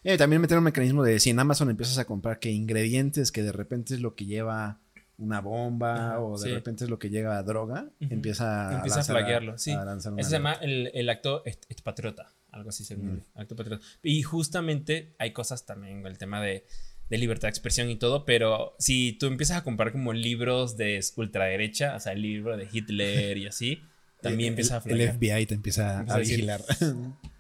Eh, 0.04 0.18
también 0.18 0.42
meter 0.42 0.58
un 0.58 0.64
mecanismo 0.64 1.04
de 1.04 1.20
si 1.20 1.30
en 1.30 1.40
Amazon 1.40 1.70
empiezas 1.70 1.98
a 2.00 2.06
comprar 2.06 2.40
que 2.40 2.50
ingredientes 2.52 3.32
que 3.32 3.44
de 3.44 3.52
repente 3.52 3.94
es 3.94 4.02
lo 4.02 4.16
que 4.16 4.26
lleva 4.26 4.80
una 5.18 5.40
bomba 5.42 5.94
Ajá, 6.14 6.20
o 6.20 6.38
de 6.40 6.48
sí. 6.50 6.54
repente 6.54 6.84
es 6.86 6.90
lo 6.90 6.98
que 6.98 7.10
lleva 7.12 7.38
a 7.38 7.44
droga, 7.44 7.88
empieza 8.00 8.70
a, 8.70 8.76
Empieza 8.78 8.96
a 8.96 8.98
lanzar 9.00 9.16
flaguearlo, 9.18 9.58
sí. 9.60 9.72
a 9.72 9.84
Ese 10.18 10.24
se 10.24 10.32
llama 10.32 10.54
el, 10.54 10.90
el 10.96 11.10
acto 11.10 11.46
est- 11.46 11.66
est- 11.70 11.82
patriota, 11.84 12.34
algo 12.52 12.70
así 12.70 12.84
se 12.84 12.96
llama, 12.98 13.12
Mm. 13.14 13.22
acto 13.40 13.56
patriota. 13.56 13.86
Y 14.02 14.24
justamente 14.24 15.14
hay 15.20 15.32
cosas 15.32 15.68
también, 15.68 16.04
el 16.08 16.18
tema 16.18 16.42
de, 16.42 16.66
de 17.12 17.18
libertad 17.20 17.44
de 17.44 17.50
expresión 17.52 17.92
y 17.92 17.98
todo, 17.98 18.26
pero 18.26 18.76
si 18.80 19.14
tú 19.14 19.28
empiezas 19.28 19.58
a 19.58 19.64
comprar 19.64 19.92
como 19.92 20.12
libros 20.14 20.76
de 20.78 21.00
ultraderecha, 21.18 21.96
o 21.96 22.00
sea, 22.00 22.14
el 22.14 22.24
libro 22.24 22.58
de 22.58 22.68
Hitler 22.72 23.38
y 23.38 23.46
así, 23.46 23.84
también 24.24 24.48
El- 24.48 24.54
empieza 24.54 24.76
a 24.76 24.78
el, 24.78 24.84
flaguear. 24.84 25.14
FBI 25.18 25.46
te 25.46 25.54
empieza 25.54 26.00
Empieza 26.00 26.14
a 26.14 26.16
a 26.16 26.20
decir, 26.20 26.50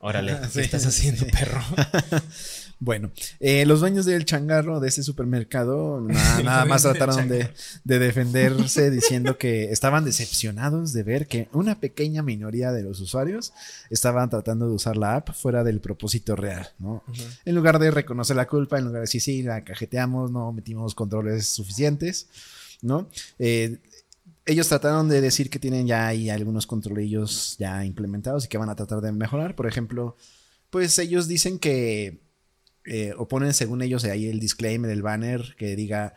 Órale, 0.00 0.36
Sí, 0.50 0.54
¿qué 0.54 0.60
estás 0.62 0.86
haciendo, 0.86 1.24
sí. 1.24 1.30
perro? 1.30 1.60
Bueno, 2.82 3.10
eh, 3.40 3.66
los 3.66 3.80
dueños 3.80 4.06
del 4.06 4.24
changarro 4.24 4.80
de 4.80 4.88
este 4.88 5.02
supermercado 5.02 6.00
nada 6.42 6.64
más 6.64 6.80
trataron 6.80 7.28
de, 7.28 7.50
defenderse 7.84 8.90
diciendo 8.90 9.36
que 9.36 9.70
estaban 9.70 10.06
decepcionados 10.06 10.94
de 10.94 11.02
ver 11.02 11.26
que 11.26 11.50
una 11.52 11.78
pequeña 11.78 12.22
minoría 12.22 12.72
de 12.72 12.82
los 12.82 12.98
usuarios 13.00 13.52
estaban 13.90 14.30
tratando 14.30 14.66
de 14.66 14.74
usar 14.74 14.96
la 14.96 15.16
app 15.16 15.34
fuera 15.34 15.62
del 15.62 15.80
propósito 15.80 16.34
real, 16.36 16.70
¿no? 16.78 17.04
En 17.44 17.54
lugar 17.54 17.78
de 17.78 17.90
reconocer 17.90 18.36
la 18.36 18.46
culpa, 18.46 18.78
en 18.78 18.84
lugar 18.84 19.00
de 19.00 19.02
decir, 19.02 19.20
sí, 19.20 19.42
la 19.42 19.62
cajeteamos, 19.62 20.30
no 20.30 20.50
metimos 20.50 20.94
controles 20.94 21.48
suficientes, 21.48 22.28
¿no? 22.80 23.10
Eh, 23.38 23.76
ellos 24.46 24.68
trataron 24.68 25.08
de 25.08 25.20
decir 25.20 25.50
que 25.50 25.58
tienen 25.58 25.86
ya 25.86 26.06
ahí 26.06 26.30
algunos 26.30 26.66
controlillos 26.66 27.56
ya 27.58 27.84
implementados 27.84 28.44
y 28.44 28.48
que 28.48 28.58
van 28.58 28.70
a 28.70 28.76
tratar 28.76 29.00
de 29.00 29.12
mejorar. 29.12 29.54
Por 29.54 29.66
ejemplo, 29.66 30.16
pues 30.70 30.98
ellos 30.98 31.28
dicen 31.28 31.58
que, 31.58 32.22
eh, 32.84 33.12
o 33.16 33.28
ponen 33.28 33.54
según 33.54 33.82
ellos 33.82 34.04
ahí 34.04 34.26
el 34.28 34.40
disclaimer, 34.40 34.90
el 34.90 35.02
banner 35.02 35.54
que 35.58 35.76
diga, 35.76 36.14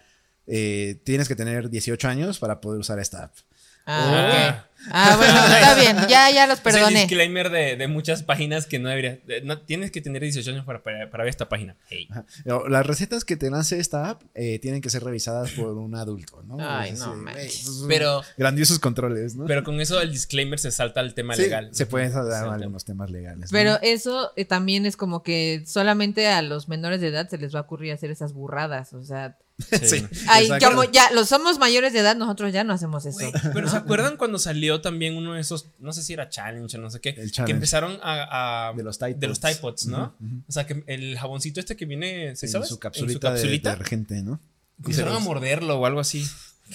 eh, 0.48 1.02
tienes 1.04 1.28
que 1.28 1.36
tener 1.36 1.70
18 1.70 2.08
años 2.08 2.40
para 2.40 2.62
poder 2.62 2.80
usar 2.80 3.00
esta 3.00 3.26
app. 3.26 3.36
Ah, 3.86 4.58
ok. 4.60 4.70
Ah, 4.92 5.16
bueno, 5.16 5.34
está 5.56 5.76
bien. 5.76 5.96
Ya, 6.10 6.30
ya 6.30 6.46
los 6.46 6.60
Es 6.60 6.66
el 6.66 6.74
perdoné. 6.74 7.00
disclaimer 7.00 7.50
de, 7.50 7.78
de 7.78 7.88
muchas 7.88 8.22
páginas 8.22 8.66
que 8.66 8.80
no 8.80 8.90
debería. 8.90 9.18
de- 9.26 9.40
no, 9.42 9.58
tienes 9.62 9.92
que 9.92 10.02
tener 10.02 10.22
18 10.22 10.52
años 10.52 10.66
para, 10.66 10.84
para, 10.84 11.10
para 11.10 11.24
ver 11.24 11.30
esta 11.30 11.48
página. 11.48 11.78
Hey. 11.88 12.10
No, 12.44 12.68
Las 12.68 12.86
recetas 12.86 13.24
que 13.24 13.38
te 13.38 13.50
nace 13.50 13.80
esta 13.80 14.10
app 14.10 14.24
eh, 14.36 14.60
tienen 14.60 14.82
que 14.82 14.90
ser 14.90 15.02
revisadas 15.06 15.52
por 15.52 15.70
un 15.78 15.96
adulto, 15.96 16.44
¿no? 16.44 16.58
Ay, 16.60 16.90
Es 16.92 17.00
no 17.00 17.14
así, 17.14 17.16
manches. 17.22 17.64
güey, 17.66 17.78
pues, 17.78 17.86
Pero, 17.88 18.22
Grandiosos 18.38 18.80
controles, 18.80 19.36
¿no? 19.38 19.46
pero 19.46 19.64
con 19.64 19.80
eso 19.80 20.02
el 20.02 20.12
disclaimer 20.12 20.60
se 20.60 20.70
salta 20.70 21.00
al 21.00 21.14
tema 21.14 21.36
Sí, 21.36 21.44
legal. 21.44 21.70
Se 21.72 21.86
pueden 21.86 22.12
dar 22.12 22.26
Salta. 22.30 22.54
algunos 22.56 22.84
temas 22.84 23.10
legales. 23.10 23.54
¿no? 23.54 23.58
Pero 23.58 23.80
eso 23.84 24.34
eh, 24.36 24.44
también 24.44 24.86
es 24.86 24.98
como 24.98 25.24
que 25.24 25.64
solamente 25.66 26.28
a 26.28 26.42
los 26.42 26.68
menores 26.68 27.00
de 27.00 27.08
edad 27.08 27.30
se 27.30 27.38
les 27.38 27.56
va 27.56 27.60
a 27.60 27.62
ocurrir 27.62 27.94
hacer 27.94 28.12
esas 28.12 28.34
burradas. 28.34 28.92
O 28.92 29.04
sea, 29.06 29.38
Sí. 29.84 30.06
ay, 30.28 30.50
como 30.64 30.84
ya 30.86 31.12
los 31.12 31.30
somos 31.30 31.60
mayores 31.60 31.94
de 31.94 32.00
edad, 32.00 32.16
nosotros 32.16 32.52
ya 32.54 32.64
no 32.64 32.74
hacemos 32.74 33.06
eso. 33.06 33.20
Pero 33.54 33.68
¿se 33.70 33.78
acuerdan 33.78 34.18
cuando 34.18 34.40
salió 34.40 34.82
también 34.82 35.16
uno 35.18 35.34
de 35.34 35.42
esos, 35.42 35.68
no 35.80 35.94
sé 35.94 36.04
si 36.04 36.14
era 36.14 36.30
challenge 36.30 36.78
o 36.78 36.82
no 36.82 36.90
sé 36.90 37.00
qué, 37.02 37.10
El 37.10 37.32
que 37.32 37.52
empezaron 37.52 38.00
a, 38.04 38.70
a- 38.70 38.74
De 38.74 38.84
los 38.84 38.98
Tide 39.00 39.16
de 39.16 39.28
los 39.28 39.40
Pods. 39.40 39.52
Tide 39.52 39.62
Pods, 39.62 39.86
¿no? 39.88 40.16
O 40.48 40.52
sea, 40.52 40.66
que 40.66 40.84
el 40.88 41.18
jaboncito 41.18 41.60
este 41.60 41.76
que 41.76 41.86
viene, 41.86 42.36
¿sí 42.36 42.46
en 42.48 42.52
sabes? 42.52 42.70
su 42.70 42.80
capsulita, 42.80 43.34
de 43.34 43.48
detergente, 43.48 44.22
¿no? 44.24 44.40
Empezaron 44.80 45.16
a 45.16 45.20
morderlo 45.20 45.80
o 45.80 45.86
algo 45.86 46.00
así. 46.00 46.26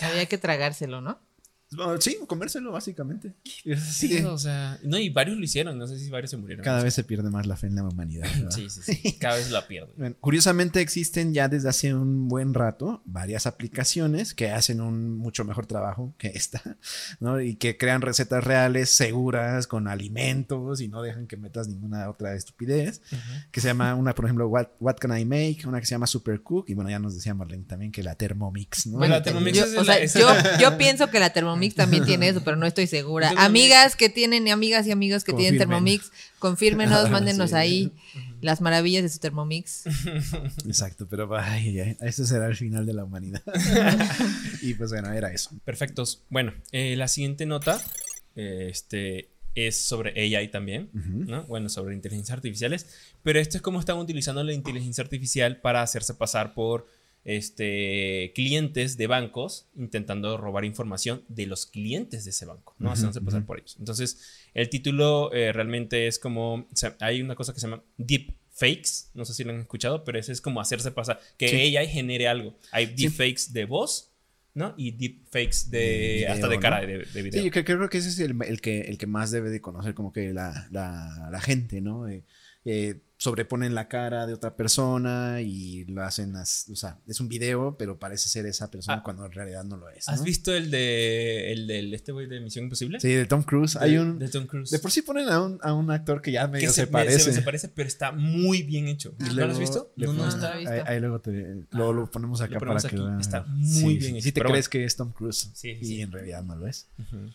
Había 0.02 0.26
que 0.26 0.38
tragárselo, 0.38 1.00
¿no? 1.00 1.18
Sí, 2.00 2.16
comérselo 2.26 2.72
básicamente. 2.72 3.34
Sí, 3.78 4.08
de- 4.08 4.24
o 4.26 4.38
sea, 4.38 4.78
no, 4.84 4.98
y 4.98 5.10
varios 5.10 5.36
lo 5.36 5.44
hicieron, 5.44 5.76
no 5.78 5.86
sé 5.86 5.98
si 5.98 6.08
varios 6.08 6.30
se 6.30 6.36
murieron. 6.36 6.64
Cada 6.64 6.82
vez 6.82 6.94
se 6.94 7.04
pierde 7.04 7.30
más 7.30 7.46
la 7.46 7.56
fe 7.56 7.66
en 7.66 7.76
la 7.76 7.82
humanidad. 7.84 8.26
Sí, 8.50 8.68
sí, 8.70 8.80
sí, 8.82 9.12
cada 9.18 9.36
vez 9.36 9.50
la 9.50 9.66
pierden. 9.68 9.92
Bueno, 9.96 10.16
curiosamente 10.20 10.80
existen 10.80 11.34
ya 11.34 11.48
desde 11.48 11.68
hace 11.68 11.94
un 11.94 12.28
buen 12.28 12.54
rato 12.54 13.02
varias 13.04 13.46
aplicaciones 13.46 14.32
que 14.34 14.50
hacen 14.50 14.80
un 14.80 15.16
mucho 15.18 15.44
mejor 15.44 15.66
trabajo 15.66 16.14
que 16.18 16.28
esta, 16.28 16.62
¿no? 17.20 17.40
Y 17.40 17.56
que 17.56 17.76
crean 17.76 18.00
recetas 18.00 18.42
reales, 18.44 18.88
seguras, 18.90 19.66
con 19.66 19.88
alimentos 19.88 20.80
y 20.80 20.88
no 20.88 21.02
dejan 21.02 21.26
que 21.26 21.36
metas 21.36 21.68
ninguna 21.68 22.08
otra 22.08 22.34
estupidez. 22.34 23.02
Que 23.50 23.60
se 23.60 23.68
llama 23.68 23.94
una, 23.94 24.14
por 24.14 24.24
ejemplo, 24.24 24.48
What, 24.48 24.68
What 24.80 24.96
Can 24.96 25.16
I 25.18 25.24
Make? 25.24 25.58
Una 25.66 25.80
que 25.80 25.86
se 25.86 25.94
llama 25.94 26.06
Super 26.06 26.40
Cook. 26.42 26.66
Y 26.70 26.74
bueno, 26.74 26.88
ya 26.90 26.98
nos 26.98 27.14
decía 27.14 27.34
Marlene 27.34 27.64
también 27.64 27.92
que 27.92 28.02
la 28.02 28.14
Thermomix, 28.14 28.86
¿no? 28.86 28.98
Bueno, 28.98 29.14
la 29.14 29.22
Thermomix 29.22 29.56
Yo, 29.58 29.64
es 29.64 29.72
o 29.74 29.76
la- 29.78 29.84
sea, 29.84 29.98
es 29.98 30.14
yo, 30.14 30.26
la- 30.32 30.58
yo 30.58 30.78
pienso 30.78 31.08
que 31.10 31.20
la 31.20 31.30
Thermomix 31.30 31.57
también 31.74 32.04
tiene 32.04 32.28
eso, 32.28 32.42
pero 32.44 32.56
no 32.56 32.66
estoy 32.66 32.86
segura. 32.86 33.28
Thermomix. 33.28 33.46
Amigas 33.46 33.96
que 33.96 34.08
tienen, 34.08 34.48
amigas 34.48 34.86
y 34.86 34.90
amigos 34.90 35.24
que 35.24 35.32
tienen. 35.32 35.58
Thermomix, 35.58 36.10
confírmenos, 36.38 37.10
mándenos 37.10 37.50
Sí. 37.50 37.56
ahí 37.56 37.92
las 38.40 38.60
maravillas 38.60 39.02
de 39.02 39.08
su 39.08 39.18
Thermomix. 39.18 39.84
Exacto, 40.66 41.06
pero 41.08 41.28
ay, 41.36 41.96
este 42.00 42.24
será 42.24 42.46
el 42.46 42.56
final 42.56 42.86
de 42.86 42.94
la 42.94 43.04
humanidad. 43.04 43.42
y 44.62 44.74
pues 44.74 44.90
bueno, 44.90 45.12
era 45.12 45.32
eso. 45.32 45.50
Perfectos. 45.64 46.22
Bueno, 46.30 46.52
eh, 46.72 46.94
la 46.96 47.08
siguiente 47.08 47.46
nota 47.46 47.80
eh, 48.36 48.68
este, 48.70 49.28
es 49.54 49.76
sobre 49.76 50.12
AI 50.36 50.48
también, 50.48 50.90
¿no? 50.92 51.44
Bueno, 51.44 51.68
sobre 51.68 51.94
inteligencias 51.94 52.36
artificiales, 52.36 52.86
pero 53.22 53.40
esto 53.40 53.56
es 53.56 53.62
cómo 53.62 53.80
están 53.80 53.98
utilizando 53.98 54.42
la 54.44 54.52
inteligencia 54.52 55.02
artificial 55.02 55.60
para 55.60 55.82
hacerse 55.82 56.14
pasar 56.14 56.54
por 56.54 56.86
este, 57.28 58.32
clientes 58.34 58.96
de 58.96 59.06
bancos 59.06 59.66
intentando 59.76 60.38
robar 60.38 60.64
información 60.64 61.22
de 61.28 61.46
los 61.46 61.66
clientes 61.66 62.24
de 62.24 62.30
ese 62.30 62.46
banco, 62.46 62.74
¿no? 62.78 62.88
Ujú, 62.88 62.94
Haciéndose 62.94 63.20
pasar 63.20 63.40
ujú. 63.40 63.46
por 63.46 63.58
ellos. 63.58 63.76
Entonces, 63.78 64.18
el 64.54 64.70
título 64.70 65.30
eh, 65.34 65.52
realmente 65.52 66.06
es 66.06 66.18
como, 66.18 66.54
o 66.54 66.66
sea, 66.74 66.96
hay 67.00 67.20
una 67.20 67.34
cosa 67.34 67.52
que 67.52 67.60
se 67.60 67.68
llama 67.68 67.82
deep 67.98 68.32
fakes, 68.50 69.10
no 69.14 69.26
sé 69.26 69.34
si 69.34 69.44
lo 69.44 69.50
han 69.52 69.60
escuchado, 69.60 70.04
pero 70.04 70.18
ese 70.18 70.32
es 70.32 70.40
como 70.40 70.60
hacerse 70.60 70.90
pasar, 70.90 71.20
que 71.36 71.48
Sí. 71.50 71.76
AI 71.76 71.86
genere 71.88 72.28
algo. 72.28 72.54
Hay 72.70 72.86
deepfakes 72.86 73.52
de 73.52 73.66
voz, 73.66 74.10
¿no? 74.54 74.74
Y 74.78 74.92
deepfakes 74.92 75.70
de, 75.70 75.78
De 75.78 76.08
video, 76.08 76.32
hasta 76.32 76.48
de 76.48 76.56
¿no? 76.56 76.62
cara 76.62 76.80
de, 76.80 76.98
de 77.04 77.22
video. 77.22 77.40
Sí, 77.40 77.44
yo 77.44 77.50
creo, 77.52 77.64
creo 77.64 77.88
que 77.90 77.98
ese 77.98 78.08
es 78.08 78.18
el, 78.20 78.36
el 78.42 78.60
que, 78.62 78.80
el 78.80 78.96
que 78.96 79.06
más 79.06 79.30
debe 79.30 79.50
de 79.50 79.60
conocer 79.60 79.92
como 79.94 80.12
que 80.12 80.32
la, 80.32 80.66
la, 80.72 81.28
la 81.30 81.40
gente, 81.40 81.80
¿no? 81.82 82.08
Eh, 82.08 82.24
eh, 82.64 83.00
sobreponen 83.18 83.74
la 83.74 83.88
cara 83.88 84.26
de 84.28 84.32
otra 84.32 84.54
persona 84.56 85.40
y 85.42 85.84
lo 85.86 86.02
hacen, 86.04 86.36
as- 86.36 86.66
o 86.72 86.76
sea, 86.76 86.98
es 87.08 87.18
un 87.20 87.28
video, 87.28 87.76
pero 87.76 87.98
parece 87.98 88.28
ser 88.28 88.46
esa 88.46 88.70
persona 88.70 88.98
Ah. 88.98 89.02
cuando 89.02 89.26
en 89.26 89.32
realidad 89.32 89.64
no 89.64 89.76
lo 89.76 89.88
es. 89.90 90.08
¿Has 90.08 90.22
visto 90.22 90.54
el 90.54 90.70
de 90.70 91.52
el 91.52 91.66
del 91.66 91.92
este 91.94 92.12
güey 92.12 92.28
de 92.28 92.40
Misión 92.40 92.64
Imposible? 92.66 93.00
Sí, 93.00 93.12
de 93.12 93.26
Tom 93.26 93.42
Cruise. 93.42 93.74
De- 93.74 93.84
Hay 93.84 93.96
un... 93.98 94.18
de 94.20 94.28
Tom 94.28 94.46
Cruise. 94.46 94.70
De 94.70 94.78
por 94.78 94.92
sí 94.92 95.02
ponen 95.02 95.28
a 95.28 95.42
un, 95.42 95.58
a 95.62 95.72
un 95.74 95.90
actor 95.90 96.22
que 96.22 96.30
ya 96.30 96.46
que 96.46 96.52
medio 96.52 96.70
se, 96.72 96.82
me- 96.82 96.86
parece. 96.86 97.32
se 97.32 97.42
parece, 97.42 97.68
pero 97.68 97.88
está 97.88 98.12
muy 98.12 98.62
bien 98.62 98.86
hecho. 98.86 99.14
Y 99.18 99.22
¿No 99.24 99.28
lo 99.30 99.34
luego 99.34 99.52
has 99.52 99.58
visto? 99.58 99.92
No, 99.96 100.12
no 100.12 100.28
está. 100.28 100.52
Ahí, 100.54 100.66
ahí 100.86 101.00
luego 101.00 101.20
te, 101.20 101.64
luego 101.72 101.92
lo 101.92 102.10
ponemos 102.10 102.40
acá 102.40 102.54
Lo 102.54 102.60
ponemos 102.60 102.82
para 102.84 102.90
que 102.90 102.96
aquí. 102.96 103.04
vean. 103.04 103.20
Está 103.20 103.42
muy 103.48 103.66
sí, 103.66 103.84
bien 103.98 104.00
sí. 104.00 104.08
hecho, 104.18 104.24
Sí 104.24 104.32
te 104.32 104.40
crees 104.42 104.68
que 104.68 104.84
es 104.84 104.94
Tom 104.96 105.10
Cruise. 105.12 105.50
Sí, 105.54 105.74
sí, 105.82 105.96
y 105.96 106.00
en 106.02 106.12
realidad 106.12 106.44
no 106.44 106.54
lo 106.54 106.68
es. 106.68 106.86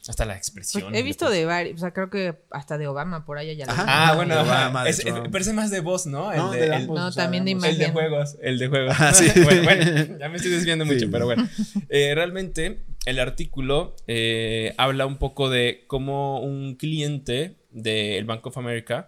Hasta 0.08 0.24
la 0.26 0.34
Pues, 0.36 0.38
expresión. 0.48 0.96
he 0.96 1.04
visto 1.04 1.30
de 1.30 1.44
varios, 1.46 1.76
o 1.76 1.80
sea, 1.80 1.92
creo 1.92 2.10
que 2.10 2.38
hasta 2.52 2.78
de 2.78 2.88
Obama 2.88 3.26
por 3.26 3.38
ahí 3.38 3.54
ya 3.58 3.66
lo 3.66 3.74
vi. 3.74 3.80
Ah, 3.86 4.14
bueno. 4.16 4.40
Obama, 4.42 4.86
Trump. 4.86 5.30
parece 5.32 5.52
más 5.52 5.73
de 5.74 5.82
voz, 5.82 6.06
¿no? 6.06 6.32
El 6.32 6.38
No, 6.38 6.52
de, 6.52 6.60
de 6.70 6.76
el- 6.76 6.88
No, 6.88 7.12
también 7.12 7.44
de 7.46 7.52
ambos. 7.52 7.68
El 7.68 7.78
de 7.78 7.84
imagen. 7.86 7.94
juegos, 7.94 8.38
el 8.42 8.60
de 8.60 8.68
juegos. 8.68 8.96
Ah, 9.00 9.14
sí. 9.14 9.26
bueno, 9.44 9.64
bueno, 9.64 10.18
ya 10.20 10.30
me 10.30 10.38
estoy 10.38 10.52
desviando 10.52 10.86
Sí. 10.86 10.94
mucho, 10.94 11.08
pero 11.12 11.26
bueno. 11.26 11.48
Eh, 11.90 12.14
realmente, 12.16 12.80
el 13.06 13.20
artículo 13.20 13.96
eh, 14.08 14.74
habla 14.78 15.06
un 15.06 15.18
poco 15.18 15.50
de 15.50 15.84
cómo 15.88 16.40
un 16.42 16.76
cliente 16.76 17.58
del 17.72 18.24
Bank 18.26 18.46
of 18.48 18.58
America 18.58 19.06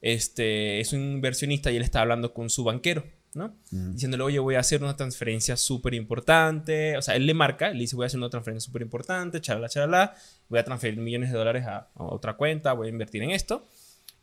este, 0.00 0.80
es 0.80 0.92
un 0.92 1.00
inversionista 1.00 1.70
y 1.70 1.76
él 1.76 1.82
está 1.82 2.00
hablando 2.00 2.32
con 2.34 2.50
su 2.50 2.64
banquero, 2.64 3.04
¿no? 3.34 3.54
Mm. 3.70 3.92
Diciéndole, 3.92 4.22
oye, 4.24 4.38
voy 4.38 4.54
a 4.56 4.60
hacer 4.60 4.82
una 4.82 4.96
transferencia 4.96 5.56
súper 5.56 5.94
importante. 5.94 6.96
O 6.96 7.02
sea, 7.02 7.16
él 7.16 7.26
le 7.26 7.34
marca, 7.34 7.70
le 7.70 7.80
dice, 7.80 7.96
voy 7.96 8.04
a 8.04 8.06
hacer 8.06 8.18
una 8.18 8.30
transferencia 8.30 8.66
súper 8.66 8.82
importante, 8.82 9.40
charala, 9.40 9.68
charala. 9.68 10.14
Voy 10.48 10.58
a 10.58 10.64
transferir 10.64 10.98
millones 10.98 11.30
de 11.32 11.38
dólares 11.38 11.64
a, 11.66 11.88
a 11.94 12.04
otra 12.04 12.34
cuenta, 12.34 12.72
voy 12.72 12.88
a 12.88 12.90
invertir 12.90 13.22
en 13.22 13.30
esto. 13.30 13.66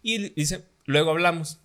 Y 0.02 0.30
dice, 0.30 0.66
luego 0.86 1.12
hablamos 1.12 1.60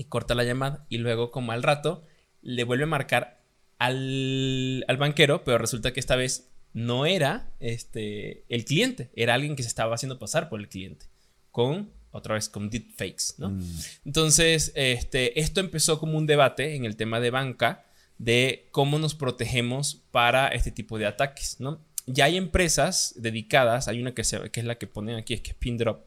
y 0.00 0.04
corta 0.04 0.34
la 0.34 0.44
llamada 0.44 0.86
y 0.88 0.96
luego 0.96 1.30
como 1.30 1.52
al 1.52 1.62
rato 1.62 2.02
le 2.40 2.64
vuelve 2.64 2.84
a 2.84 2.86
marcar 2.86 3.42
al, 3.78 4.82
al 4.88 4.96
banquero, 4.96 5.44
pero 5.44 5.58
resulta 5.58 5.92
que 5.92 6.00
esta 6.00 6.16
vez 6.16 6.48
no 6.72 7.04
era 7.04 7.52
este, 7.60 8.44
el 8.48 8.64
cliente, 8.64 9.10
era 9.14 9.34
alguien 9.34 9.56
que 9.56 9.62
se 9.62 9.68
estaba 9.68 9.94
haciendo 9.94 10.18
pasar 10.18 10.48
por 10.48 10.58
el 10.58 10.70
cliente, 10.70 11.04
con 11.50 11.92
otra 12.12 12.34
vez 12.34 12.48
con 12.48 12.70
deepfakes, 12.70 13.34
¿no? 13.36 13.50
Mm. 13.50 13.80
Entonces, 14.06 14.72
este, 14.74 15.38
esto 15.38 15.60
empezó 15.60 16.00
como 16.00 16.16
un 16.16 16.26
debate 16.26 16.76
en 16.76 16.86
el 16.86 16.96
tema 16.96 17.20
de 17.20 17.30
banca 17.30 17.84
de 18.16 18.68
cómo 18.70 18.98
nos 18.98 19.14
protegemos 19.14 20.02
para 20.10 20.48
este 20.48 20.70
tipo 20.70 20.98
de 20.98 21.06
ataques, 21.06 21.56
¿no? 21.60 21.84
Ya 22.06 22.24
hay 22.24 22.38
empresas 22.38 23.12
dedicadas, 23.16 23.86
hay 23.86 24.00
una 24.00 24.14
que, 24.14 24.24
se, 24.24 24.50
que 24.50 24.60
es 24.60 24.66
la 24.66 24.78
que 24.78 24.86
ponen 24.86 25.16
aquí, 25.16 25.34
es 25.34 25.42
que 25.42 25.50
es 25.50 25.56
Pindrop, 25.56 26.06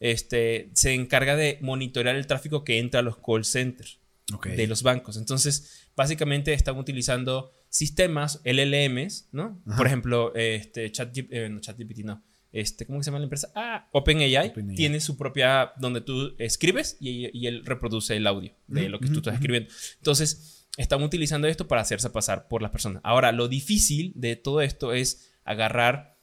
este, 0.00 0.70
se 0.74 0.94
encarga 0.94 1.36
de 1.36 1.58
monitorear 1.60 2.16
el 2.16 2.26
tráfico 2.26 2.64
que 2.64 2.78
entra 2.78 3.00
a 3.00 3.02
los 3.02 3.16
call 3.18 3.44
centers 3.44 3.98
Ok. 4.32 4.48
de 4.48 4.66
los 4.66 4.82
bancos. 4.82 5.16
Entonces, 5.16 5.88
básicamente 5.96 6.52
están 6.52 6.76
utilizando 6.78 7.52
sistemas 7.70 8.40
LLMs, 8.44 9.28
¿no? 9.32 9.60
Ajá. 9.66 9.76
Por 9.76 9.86
ejemplo, 9.86 10.34
este, 10.34 10.90
ChatGPT, 10.92 11.32
eh, 11.32 11.48
no, 11.48 11.60
ChatGPT 11.60 11.98
no. 12.04 12.22
Este, 12.50 12.86
¿Cómo 12.86 13.02
se 13.02 13.08
llama 13.10 13.18
la 13.18 13.24
empresa? 13.24 13.52
Ah, 13.54 13.88
OpenAI 13.92 14.52
tiene 14.74 15.00
su 15.00 15.16
propia, 15.18 15.72
donde 15.78 16.00
tú 16.00 16.34
escribes 16.38 16.96
y, 16.98 17.28
y 17.38 17.46
él 17.46 17.64
reproduce 17.66 18.16
el 18.16 18.26
audio 18.26 18.54
de 18.66 18.82
Ujú, 18.82 18.90
lo 18.90 19.00
que 19.00 19.08
tú 19.08 19.18
estás 19.18 19.34
escribiendo. 19.34 19.70
Entonces, 19.98 20.66
están 20.78 21.02
utilizando 21.02 21.46
esto 21.48 21.68
para 21.68 21.82
hacerse 21.82 22.08
pasar 22.08 22.48
por 22.48 22.62
las 22.62 22.70
personas. 22.70 23.02
Ahora, 23.04 23.32
lo 23.32 23.48
difícil 23.48 24.12
de 24.14 24.36
todo 24.36 24.62
esto 24.62 24.92
es 24.94 25.30
agarrar, 25.44 26.17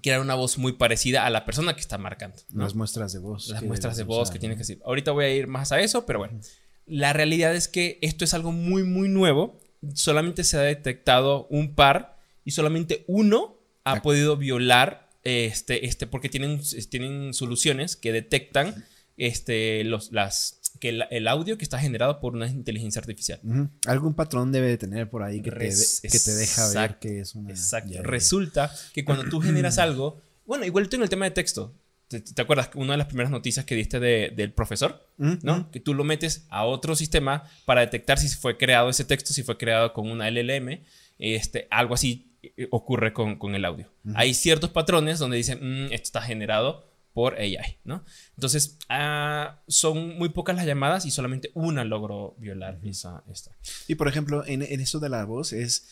crear 0.00 0.20
una 0.20 0.34
voz 0.34 0.58
muy 0.58 0.72
parecida 0.72 1.26
a 1.26 1.30
la 1.30 1.44
persona 1.44 1.74
que 1.74 1.80
está 1.80 1.98
marcando. 1.98 2.36
¿no? 2.50 2.62
Las 2.64 2.74
muestras 2.74 3.12
de 3.12 3.18
voz. 3.18 3.48
las 3.48 3.62
muestras 3.62 3.96
de 3.96 4.04
voz 4.04 4.22
usar, 4.28 4.32
que 4.34 4.38
tienes 4.40 4.56
¿no? 4.56 4.58
que 4.58 4.62
decir. 4.66 4.82
Ahorita 4.84 5.12
voy 5.12 5.24
a 5.26 5.34
ir 5.34 5.46
más 5.46 5.72
a 5.72 5.80
eso, 5.80 6.06
pero 6.06 6.20
bueno. 6.20 6.40
La 6.86 7.12
realidad 7.12 7.54
es 7.54 7.68
que 7.68 7.98
esto 8.02 8.24
es 8.24 8.34
algo 8.34 8.52
muy, 8.52 8.84
muy 8.84 9.08
nuevo. 9.08 9.60
Solamente 9.94 10.44
se 10.44 10.56
ha 10.56 10.62
detectado 10.62 11.46
un 11.50 11.74
par 11.74 12.18
y 12.44 12.52
solamente 12.52 13.04
uno 13.06 13.58
ha 13.84 13.94
Ah. 13.94 14.02
podido 14.02 14.36
violar 14.36 15.10
este, 15.24 15.86
este, 15.86 16.06
porque 16.06 16.28
tienen, 16.28 16.60
tienen 16.90 17.34
soluciones 17.34 17.96
que 17.96 18.12
detectan 18.12 18.84
este, 19.16 19.84
los, 19.84 20.10
las, 20.12 20.58
que 20.82 20.88
el, 20.88 21.04
el 21.12 21.28
audio 21.28 21.56
que 21.56 21.62
está 21.62 21.78
generado 21.78 22.18
por 22.18 22.34
una 22.34 22.48
inteligencia 22.48 22.98
artificial. 22.98 23.38
Algún 23.86 24.14
patrón 24.14 24.50
debe 24.50 24.66
de 24.66 24.78
tener 24.78 25.08
por 25.08 25.22
ahí 25.22 25.40
que, 25.40 25.52
te, 25.52 25.58
de- 25.58 26.08
que 26.10 26.18
te 26.18 26.34
deja 26.34 26.68
ver 26.80 26.98
que 26.98 27.20
es 27.20 27.36
una. 27.36 27.50
Exacto. 27.50 27.92
ya- 27.92 28.02
Resulta 28.02 28.74
que 28.92 29.04
cuando 29.04 29.24
tú 29.30 29.40
generas 29.40 29.78
algo, 29.86 30.20
bueno, 30.44 30.64
igual 30.64 30.88
en 30.92 31.02
el 31.02 31.08
tema 31.08 31.24
de 31.26 31.30
texto. 31.30 31.72
¿Te, 32.08 32.20
te 32.20 32.42
acuerdas 32.42 32.68
una 32.74 32.94
de 32.94 32.98
las 32.98 33.06
primeras 33.06 33.30
noticias 33.30 33.64
que 33.64 33.76
diste 33.76 34.00
de- 34.00 34.32
del 34.36 34.52
profesor? 34.52 35.06
¿no? 35.18 35.70
Que 35.70 35.78
tú 35.78 35.94
lo 35.94 36.02
metes 36.02 36.46
a 36.50 36.64
otro 36.64 36.96
sistema 36.96 37.44
para 37.64 37.80
detectar 37.82 38.18
si 38.18 38.28
fue 38.28 38.56
creado 38.58 38.88
ese 38.90 39.04
texto, 39.04 39.32
si 39.32 39.44
fue 39.44 39.56
creado 39.56 39.92
con 39.92 40.10
una 40.10 40.28
LLM. 40.28 40.80
Este, 41.20 41.68
algo 41.70 41.94
así 41.94 42.32
eh, 42.42 42.66
ocurre 42.72 43.12
con, 43.12 43.38
con 43.38 43.54
el 43.54 43.64
audio. 43.64 43.86
Hay 44.16 44.34
ciertos 44.34 44.70
patrones 44.70 45.20
donde 45.20 45.36
dicen, 45.36 45.58
"Mm, 45.62 45.84
esto 45.92 46.06
está 46.06 46.22
generado 46.22 46.90
por 47.14 47.34
AI, 47.34 47.78
¿no? 47.84 48.04
Entonces, 48.36 48.78
ah, 48.88 49.60
son 49.68 50.16
muy 50.18 50.30
pocas 50.30 50.56
las 50.56 50.66
llamadas 50.66 51.04
y 51.06 51.10
solamente 51.10 51.50
una 51.54 51.84
logró 51.84 52.34
violar 52.38 52.78
esa, 52.84 53.22
esta. 53.30 53.50
Y 53.88 53.96
por 53.96 54.08
ejemplo, 54.08 54.44
en, 54.46 54.62
en 54.62 54.80
eso 54.80 54.98
de 55.00 55.08
la 55.08 55.24
voz 55.24 55.52
es. 55.52 55.86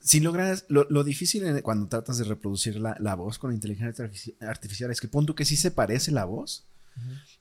si 0.00 0.20
logras, 0.20 0.64
lo, 0.68 0.84
lo 0.90 1.04
difícil 1.04 1.44
en- 1.44 1.60
cuando 1.62 1.88
tratas 1.88 2.18
de 2.18 2.24
reproducir 2.24 2.76
la, 2.80 2.96
la 3.00 3.14
voz 3.14 3.38
con 3.38 3.52
inteligencia 3.52 4.04
artifici- 4.04 4.34
artificial 4.40 4.90
es 4.90 5.00
que 5.00 5.08
pon 5.08 5.26
tú 5.26 5.34
que 5.34 5.44
sí 5.44 5.56
se 5.56 5.70
parece 5.70 6.10
la 6.12 6.24
voz, 6.24 6.64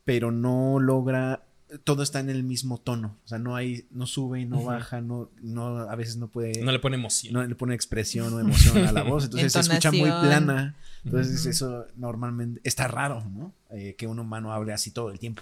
pero 0.06 0.32
no 0.32 0.80
logra, 0.80 1.44
todo 1.84 2.04
está 2.04 2.20
en 2.20 2.30
el 2.30 2.44
mismo 2.44 2.78
tono, 2.80 3.18
o 3.24 3.28
sea, 3.28 3.38
no 3.40 3.56
hay, 3.56 3.88
no 3.92 4.06
sube 4.06 4.42
y 4.42 4.46
no 4.46 4.64
baja, 4.64 5.00
no, 5.02 5.30
no, 5.42 5.78
a 5.80 5.96
veces 5.96 6.18
no 6.18 6.28
puede, 6.28 6.62
No 6.62 6.72
le 6.72 6.80
pone 6.80 6.96
emoción. 6.98 7.34
no 7.34 7.46
le 7.46 7.56
pone 7.56 7.74
expresión 7.76 8.34
o 8.34 8.40
emoción 8.40 8.78
a 8.86 8.92
la 8.92 9.04
voz, 9.04 9.26
entonces 9.26 9.54
se 9.54 9.60
escucha 9.62 9.92
muy 9.92 10.10
plana, 10.10 10.76
entonces 11.06 11.46
eso 11.46 11.86
normalmente 11.96 12.60
está 12.64 12.88
raro, 12.88 13.24
¿no? 13.26 13.54
Eh, 13.72 13.96
que 13.98 14.06
un 14.08 14.20
humano 14.20 14.52
hable 14.54 14.74
así 14.74 14.92
todo 14.92 15.12
el 15.12 15.20
tiempo. 15.20 15.42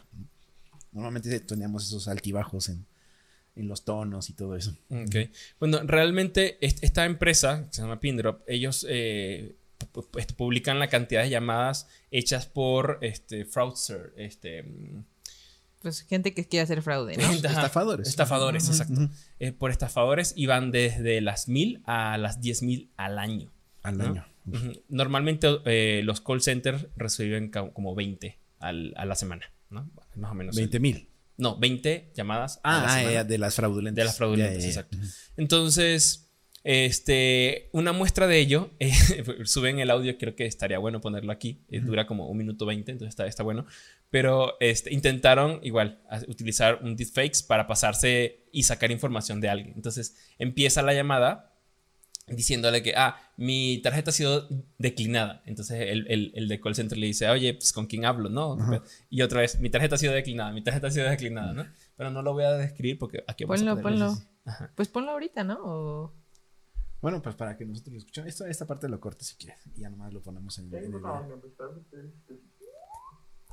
Normalmente 0.92 1.39
teníamos 1.42 1.86
esos 1.88 2.08
altibajos 2.08 2.70
en, 2.70 2.86
en 3.56 3.68
los 3.68 3.84
tonos 3.86 4.30
y 4.30 4.34
todo 4.34 4.56
eso. 4.56 4.76
Ok. 4.89 5.15
Bueno, 5.60 5.80
realmente 5.84 6.58
est- 6.65 6.84
esta 6.84 7.06
empresa, 7.06 7.68
que 7.68 7.74
se 7.76 7.82
llama 7.82 8.00
Pindrop, 8.00 8.42
ellos 8.48 8.86
eh, 8.89 9.56
pu- 9.94 10.08
pu- 10.10 10.36
publican 10.36 10.80
la 10.80 10.88
cantidad 10.89 11.24
de 11.24 11.30
llamadas 11.30 11.88
hechas 12.12 12.46
por 12.48 12.98
este, 13.02 13.46
fraudster, 13.46 14.13
este, 14.18 14.65
Pues 15.82 16.02
gente 16.02 16.34
que 16.34 16.46
quiere 16.46 16.63
hacer 16.63 16.82
fraude, 16.82 17.15
¿no? 17.18 17.32
Estafadores. 17.32 18.08
Estafadores, 18.08 18.68
exacto. 18.68 19.10
Eh, 19.39 19.52
por 19.54 19.72
estafadores 19.72 20.34
y 20.36 20.46
van 20.46 20.72
desde 20.72 21.22
las 21.22 21.48
mil 21.48 21.82
a 21.86 22.18
las 22.18 22.42
diez 22.42 22.62
mil 22.63 22.92
al 22.98 23.18
año. 23.18 23.52
Al 23.84 23.98
¿no? 23.98 24.04
año. 24.06 24.26
Normalmente 24.89 25.48
eh, 25.65 26.02
los 26.04 26.22
call 26.22 26.42
centers 26.42 26.88
reciben 26.98 27.50
como 27.50 27.96
20 27.96 28.38
al- 28.60 28.94
a 28.98 29.06
la 29.06 29.15
semana, 29.15 29.46
¿no? 29.70 29.89
Más 30.15 30.32
o 30.32 30.36
menos. 30.36 30.56
20 30.56 30.80
mil. 30.80 31.10
No, 31.38 31.58
20 31.58 32.12
llamadas 32.13 32.60
a 32.63 32.82
la 32.82 32.86
Ah, 32.86 32.98
semana. 33.00 33.22
eh, 33.22 33.24
de 33.24 33.38
las 33.38 33.56
fraudulentas. 33.56 33.96
De 33.96 34.04
las 34.06 34.18
fraudulentas, 34.18 34.56
Ya, 34.56 34.60
ya, 34.60 34.65
ya. 34.65 34.80
exacto. 34.82 34.98
Entonces, 35.38 36.29
este, 36.71 37.69
una 37.73 37.93
muestra 37.93 38.27
de 38.27 38.39
ello, 38.39 38.69
eh, 38.79 38.91
suben 39.45 39.79
el 39.79 39.89
audio, 39.89 40.17
creo 40.19 40.36
que 40.36 40.45
estaría 40.45 40.77
bueno 40.77 41.01
ponerlo 41.01 41.32
aquí, 41.32 41.63
eh, 41.69 41.79
dura 41.79 42.05
como 42.05 42.27
un 42.27 42.38
minuto 42.38 42.65
20, 42.67 42.91
entonces 42.91 43.10
está, 43.10 43.25
está 43.25 43.41
bueno, 43.41 43.65
pero 44.12 44.53
este, 44.60 44.93
intentaron 44.93 45.60
igual 45.63 45.99
a- 46.10 46.21
utilizar 46.27 46.79
un 46.84 46.95
deepfakes 46.95 47.41
para 47.47 47.65
pasarse 47.65 48.45
y 48.51 48.63
sacar 48.63 48.91
información 48.91 49.41
de 49.41 49.49
alguien. 49.49 49.73
Entonces, 49.75 50.15
empieza 50.38 50.82
la 50.84 50.93
llamada 50.93 51.55
diciéndole 52.27 52.84
que, 52.84 52.93
ah, 52.95 53.17
mi 53.38 53.79
tarjeta 53.82 54.12
ha 54.12 54.13
sido 54.13 54.47
declinada. 54.77 55.41
Entonces 55.47 55.82
el, 55.89 56.05
el, 56.08 56.32
el 56.36 56.47
de 56.47 56.60
call 56.60 56.75
center 56.75 56.95
le 56.99 57.08
dice, 57.08 57.27
oye, 57.27 57.55
pues 57.55 57.73
con 57.73 57.88
quién 57.88 58.05
hablo, 58.05 58.29
¿no? 58.29 58.53
Ajá. 58.53 58.84
Y 59.10 59.23
otra 59.23 59.41
vez, 59.41 59.60
mi 59.60 59.71
tarjeta 59.71 59.95
ha 59.95 59.97
sido 59.97 60.13
declinada, 60.13 60.51
mi 60.51 60.62
tarjeta 60.63 60.86
ha 60.88 60.91
sido 60.91 61.10
declinada, 61.10 61.53
¿no? 61.53 61.65
Pero 61.97 62.12
no 62.12 62.21
lo 62.21 62.34
voy 62.34 62.43
a 62.43 62.51
describir 62.51 62.99
porque 62.99 63.23
aquí 63.25 63.45
vamos 63.45 63.62
a 63.63 63.65
Ponlo, 63.65 63.82
poner- 63.82 63.99
ponlo. 63.99 64.17
Ajá. 64.45 64.71
Pues 64.75 64.88
ponlo 64.89 65.10
ahorita, 65.12 65.43
¿no? 65.43 65.58
O- 65.63 66.13
Bueno, 67.01 67.21
pues 67.21 67.35
para 67.35 67.55
que 67.55 67.65
nosotros 67.65 67.93
lo 67.93 67.99
escuchemos. 67.99 68.27
Esto, 68.27 68.45
esta 68.45 68.65
parte 68.65 68.89
lo 68.89 68.99
cortes 68.99 69.27
si 69.27 69.38
quieres. 69.38 69.65
Y 69.75 69.81
ya 69.81 69.89
nomás 69.89 70.12
lo 70.13 70.21
ponemos 70.21 70.57
en, 70.59 70.73
en 70.73 70.93
el. 70.93 71.01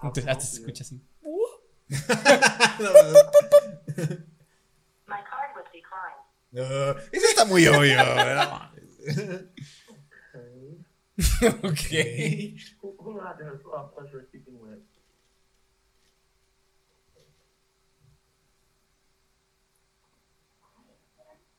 Entonces 0.03 0.27
hasta 0.27 0.45
se 0.45 0.57
escucha 0.61 0.83
así. 0.83 1.01
My 5.07 5.23
card 5.23 5.55
was 5.55 5.67
declined. 5.73 6.19
No, 6.51 6.99
eso 7.13 7.27
está 7.29 7.45
muy 7.45 7.65
obvio. 7.69 7.97
¿verdad? 7.97 8.73
ok. 11.63 11.91
Who, 12.83 12.97
who 12.99 13.21
had 13.21 13.39
the 13.39 13.47
uh? 13.47 13.59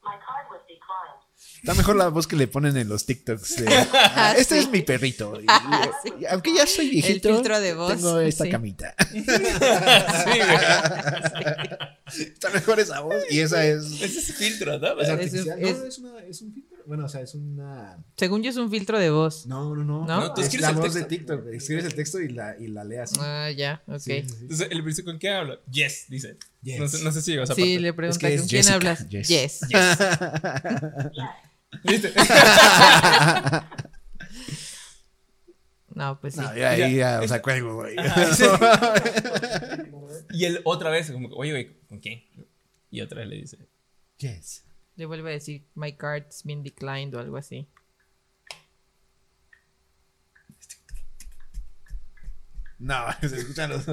My 0.04 0.18
card 0.24 0.48
was 0.52 0.62
declined. 0.68 1.27
Está 1.60 1.74
mejor 1.74 1.96
la 1.96 2.08
voz 2.10 2.28
que 2.28 2.36
le 2.36 2.48
ponen 2.48 2.78
en 2.78 2.88
los 2.88 3.06
TikToks. 3.06 3.56
de, 3.58 3.68
Ah, 3.94 4.34
este 4.38 4.56
sí. 4.56 4.62
es 4.66 4.72
mi 4.72 4.82
perrito. 4.82 5.40
Y- 5.42 5.46
Ah, 5.48 5.90
sí. 6.04 6.12
aunque 6.30 6.54
ya 6.56 6.66
soy 6.68 6.90
viejito. 6.90 7.30
filtro 7.34 7.60
de 7.60 7.74
voz, 7.74 7.94
Tengo 7.96 8.20
esta 8.20 8.44
sí. 8.46 8.50
camita. 8.52 8.96
Sí. 12.14 12.22
Está 12.24 12.50
mejor 12.52 12.80
esa 12.80 13.02
voz. 13.02 13.16
Y 13.30 13.40
esa 13.42 13.66
es. 13.66 13.84
Ese 14.02 14.20
es 14.20 14.34
filtro, 14.36 14.80
¿no? 14.80 15.00
Es 15.02 15.08
un- 15.10 15.14
artificial. 15.16 15.60
es- 15.62 15.78
No, 15.78 15.86
es, 15.86 15.98
una, 16.00 16.20
es 16.24 16.42
un 16.42 16.54
filtro. 16.54 16.78
Bueno, 16.86 17.06
o 17.06 17.10
sea, 17.10 17.20
es 17.20 17.36
una. 17.36 17.98
Según 18.16 18.44
yo 18.44 18.50
es 18.50 18.56
un 18.56 18.72
filtro 18.72 18.98
de 18.98 19.10
voz. 19.10 19.46
No, 19.46 19.76
no, 19.76 19.84
no. 19.84 20.06
¿No? 20.06 20.22
No, 20.22 20.34
tú 20.34 20.40
es 20.40 20.48
escribes 20.48 20.64
la 20.64 20.70
el 20.70 20.76
voz 20.78 20.94
de 20.94 21.02
texto. 21.04 21.36
TikTok. 21.36 21.54
Escribes 21.54 21.84
el 21.86 21.96
texto 21.96 22.22
y 22.22 22.30
la, 22.30 22.56
y 22.58 22.68
la 22.68 22.86
leas. 22.86 23.12
Ah, 23.20 23.50
ya, 23.52 23.84
ok. 23.88 24.00
Sí, 24.00 24.12
Sí, 24.22 24.22
sí, 24.24 24.30
sí. 24.30 24.38
Entonces 24.44 24.68
el 24.72 24.86
dice, 24.86 25.04
¿con 25.04 25.18
quién 25.18 25.34
hablo? 25.34 25.60
Yes, 25.70 26.06
dice. 26.08 26.38
Yes. 26.64 26.80
No, 26.80 26.88
sé, 26.88 27.04
no 27.04 27.12
sé 27.12 27.22
si 27.22 27.32
llegó 27.32 27.42
a 27.42 27.44
esa 27.44 27.56
parte. 27.56 27.80
le 27.80 27.94
pregunta, 27.94 28.20
que 28.28 28.34
es 28.36 28.40
¿con 28.42 28.48
quién 28.48 28.64
Jessica, 28.64 28.76
hablas? 28.76 29.06
Jess. 29.10 29.28
Yes. 29.28 29.60
¿Viste? 31.84 32.14
No, 35.98 36.22
pues 36.22 36.36
sí. 36.36 36.42
No, 36.42 36.56
ya, 36.56 36.70
ahí 36.70 36.98
ya, 36.98 37.20
o 37.24 37.28
sea, 37.28 37.42
cuelgo, 37.42 37.74
güey. 37.74 37.96
y 40.30 40.46
él 40.46 40.62
otra 40.64 40.92
vez, 40.92 41.10
como, 41.10 41.30
oye, 41.30 41.50
güey, 41.50 41.76
¿con 41.90 42.00
quién? 42.00 42.24
Y 42.92 43.02
otra 43.02 43.22
vez 43.22 43.30
le 43.30 43.38
dice, 43.38 43.58
Yes. 44.18 44.64
Le 44.96 45.08
vuelve 45.08 45.32
a 45.32 45.34
decir, 45.34 45.66
my 45.74 45.92
card's 45.92 46.44
been 46.44 46.62
declined 46.64 47.16
o 47.16 47.20
algo 47.20 47.38
así. 47.38 47.68
No, 52.80 53.06
se 53.22 53.38
escuchan 53.38 53.72
los. 53.72 53.88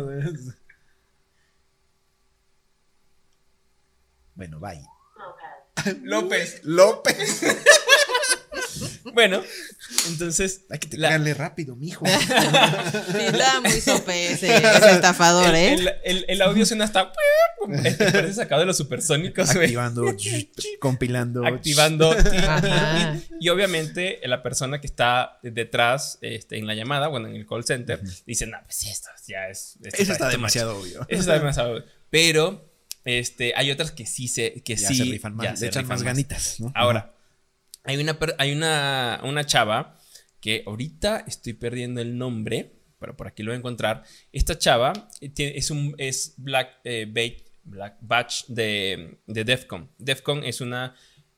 Bueno, 4.34 4.60
bye. 4.60 4.86
Lopez. 6.02 6.60
López. 6.64 7.40
López. 7.42 7.42
Bueno, 9.12 9.42
entonces. 10.08 10.62
Hay 10.70 10.78
que 10.80 10.96
la- 10.96 11.08
tenerle 11.10 11.34
rápido, 11.34 11.76
mijo. 11.76 12.04
Sí, 12.06 12.12
estaba 13.20 13.60
muy 13.60 13.80
sope 13.80 14.32
ese, 14.32 14.56
ese 14.56 14.90
estafador, 14.90 15.50
el, 15.50 15.54
¿eh? 15.54 15.72
el- 15.74 15.88
el- 16.04 16.24
el 16.26 16.42
audio 16.42 16.66
suena 16.66 16.84
hasta. 16.84 17.12
Este 17.84 18.10
parece 18.10 18.34
sacado 18.34 18.62
de 18.62 18.66
los 18.66 18.76
supersónicos, 18.76 19.54
güey. 19.54 19.66
Activando, 19.66 20.04
compilando. 20.80 21.46
Activando. 21.46 22.16
Y 23.40 23.48
obviamente 23.50 24.20
la 24.24 24.42
persona 24.42 24.80
que 24.80 24.86
está 24.88 25.38
detrás 25.42 26.18
este, 26.20 26.58
en 26.58 26.66
la 26.66 26.74
llamada, 26.74 27.06
bueno, 27.06 27.28
en 27.28 27.36
el 27.36 27.46
call 27.46 27.64
center, 27.64 28.00
dice, 28.26 28.46
no, 28.48 28.58
pues 28.64 28.84
esto 28.86 29.08
ya 29.28 29.48
es... 29.48 29.76
esto 29.84 30.02
Eso 30.02 30.12
está 30.12 30.28
demasiado 30.28 30.74
much". 30.74 30.82
obvio. 30.86 31.06
Eso 31.08 31.20
está 31.20 31.34
demasiado. 31.38 31.84
Pero 32.10 32.73
este, 33.04 33.52
hay 33.56 33.70
otras 33.70 33.90
que 33.90 34.06
sí 34.06 34.28
se... 34.28 34.62
Que 34.62 34.76
Ya 34.76 34.88
sí, 34.88 34.94
se 34.96 35.04
rifan 35.04 35.32
ya 35.40 35.50
más, 35.50 35.58
se 35.58 35.66
le 35.66 35.70
echan 35.70 35.82
rifan 35.82 35.96
más 35.96 36.02
ganitas, 36.02 36.60
¿no? 36.60 36.72
Ahora, 36.74 37.14
hay 37.84 37.96
una, 37.98 38.18
hay 38.38 38.52
una, 38.52 39.20
una 39.24 39.44
chava 39.44 39.98
que 40.40 40.62
ahorita 40.66 41.24
estoy 41.26 41.54
perdiendo 41.54 42.00
el 42.00 42.18
nombre, 42.18 42.72
pero 42.98 43.16
por 43.16 43.26
aquí 43.26 43.42
lo 43.42 43.50
voy 43.50 43.56
a 43.56 43.58
encontrar. 43.58 44.04
Esta 44.32 44.58
chava 44.58 44.92
eh, 45.20 45.32
es 45.36 45.70
un 45.70 45.94
es 45.98 46.34
Black, 46.36 46.80
eh, 46.84 47.06
Black 47.64 47.96
Batch 48.00 48.46
de, 48.48 49.18
de 49.26 49.44
DEFCON. 49.44 49.90
DEFCON 49.98 50.44
es 50.44 50.60
una 50.60 50.94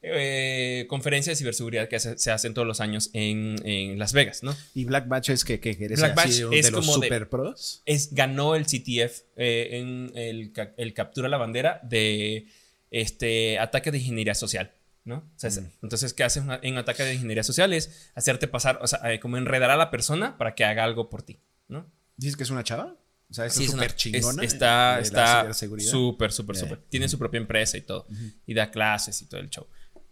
eh, 0.08 0.86
conferencia 0.88 1.30
de 1.32 1.36
ciberseguridad 1.36 1.88
que 1.88 1.98
se, 2.00 2.16
se 2.18 2.30
hace 2.30 2.50
todos 2.50 2.66
los 2.66 2.80
años 2.80 3.10
en, 3.12 3.56
en 3.66 3.98
Las 3.98 4.12
Vegas, 4.12 4.42
¿no? 4.42 4.56
Y 4.74 4.84
Black 4.84 5.08
Batch 5.08 5.30
es 5.30 5.44
que, 5.44 5.60
que, 5.60 5.76
que 5.76 5.84
eres 5.86 5.98
Black 6.00 6.14
Batch 6.14 6.30
de 6.50 6.58
es 6.58 6.70
los 6.70 6.80
como 6.86 6.98
de- 6.98 7.06
super 7.08 7.28
pros. 7.28 7.82
es, 7.86 8.14
ganó 8.14 8.54
el 8.54 8.64
CTF 8.66 9.22
eh, 9.36 9.68
en 9.72 10.12
el, 10.14 10.52
ca- 10.52 10.72
el 10.76 10.94
captura 10.94 11.28
la 11.28 11.36
bandera 11.38 11.80
de 11.82 12.46
este 12.90 13.58
ataque 13.58 13.90
de 13.90 13.98
ingeniería 13.98 14.34
social. 14.34 14.72
¿no? 15.04 15.16
O 15.18 15.32
sea, 15.38 15.48
es- 15.48 15.60
Entonces, 15.82 16.12
¿qué 16.14 16.24
haces 16.24 16.42
en 16.62 16.78
ataque 16.78 17.04
de 17.04 17.14
ingeniería 17.14 17.44
social? 17.44 17.72
Es 17.72 18.10
hacerte 18.14 18.48
pasar, 18.48 18.78
o 18.82 18.86
sea, 18.88 19.12
eh, 19.12 19.20
como 19.20 19.36
enredar 19.36 19.70
a 19.70 19.76
la 19.76 19.90
persona 19.90 20.36
para 20.36 20.54
que 20.54 20.64
haga 20.64 20.82
algo 20.84 21.08
por 21.10 21.22
ti, 21.22 21.38
¿no? 21.68 21.86
¿Dices 22.16 22.36
que 22.36 22.42
es 22.42 22.50
una 22.50 22.64
chava? 22.64 22.96
O 23.30 23.34
sea, 23.34 23.46
es 23.46 23.54
Sí, 23.54 23.64
es 23.64 23.70
una- 23.70 23.82
súper 23.84 23.96
chingona. 23.96 24.42
es- 24.44 24.52
está 24.52 24.98
está 25.00 25.52
súper, 25.52 26.32
súper, 26.32 26.56
súper. 26.56 26.78
Tiene 26.88 27.08
su 27.08 27.18
propia 27.18 27.38
empresa 27.38 27.76
y 27.76 27.82
todo. 27.82 28.06
Y 28.46 28.54
da 28.54 28.70
clases 28.70 29.20
y 29.22 29.26
todo 29.26 29.40
el 29.40 29.50
show. 29.50 29.66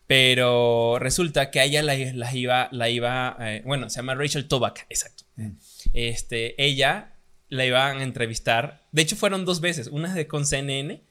Pero 0.06 0.98
resulta 0.98 1.50
que 1.50 1.60
a 1.60 1.64
ella 1.64 1.82
la, 1.82 1.96
la 1.96 2.34
iba, 2.34 2.68
la 2.72 2.90
iba 2.90 3.36
eh, 3.40 3.62
bueno, 3.64 3.88
se 3.88 3.96
llama 3.96 4.14
Rachel 4.14 4.48
Toback, 4.48 4.86
exacto. 4.90 5.24
Mm. 5.36 5.52
Este, 5.94 6.62
ella 6.62 7.14
la 7.48 7.64
iban 7.64 7.98
a 7.98 8.02
entrevistar. 8.02 8.82
De 8.92 9.02
hecho, 9.02 9.16
fueron 9.16 9.44
dos 9.44 9.60
veces. 9.60 9.88
Una 9.88 10.14
de 10.14 10.26
con 10.26 10.44
CNN, 10.44 11.02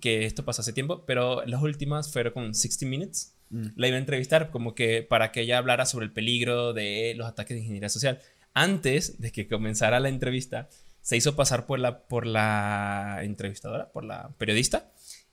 que 0.00 0.26
esto 0.26 0.44
pasó 0.44 0.62
hace 0.62 0.72
tiempo, 0.72 1.04
pero 1.06 1.44
las 1.46 1.62
últimas 1.62 2.12
fueron 2.12 2.32
con 2.32 2.54
60 2.54 2.86
Minutes. 2.86 3.34
Mm. 3.50 3.66
La 3.76 3.88
iba 3.88 3.96
a 3.96 4.00
entrevistar 4.00 4.50
como 4.50 4.74
que 4.74 5.02
para 5.02 5.32
que 5.32 5.42
ella 5.42 5.58
hablara 5.58 5.86
sobre 5.86 6.06
el 6.06 6.12
peligro 6.12 6.72
de 6.72 7.14
los 7.16 7.26
ataques 7.26 7.54
de 7.54 7.60
ingeniería 7.60 7.88
social. 7.88 8.20
Antes 8.52 9.20
de 9.20 9.32
que 9.32 9.48
comenzara 9.48 10.00
la 10.00 10.08
entrevista, 10.08 10.68
se 11.02 11.16
hizo 11.16 11.36
pasar 11.36 11.66
por 11.66 11.78
la, 11.78 12.06
por 12.08 12.26
la 12.26 13.20
entrevistadora, 13.22 13.92
por 13.92 14.02
la 14.04 14.30
periodista, 14.38 14.90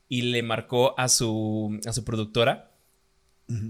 y 0.08 0.22
le 0.24 0.44
marcó 0.44 0.94
a 1.00 1.10
su, 1.10 1.80
a 1.86 1.94
su 1.94 2.04
productora. 2.04 2.70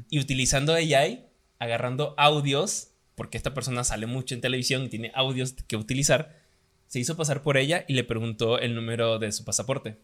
Y 0.10 0.20
utilizando 0.20 0.74
AI, 0.74 1.26
agarrando 1.60 2.14
audios, 2.18 2.92
porque 3.16 3.38
esta 3.38 3.54
persona 3.54 3.84
sale 3.84 4.06
mucho 4.06 4.36
en 4.36 4.42
televisión 4.42 4.84
y 4.84 4.90
tiene 4.90 5.12
audios 5.16 5.54
que 5.68 5.76
utilizar, 5.76 6.40
se 6.88 7.00
hizo 7.00 7.18
pasar 7.18 7.42
por 7.42 7.58
ella 7.58 7.86
y 7.88 7.94
le 7.94 8.04
preguntó 8.04 8.60
el 8.60 8.76
número 8.76 9.20
de 9.20 9.32
su 9.32 9.44
pasaporte. 9.44 9.98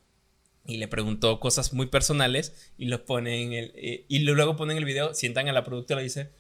y 0.65 0.77
le 0.77 0.87
preguntó 0.87 1.39
cosas 1.39 1.73
muy 1.73 1.87
personales 1.87 2.71
y 2.77 2.85
lo 2.85 3.05
pone 3.05 3.41
en 3.41 3.53
el 3.53 3.71
eh, 3.75 4.05
y 4.07 4.19
luego 4.19 4.55
ponen 4.55 4.77
el 4.77 4.85
video, 4.85 5.13
sientan 5.13 5.47
a 5.47 5.53
la 5.53 5.63
productora 5.63 6.01
y 6.01 6.03
dice, 6.03 6.31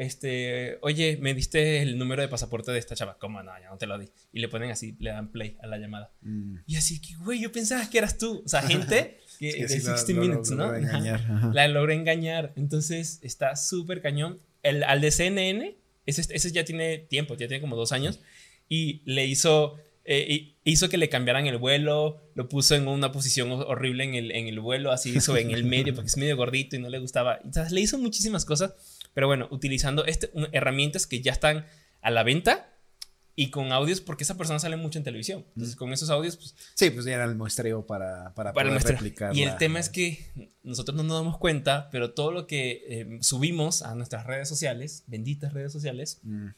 este, 0.00 0.78
oye, 0.80 1.18
me 1.20 1.34
diste 1.34 1.82
el 1.82 1.98
número 1.98 2.22
de 2.22 2.28
pasaporte 2.28 2.72
de 2.72 2.78
esta 2.78 2.94
chava, 2.94 3.18
¿cómo 3.18 3.42
no? 3.42 3.52
Ya 3.60 3.68
no 3.68 3.76
te 3.76 3.86
lo 3.86 3.98
di. 3.98 4.08
Y 4.32 4.40
le 4.40 4.48
ponen 4.48 4.70
así, 4.70 4.96
le 4.98 5.10
dan 5.10 5.30
play 5.30 5.58
a 5.62 5.66
la 5.66 5.76
llamada. 5.76 6.10
Y 6.66 6.76
así 6.76 7.02
que, 7.02 7.16
güey, 7.16 7.40
yo 7.40 7.52
pensaba 7.52 7.88
que 7.90 7.98
eras 7.98 8.16
tú. 8.16 8.42
O 8.44 8.48
sea, 8.48 8.62
gente 8.62 9.20
que, 9.40 9.48
Es 9.48 9.54
que 9.56 9.62
de 9.62 9.68
sí 9.80 9.86
la- 9.86 9.96
60 9.96 10.12
lo- 10.12 10.20
lo- 10.20 10.28
Minutes, 10.28 10.50
¿no? 10.52 10.74
engañar, 10.76 11.20
ajá. 11.30 11.50
La 11.52 11.66
logré 11.68 11.94
engañar. 11.94 12.52
Entonces 12.56 13.18
está 13.22 13.56
súper 13.56 14.00
cañón. 14.02 14.38
El, 14.62 14.84
al 14.84 15.00
de 15.00 15.10
CNN, 15.10 15.76
ese, 16.06 16.22
ese 16.32 16.52
ya 16.52 16.64
tiene 16.64 16.98
tiempo, 16.98 17.34
ya 17.34 17.48
tiene 17.48 17.60
como 17.60 17.74
dos 17.76 17.92
años. 17.92 18.20
Y 18.68 19.02
le 19.04 19.26
hizo, 19.26 19.76
eh, 20.04 20.54
hizo 20.64 20.88
que 20.88 20.96
le 20.98 21.08
cambiaran 21.08 21.46
el 21.46 21.56
vuelo, 21.58 22.20
lo 22.34 22.48
puso 22.48 22.74
en 22.76 22.86
una 22.86 23.10
posición 23.12 23.50
ho- 23.50 23.66
horrible 23.66 24.04
en 24.04 24.14
el, 24.14 24.30
en 24.30 24.46
el 24.46 24.60
vuelo, 24.60 24.92
así 24.92 25.10
hizo 25.16 25.36
en 25.36 25.50
el 25.50 25.64
medio, 25.64 25.94
porque 25.94 26.08
es 26.08 26.16
medio 26.16 26.36
gordito 26.36 26.76
y 26.76 26.78
no 26.78 26.88
le 26.90 26.98
gustaba. 26.98 27.40
Entonces 27.42 27.72
le 27.72 27.80
hizo 27.80 27.98
muchísimas 27.98 28.44
cosas. 28.44 28.74
Pero 29.14 29.26
bueno, 29.26 29.48
utilizando 29.50 30.04
este, 30.04 30.30
un- 30.34 30.48
herramientas 30.52 31.06
que 31.08 31.20
ya 31.20 31.32
están 31.32 31.66
a 32.02 32.10
la 32.10 32.22
venta 32.22 32.68
y 33.40 33.48
con 33.50 33.72
audios, 33.72 34.02
porque 34.02 34.24
esa 34.24 34.36
persona 34.36 34.58
sale 34.58 34.76
mucho 34.76 34.98
en 34.98 35.04
televisión. 35.04 35.46
Entonces, 35.54 35.74
con 35.74 35.90
esos 35.94 36.10
audios, 36.10 36.36
pues 36.36 36.54
Sí, 36.74 36.90
pues 36.90 37.06
ya 37.06 37.14
era 37.14 37.24
el 37.24 37.36
muestreo 37.36 37.86
para, 37.86 38.34
para, 38.34 38.52
para 38.52 38.68
poder 38.68 38.82
replicar. 38.82 39.34
Y 39.34 39.44
el 39.44 39.56
tema 39.56 39.78
es 39.78 39.88
que 39.88 40.30
nosotros 40.62 40.94
no 40.94 41.04
nos 41.04 41.16
damos 41.22 41.38
cuenta, 41.38 41.88
pero 41.90 42.12
todo 42.12 42.32
lo 42.32 42.46
que 42.46 42.82
eh, 42.86 43.18
subimos 43.22 43.80
a 43.80 43.94
nuestras 43.94 44.26
redes 44.26 44.46
sociales, 44.46 45.04
benditas 45.06 45.54
redes 45.54 45.72
sociales, 45.72 46.20
Mm. 46.22 46.48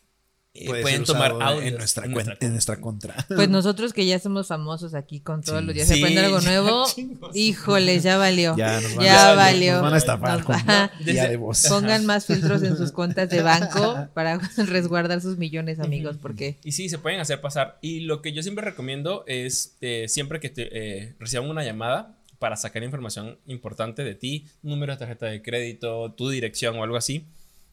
Eh, 0.55 0.67
puede 0.67 0.83
pueden 0.83 1.05
tomar 1.05 1.31
audios 1.41 1.65
en 1.65 1.77
nuestra, 1.77 2.07
cuen- 2.09 2.37
en 2.41 2.53
nuestra 2.53 2.81
contra. 2.81 3.15
Pues 3.29 3.49
nosotros 3.49 3.93
que 3.95 4.05
ya 4.05 4.19
somos 4.19 4.49
famosos 4.49 4.93
aquí 4.95 5.21
con 5.21 5.43
todos 5.43 5.61
Sí. 5.61 5.67
los 5.67 5.75
días 5.75 5.89
Sí, 5.89 5.95
se 5.95 6.01
aprende 6.01 6.21
algo 6.21 6.41
nuevo. 6.43 6.85
Híjole, 7.35 8.01
ya 8.01 8.19
valió. 8.19 8.55
Ya 8.57 8.81
nos 8.81 8.95
van, 8.97 9.05
Ya 9.05 9.33
a, 9.33 9.35
valió. 9.35 9.73
nos 9.75 9.83
van 9.83 9.95
a 9.95 9.97
estafar 9.99 10.37
Nos- 10.39 10.47
con 10.47 10.55
ajá. 10.57 10.91
guía 11.05 11.29
de 11.31 11.37
voz. 11.37 11.67
Pongan 11.69 12.05
más 12.07 12.27
filtros 12.27 12.63
en 12.63 12.77
sus 12.77 12.93
cuentas 12.93 13.31
de 13.31 13.43
banco 13.43 14.09
para 14.15 14.39
resguardar 14.67 15.21
sus 15.23 15.39
millones, 15.39 15.81
amigos, 15.81 16.17
porque 16.21 16.59
Y 16.65 16.73
sí, 16.73 16.89
se 16.89 16.99
pueden 16.99 17.21
hacer 17.21 17.41
pasar. 17.41 17.79
Y 17.81 18.01
lo 18.01 18.21
que 18.21 18.33
yo 18.33 18.43
siempre 18.43 18.65
recomiendo 18.65 19.25
es, 19.27 19.77
eh, 19.81 20.05
siempre 20.09 20.39
que 20.41 20.51
te, 20.51 20.69
eh, 21.03 21.15
reciban 21.19 21.49
una 21.49 21.65
llamada 21.65 22.19
para 22.39 22.57
sacar 22.57 22.83
información 22.83 23.39
importante 23.47 24.05
de 24.05 24.15
ti, 24.17 24.47
número 24.63 24.93
de 24.93 24.99
tarjeta 24.99 25.27
de 25.27 25.41
crédito, 25.43 26.13
tu 26.13 26.29
dirección 26.29 26.77
o 26.77 26.83
algo 26.83 26.97
así, 26.97 27.25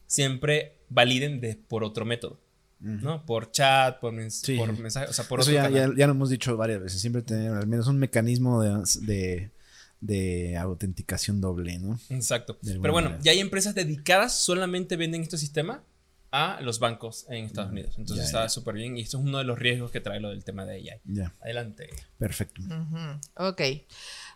siempre 0.06 0.74
validen 0.88 1.40
de, 1.40 1.56
por 1.56 1.84
otro 1.84 2.04
método. 2.04 2.38
¿No? 2.80 3.24
Por 3.26 3.50
chat, 3.52 4.00
por, 4.00 4.12
mens- 4.12 4.42
Sí. 4.44 4.56
por 4.56 4.76
mensaje, 4.78 5.06
o 5.08 5.12
sea, 5.12 5.26
por 5.26 5.40
Eso 5.40 5.50
otro 5.50 5.62
ya, 5.62 5.68
canal. 5.70 5.90
ya, 5.92 5.98
ya 5.98 6.06
lo 6.06 6.12
hemos 6.12 6.30
dicho 6.30 6.56
varias 6.56 6.80
veces. 6.80 7.00
Siempre 7.00 7.22
tener 7.22 7.52
al 7.52 7.66
menos 7.66 7.86
un 7.86 7.98
mecanismo 7.98 8.62
de, 8.62 8.82
de, 9.02 9.50
de 10.00 10.56
autenticación 10.56 11.40
doble, 11.40 11.78
¿no? 11.78 11.98
Exacto. 12.08 12.58
Pero 12.62 12.92
bueno, 12.92 13.10
manera. 13.10 13.22
ya 13.22 13.32
hay 13.32 13.40
empresas 13.40 13.74
dedicadas 13.74 14.34
solamente 14.40 14.96
venden 14.96 15.22
este 15.22 15.36
sistema 15.38 15.82
a 16.32 16.60
los 16.62 16.78
bancos 16.78 17.26
en 17.28 17.44
Estados 17.44 17.72
Unidos. 17.72 17.94
Entonces 17.98 18.24
ya, 18.30 18.38
está 18.44 18.48
súper 18.48 18.76
bien 18.76 18.96
y 18.96 19.00
esto 19.02 19.18
es 19.18 19.24
uno 19.24 19.38
de 19.38 19.44
los 19.44 19.58
riesgos 19.58 19.90
que 19.90 20.00
trae 20.00 20.20
lo 20.20 20.30
del 20.30 20.44
tema 20.44 20.64
de 20.64 20.74
AI. 20.76 21.00
Ya, 21.04 21.34
Adelante. 21.40 21.90
perfecto. 22.18 22.62
Ok. 23.34 23.60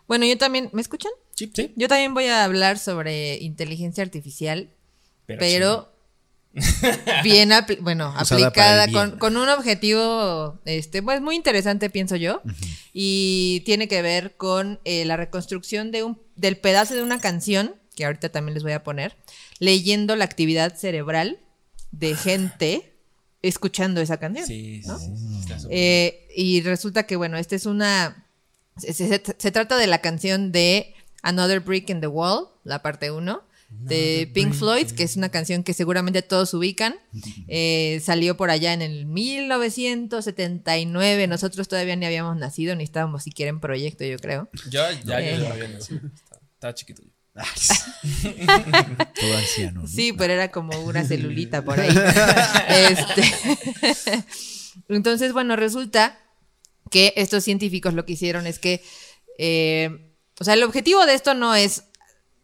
Bueno, 0.07 0.25
yo 0.25 0.37
también, 0.37 0.69
¿me 0.73 0.81
escuchan? 0.81 1.11
Sí, 1.33 1.51
sí. 1.55 1.73
Yo 1.77 1.87
también 1.87 2.13
voy 2.13 2.25
a 2.25 2.43
hablar 2.43 2.77
sobre 2.79 3.37
inteligencia 3.37 4.03
artificial, 4.03 4.69
pero, 5.25 5.94
bien, 7.23 7.51
bueno, 7.81 8.13
Usada 8.21 8.47
aplicada 8.47 8.87
con, 8.91 9.17
con 9.19 9.37
un 9.37 9.49
objetivo, 9.49 10.59
este, 10.65 11.03
pues 11.03 11.21
muy 11.21 11.35
interesante, 11.35 11.89
pienso 11.89 12.15
yo, 12.15 12.41
y 12.93 13.61
tiene 13.65 13.87
que 13.87 14.01
ver 14.01 14.35
con 14.37 14.79
eh, 14.85 15.05
la 15.05 15.17
reconstrucción 15.17 15.91
de 15.91 16.03
un, 16.03 16.21
del 16.35 16.57
pedazo 16.57 16.93
de 16.95 17.01
una 17.03 17.19
canción, 17.19 17.75
que 17.95 18.05
ahorita 18.05 18.29
también 18.29 18.53
les 18.53 18.63
voy 18.63 18.71
a 18.73 18.83
poner, 18.83 19.15
leyendo 19.59 20.15
la 20.15 20.25
actividad 20.25 20.75
cerebral 20.75 21.39
de 21.91 22.15
gente 22.15 22.93
escuchando 23.41 24.01
esa 24.01 24.17
canción. 24.17 24.45
Sí, 24.47 24.81
sí, 24.81 24.87
¿no? 24.87 24.97
sí, 24.99 25.05
sí, 25.17 25.37
está 25.41 25.59
súper 25.59 25.77
Eh, 25.77 26.27
y 26.35 26.61
resulta 26.61 27.03
que, 27.05 27.15
bueno, 27.15 27.37
esta 27.37 27.55
es 27.55 27.65
una. 27.65 28.27
Se, 28.77 28.91
se- 28.93 29.21
se 29.37 29.51
trata 29.51 29.77
de 29.77 29.87
la 29.87 29.99
canción 30.01 30.51
de 30.51 30.93
Another 31.21 31.59
Brick 31.61 31.89
in 31.89 32.01
the 32.01 32.07
Wall, 32.07 32.47
la 32.63 32.81
parte 32.81 33.11
1, 33.11 33.43
de 33.69 34.29
Pink 34.33 34.53
Floyd, 34.53 34.87
que 34.91 35.03
es 35.03 35.15
una 35.17 35.29
canción 35.29 35.63
que 35.63 35.73
seguramente 35.73 36.21
todos 36.21 36.53
ubican. 36.53 36.95
Eh, 37.47 38.01
salió 38.03 38.35
por 38.37 38.49
allá 38.49 38.73
en 38.73 38.81
el 38.81 39.05
1979. 39.05 41.27
Nosotros 41.27 41.67
todavía 41.67 41.95
ni 41.95 42.05
habíamos 42.05 42.35
nacido, 42.37 42.75
ni 42.75 42.83
estábamos 42.83 43.23
siquiera 43.23 43.49
en 43.49 43.59
proyecto, 43.59 44.03
yo 44.03 44.17
creo. 44.17 44.49
Yo 44.69 44.81
ya, 44.81 44.91
Eh. 44.91 45.35
yo 45.37 45.43
ya 45.43 45.51
había 45.53 45.67
nacido. 45.67 46.01
Estaba, 46.13 46.41
estaba 46.53 46.73
chiquito 46.73 47.01
yo. 47.03 47.09
Todo 49.19 49.37
anciano. 49.37 49.81
¿no? 49.81 49.87
Sí, 49.87 50.13
pero 50.13 50.33
era 50.33 50.51
como 50.51 50.77
una 50.85 51.03
celulita 51.07 51.63
por 51.63 51.79
ahí. 51.79 51.95
Este, 52.69 53.23
Entonces, 54.89 55.33
bueno, 55.33 55.55
resulta 55.55 56.19
que 56.91 57.13
estos 57.17 57.43
científicos 57.43 57.93
lo 57.93 58.05
que 58.05 58.13
hicieron 58.13 58.47
es 58.47 58.59
que, 58.59 58.83
eh, 59.37 60.13
o 60.39 60.43
sea, 60.43 60.53
el 60.53 60.63
objetivo 60.63 61.05
de 61.05 61.13
esto 61.13 61.33
no 61.33 61.55
es 61.55 61.85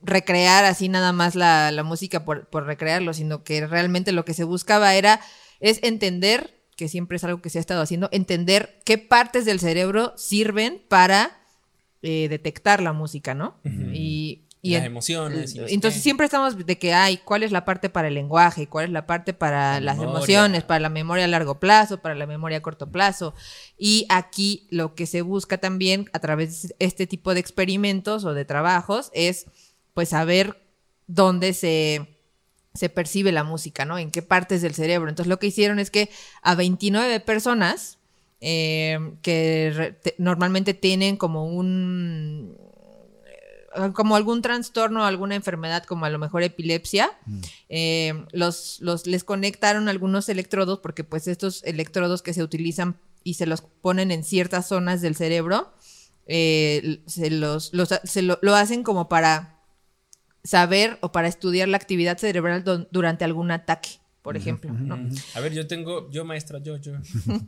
recrear 0.04 0.66
así 0.66 0.90
nada 0.90 1.12
más 1.14 1.36
la, 1.36 1.72
la 1.72 1.84
música 1.84 2.26
por, 2.26 2.48
por 2.48 2.66
recrearlo, 2.66 3.14
sino 3.14 3.44
que 3.44 3.66
realmente 3.68 4.12
lo 4.12 4.26
que 4.26 4.34
se 4.34 4.44
buscaba 4.44 4.96
era, 4.96 5.20
es 5.60 5.80
entender, 5.84 6.60
que 6.76 6.88
siempre 6.88 7.18
es 7.18 7.24
algo 7.24 7.42
que 7.42 7.50
se 7.50 7.60
ha 7.60 7.62
estado 7.62 7.82
haciendo, 7.82 8.10
entender 8.12 8.82
qué 8.86 8.98
partes 8.98 9.46
del 9.46 9.60
cerebro 9.60 10.14
sirven 10.18 10.82
para 10.90 11.40
eh, 12.02 12.28
detectar 12.30 12.82
la 12.82 12.94
música, 12.94 13.36
¿no? 13.36 13.60
Y, 13.64 14.42
y 14.64 14.72
Las 14.74 14.80
en- 14.82 14.86
emociones. 14.88 15.56
y 15.56 15.60
entonces 15.74 16.00
qué. 16.00 16.04
siempre 16.04 16.26
estamos 16.26 16.58
de 16.66 16.78
que 16.80 16.94
hay 16.94 17.18
cuál 17.18 17.44
es 17.44 17.52
la 17.52 17.66
parte 17.66 17.90
para 17.90 18.08
el 18.08 18.16
lenguaje, 18.16 18.68
cuál 18.68 18.86
es 18.86 18.92
la 18.92 19.06
parte 19.06 19.34
para 19.34 19.76
La 19.76 19.80
las 19.82 19.98
memoria. 19.98 20.18
emociones, 20.18 20.64
para 20.64 20.80
la 20.80 20.90
memoria 20.90 21.26
a 21.26 21.28
largo 21.28 21.60
plazo, 21.60 22.00
para 22.02 22.16
la 22.16 22.26
memoria 22.26 22.58
a 22.60 22.62
corto 22.62 22.90
plazo. 22.92 23.36
Y 23.78 24.06
aquí 24.10 24.68
lo 24.72 24.96
que 24.96 25.06
se 25.06 25.22
busca 25.22 25.60
también 25.60 26.10
a 26.14 26.20
través 26.20 26.70
de 26.70 26.76
este 26.80 27.06
tipo 27.06 27.34
de 27.36 27.40
experimentos 27.40 28.24
o 28.26 28.34
de 28.34 28.46
trabajos 28.46 29.10
es 29.14 29.46
pues 29.93 30.10
saber 30.10 30.62
dónde 31.08 31.54
se, 31.54 32.08
se 32.73 32.89
percibe 32.89 33.32
la 33.32 33.43
música, 33.43 33.86
¿no? 33.86 33.97
En 33.97 34.12
qué 34.12 34.21
partes 34.21 34.62
del 34.62 34.73
cerebro. 34.73 35.10
Entonces 35.10 35.30
lo 35.30 35.39
que 35.39 35.47
hicieron 35.47 35.80
es 35.80 35.91
que 35.91 36.10
a 36.41 36.56
29 36.56 37.19
personas 37.19 37.97
eh, 38.39 38.97
que 39.21 39.95
normalmente 40.17 40.73
tienen 40.73 41.15
como 41.17 41.45
un 41.45 42.58
eh, 43.75 43.91
como 43.93 44.15
algún 44.15 44.41
trastorno, 44.41 45.06
alguna 45.06 45.36
enfermedad, 45.36 45.84
como 45.84 46.06
a 46.06 46.10
lo 46.10 46.17
mejor 46.19 46.43
epilepsia, 46.43 47.12
eh, 47.69 48.25
los, 48.32 48.77
los, 48.82 49.06
les 49.08 49.23
conectaron 49.23 49.88
algunos 49.89 50.27
electrodos, 50.30 50.80
porque 50.80 51.04
pues 51.04 51.27
estos 51.27 51.63
electrodos 51.63 52.21
que 52.21 52.34
se 52.34 52.43
utilizan 52.43 52.97
y 53.23 53.36
se 53.36 53.45
los 53.45 53.62
ponen 53.62 54.12
en 54.12 54.23
ciertas 54.23 54.67
zonas 54.67 55.01
del 55.01 55.15
cerebro, 55.15 55.71
eh, 56.25 57.01
se, 57.06 57.30
los, 57.30 57.73
los- 57.73 57.89
se 58.04 58.21
lo, 58.23 58.39
lo 58.41 58.56
hacen 58.56 58.84
como 58.84 59.08
para 59.08 59.61
saber 60.43 60.97
o 61.01 61.12
para 61.12 61.27
estudiar 61.27 61.67
la 61.67 61.77
actividad 61.77 62.17
cerebral 62.17 62.88
durante 62.91 63.23
algún 63.25 63.51
ataque, 63.51 63.89
por 64.21 64.38
ejemplo. 64.38 64.71
¿no? 64.73 65.10
A 65.36 65.39
ver, 65.39 65.54
yo 65.54 65.67
tengo, 65.67 66.10
yo 66.12 66.25
maestra, 66.25 66.60
yo, 66.60 66.77
yo. 66.77 66.93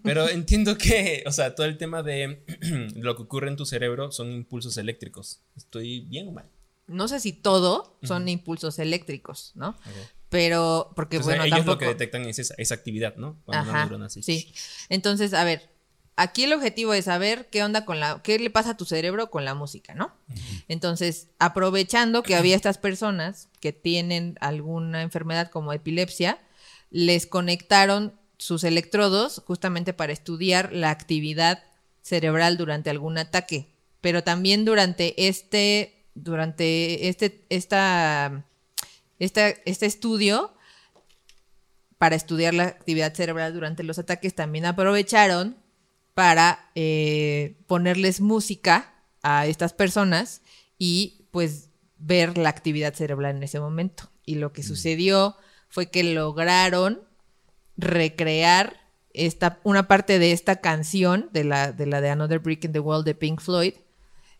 Pero 0.03 0.27
entiendo 0.29 0.77
que, 0.77 1.23
o 1.25 1.31
sea, 1.31 1.55
todo 1.55 1.65
el 1.67 1.77
tema 1.77 2.03
de 2.03 2.43
lo 2.95 3.15
que 3.15 3.23
ocurre 3.23 3.49
en 3.49 3.55
tu 3.55 3.65
cerebro 3.65 4.11
son 4.11 4.31
impulsos 4.31 4.77
eléctricos. 4.77 5.41
¿Estoy 5.55 6.01
bien 6.01 6.27
o 6.27 6.31
mal? 6.31 6.49
No 6.87 7.07
sé 7.07 7.19
si 7.19 7.31
todo 7.31 7.97
son 8.03 8.27
impulsos 8.27 8.77
eléctricos, 8.77 9.53
¿no? 9.55 9.77
Pero, 10.29 10.91
porque 10.95 11.17
Entonces, 11.17 11.37
bueno, 11.39 11.43
ellos 11.45 11.59
tampoco... 11.59 11.75
lo 11.75 11.79
que 11.79 11.85
detectan 11.85 12.25
es 12.25 12.39
esa, 12.39 12.55
esa 12.57 12.75
actividad, 12.75 13.15
¿no? 13.15 13.39
Cuando 13.45 13.63
una 13.69 13.71
Ajá, 13.71 13.85
neurona 13.85 14.05
así. 14.07 14.21
sí. 14.23 14.53
Entonces, 14.89 15.33
a 15.33 15.43
ver, 15.43 15.69
aquí 16.15 16.43
el 16.43 16.53
objetivo 16.53 16.93
es 16.93 17.05
saber 17.05 17.47
qué 17.49 17.63
onda 17.63 17.85
con 17.85 17.99
la, 17.99 18.21
qué 18.23 18.37
le 18.39 18.49
pasa 18.49 18.71
a 18.71 18.77
tu 18.77 18.85
cerebro 18.85 19.29
con 19.29 19.45
la 19.45 19.55
música, 19.55 19.93
¿no? 19.93 20.13
Entonces, 20.67 21.27
aprovechando 21.39 22.23
que 22.23 22.35
había 22.35 22.55
estas 22.55 22.77
personas 22.77 23.49
que 23.59 23.73
tienen 23.73 24.37
alguna 24.39 25.01
enfermedad 25.01 25.49
como 25.49 25.73
epilepsia, 25.73 26.39
les 26.89 27.25
conectaron 27.25 28.13
sus 28.37 28.63
electrodos 28.63 29.41
justamente 29.45 29.93
para 29.93 30.13
estudiar 30.13 30.73
la 30.73 30.89
actividad 30.89 31.63
cerebral 32.01 32.57
durante 32.57 32.89
algún 32.89 33.17
ataque, 33.17 33.73
pero 34.01 34.23
también 34.23 34.65
durante 34.65 35.27
este, 35.27 36.05
durante 36.13 37.07
este, 37.07 37.45
esta, 37.49 38.45
esta, 39.19 39.49
este 39.49 39.85
estudio, 39.85 40.53
para 41.97 42.17
estudiar 42.17 42.53
la 42.53 42.65
actividad 42.65 43.13
cerebral 43.13 43.53
durante 43.53 43.81
los 43.83 43.97
ataques, 43.97 44.35
también 44.35 44.65
aprovecharon 44.65 45.62
para 46.13 46.71
eh, 46.75 47.57
ponerles 47.67 48.21
música 48.21 48.93
a 49.21 49.47
estas 49.47 49.73
personas 49.73 50.41
y 50.77 51.27
pues 51.31 51.69
ver 51.97 52.37
la 52.37 52.49
actividad 52.49 52.93
cerebral 52.93 53.37
en 53.37 53.43
ese 53.43 53.59
momento. 53.59 54.11
Y 54.25 54.35
lo 54.35 54.53
que 54.53 54.63
sucedió 54.63 55.35
fue 55.69 55.89
que 55.89 56.03
lograron 56.03 57.01
recrear 57.77 58.79
esta, 59.13 59.59
una 59.63 59.87
parte 59.87 60.19
de 60.19 60.31
esta 60.31 60.57
canción, 60.57 61.29
de 61.33 61.43
la, 61.43 61.71
de 61.71 61.85
la 61.85 62.01
de 62.01 62.09
Another 62.09 62.39
Brick 62.39 62.65
in 62.65 62.73
the 62.73 62.79
Wall 62.79 63.03
de 63.03 63.15
Pink 63.15 63.41
Floyd, 63.41 63.73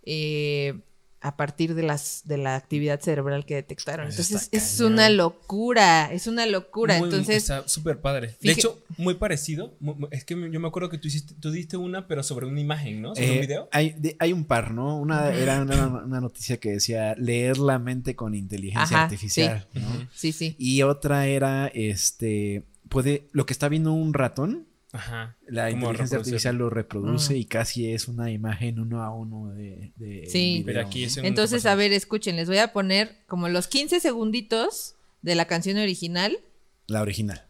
eh, 0.04 0.82
a 1.24 1.38
partir 1.38 1.74
de 1.74 1.84
las 1.84 2.22
de 2.26 2.38
la 2.38 2.56
actividad 2.56 3.00
cerebral 3.00 3.46
que 3.46 3.56
detectaron. 3.56 4.08
Eso 4.10 4.22
Entonces 4.22 4.50
es 4.52 4.78
cañón. 4.78 4.94
una 4.94 5.10
locura, 5.10 6.12
es 6.14 6.28
una 6.28 6.46
locura. 6.46 6.98
Muy- 7.00 7.06
Entonces 7.06 7.38
Está 7.38 7.68
súper 7.68 8.02
padre. 8.02 8.36
De 8.42 8.52
hecho, 8.52 8.84
muy 8.98 9.16
parecido. 9.16 9.74
Es 10.12 10.26
que 10.26 10.36
yo 10.52 10.60
me 10.60 10.68
acuerdo 10.68 10.90
que 10.90 10.98
tú, 10.98 11.08
hiciste, 11.08 11.34
tú 11.40 11.50
diste 11.52 11.78
una, 11.78 12.08
pero 12.08 12.24
sobre 12.24 12.46
una 12.46 12.60
imagen, 12.60 13.02
¿no? 13.02 13.16
Sobre 13.16 13.28
Eh, 13.28 13.32
un 13.36 13.40
video. 13.42 13.70
Hay, 13.72 13.96
de- 13.98 14.16
hay 14.20 14.34
un 14.34 14.44
par, 14.46 14.72
¿no? 14.72 15.00
Una 15.00 15.34
era 15.34 15.62
una, 15.62 15.88
una 16.04 16.20
noticia 16.22 16.58
que 16.58 16.72
decía 16.74 17.16
leer 17.18 17.58
la 17.58 17.80
mente 17.80 18.16
con 18.16 18.36
inteligencia 18.36 18.98
Ajá, 18.98 19.04
artificial, 19.06 19.68
¿no? 19.74 20.08
Sí, 20.14 20.32
sí. 20.34 20.56
Y 20.60 20.82
otra 20.84 21.28
era, 21.28 21.68
este, 21.68 22.64
puede, 22.90 23.28
lo 23.32 23.46
que 23.46 23.54
está 23.54 23.70
viendo 23.70 23.94
un 23.94 24.14
ratón, 24.14 24.68
Ajá. 24.96 25.36
la 25.48 25.72
inteligencia 25.72 26.20
artificial 26.20 26.56
lo 26.56 26.70
reproduce 26.70 27.34
Mm. 27.34 27.38
y 27.38 27.46
casi 27.46 27.92
es 27.92 28.08
una 28.08 28.30
imagen 28.30 28.80
uno 28.80 29.02
a 29.02 29.10
uno 29.14 29.52
de, 29.52 29.92
de 29.96 30.28
Sí. 30.30 30.62
Pero 30.66 30.82
aquí 30.82 31.04
es 31.06 31.18
un- 31.18 31.26
Entonces, 31.26 31.66
a 31.66 31.74
ver, 31.74 31.92
escuchen, 31.94 32.36
les 32.36 32.48
voy 32.48 32.60
a 32.60 32.72
poner 32.74 33.18
como 33.28 33.50
los 33.50 33.68
15 33.68 34.00
segunditos 34.00 34.94
de 35.24 35.34
la 35.36 35.46
canción 35.46 35.78
original. 35.80 36.38
La 36.88 37.02
original. 37.02 37.44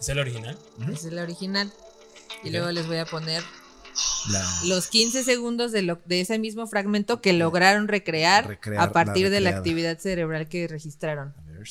¿Es 0.00 0.08
el 0.08 0.18
original? 0.18 0.58
Esa 0.92 1.08
es 1.08 1.12
la 1.12 1.22
original. 1.22 1.72
Y 2.42 2.50
luego 2.50 2.70
les 2.72 2.86
voy 2.86 2.98
a 2.98 3.06
poner 3.06 3.42
La- 4.30 4.60
los 4.64 4.86
15 4.88 5.22
segundos 5.22 5.70
de, 5.72 5.82
lo, 5.82 6.00
de 6.06 6.20
ese 6.20 6.38
mismo 6.38 6.66
fragmento 6.66 7.20
que 7.20 7.32
lograron 7.34 7.88
recrear, 7.88 8.46
Recrear 8.48 8.82
a 8.82 8.86
la 8.86 8.92
partir 8.92 9.28
de 9.30 9.40
la 9.40 9.50
actividad 9.50 9.98
cerebral 9.98 10.48
que 10.48 10.66
registraron. 10.66 11.34
a 11.38 11.42
ver. 11.42 11.66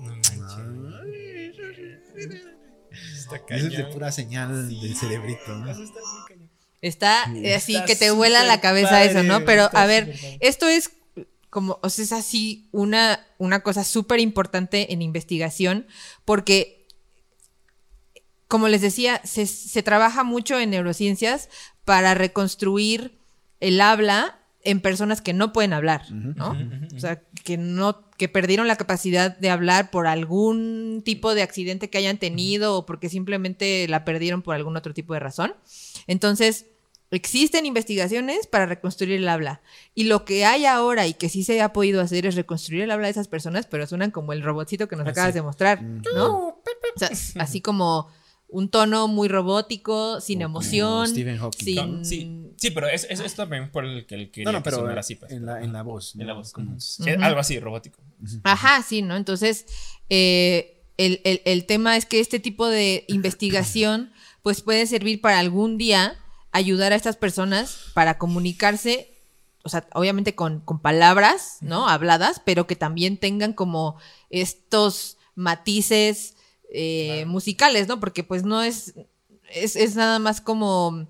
No 0.00 0.14
manches. 0.16 0.40
Está 3.18 3.36
Esa 3.48 3.66
es 3.68 3.76
de 3.76 3.84
pura 3.84 4.10
señal 4.12 4.68
del 4.68 4.96
cerebrito, 4.96 5.54
¿no? 5.56 5.70
Eso 5.70 5.82
está 5.84 6.00
muy 6.00 6.26
cañón. 6.28 6.50
Está 6.82 7.24
Sí. 7.26 7.52
así 7.52 7.74
Está 7.74 7.86
que 7.86 7.96
te 7.96 8.10
vuela 8.10 8.42
la 8.44 8.60
cabeza 8.60 9.04
eso, 9.04 9.22
¿no? 9.22 9.44
Pero 9.44 9.68
a 9.72 9.86
ver, 9.86 10.14
esto 10.40 10.66
es 10.68 10.90
como, 11.50 11.78
o 11.82 11.90
sea, 11.90 12.04
es 12.04 12.12
así 12.12 12.68
una, 12.72 13.26
una 13.38 13.60
cosa 13.60 13.84
súper 13.84 14.20
importante 14.20 14.92
en 14.92 15.02
investigación 15.02 15.86
porque, 16.24 16.86
como 18.48 18.68
les 18.68 18.80
decía, 18.80 19.20
se, 19.24 19.46
se 19.46 19.82
trabaja 19.82 20.24
mucho 20.24 20.58
en 20.58 20.70
neurociencias 20.70 21.48
para 21.84 22.14
reconstruir 22.14 23.18
el 23.58 23.80
habla 23.80 24.40
en 24.62 24.80
personas 24.80 25.20
que 25.20 25.32
no 25.32 25.52
pueden 25.52 25.72
hablar, 25.72 26.10
¿no? 26.12 26.56
O 26.94 27.00
sea, 27.00 27.22
que 27.44 27.56
no, 27.56 28.10
que 28.18 28.28
perdieron 28.28 28.68
la 28.68 28.76
capacidad 28.76 29.36
de 29.36 29.48
hablar 29.48 29.90
por 29.90 30.06
algún 30.06 31.02
tipo 31.04 31.34
de 31.34 31.42
accidente 31.42 31.88
que 31.88 31.98
hayan 31.98 32.18
tenido 32.18 32.76
o 32.76 32.86
porque 32.86 33.08
simplemente 33.08 33.88
la 33.88 34.04
perdieron 34.04 34.42
por 34.42 34.54
algún 34.54 34.76
otro 34.76 34.92
tipo 34.92 35.14
de 35.14 35.20
razón. 35.20 35.54
Entonces, 36.06 36.66
existen 37.10 37.66
investigaciones 37.66 38.46
para 38.46 38.66
reconstruir 38.66 39.14
el 39.16 39.28
habla. 39.28 39.60
Y 39.94 40.04
lo 40.04 40.24
que 40.24 40.44
hay 40.44 40.64
ahora 40.66 41.06
y 41.06 41.14
que 41.14 41.28
sí 41.28 41.42
se 41.44 41.60
ha 41.60 41.72
podido 41.72 42.00
hacer 42.00 42.26
es 42.26 42.34
reconstruir 42.36 42.82
el 42.82 42.90
habla 42.90 43.06
de 43.06 43.12
esas 43.12 43.28
personas, 43.28 43.66
pero 43.66 43.86
suenan 43.86 44.10
como 44.10 44.32
el 44.32 44.42
robotcito 44.42 44.86
que 44.88 44.96
nos 44.96 45.06
Ah, 45.06 45.10
acabas 45.10 45.34
de 45.34 45.42
mostrar, 45.42 45.82
¿no? 45.82 46.48
O 46.48 46.62
sea, 46.96 47.10
así 47.42 47.60
como 47.60 48.08
un 48.52 48.68
tono 48.68 49.06
muy 49.06 49.28
robótico, 49.28 50.20
sin 50.20 50.42
emoción, 50.42 51.06
Stephen 51.08 51.38
Hawking. 51.38 52.04
sin... 52.04 52.04
Sí, 52.04 52.50
sí, 52.56 52.70
pero 52.72 52.88
es, 52.88 53.06
es, 53.08 53.20
es 53.20 53.34
también 53.36 53.70
por 53.70 53.84
el 53.84 54.06
que 54.06 54.14
el 54.16 54.30
que 54.32 54.42
No, 54.42 54.50
no, 54.50 54.58
que 54.58 54.64
pero 54.64 54.78
sonara 54.78 55.00
así, 55.00 55.14
pues. 55.14 55.30
en, 55.30 55.46
la, 55.46 55.62
en 55.62 55.72
la 55.72 55.82
voz. 55.82 56.16
En 56.16 56.26
la 56.26 56.32
voz. 56.34 56.52
Como- 56.52 56.76
Algo 57.22 57.38
así, 57.40 57.60
robótico. 57.60 58.00
Ajá, 58.42 58.82
sí, 58.82 59.02
¿no? 59.02 59.16
Entonces, 59.16 59.66
eh, 60.08 60.82
el, 60.96 61.20
el- 61.24 61.42
el 61.44 61.64
tema 61.66 61.96
es 61.96 62.06
que 62.06 62.18
este 62.20 62.40
tipo 62.40 62.66
de 62.66 63.04
investigación, 63.08 64.12
pues 64.42 64.62
puede 64.62 64.86
servir 64.86 65.20
para 65.20 65.38
algún 65.38 65.78
día 65.78 66.16
ayudar 66.52 66.92
a 66.92 66.96
estas 66.96 67.16
personas 67.16 67.78
para 67.94 68.18
comunicarse, 68.18 69.14
o 69.62 69.68
sea, 69.68 69.86
obviamente 69.94 70.34
con, 70.34 70.60
con 70.60 70.80
palabras, 70.80 71.58
¿no? 71.60 71.88
Habladas, 71.88 72.40
pero 72.44 72.66
que 72.66 72.76
también 72.76 73.18
tengan 73.18 73.52
como 73.52 73.96
estos 74.30 75.16
matices 75.34 76.36
eh, 76.72 77.12
Claro. 77.16 77.30
musicales, 77.30 77.88
¿no? 77.88 77.98
Porque 78.00 78.22
pues 78.24 78.44
no 78.44 78.62
es, 78.62 78.94
es, 79.52 79.76
es 79.76 79.96
nada 79.96 80.18
más 80.18 80.40
como, 80.40 81.08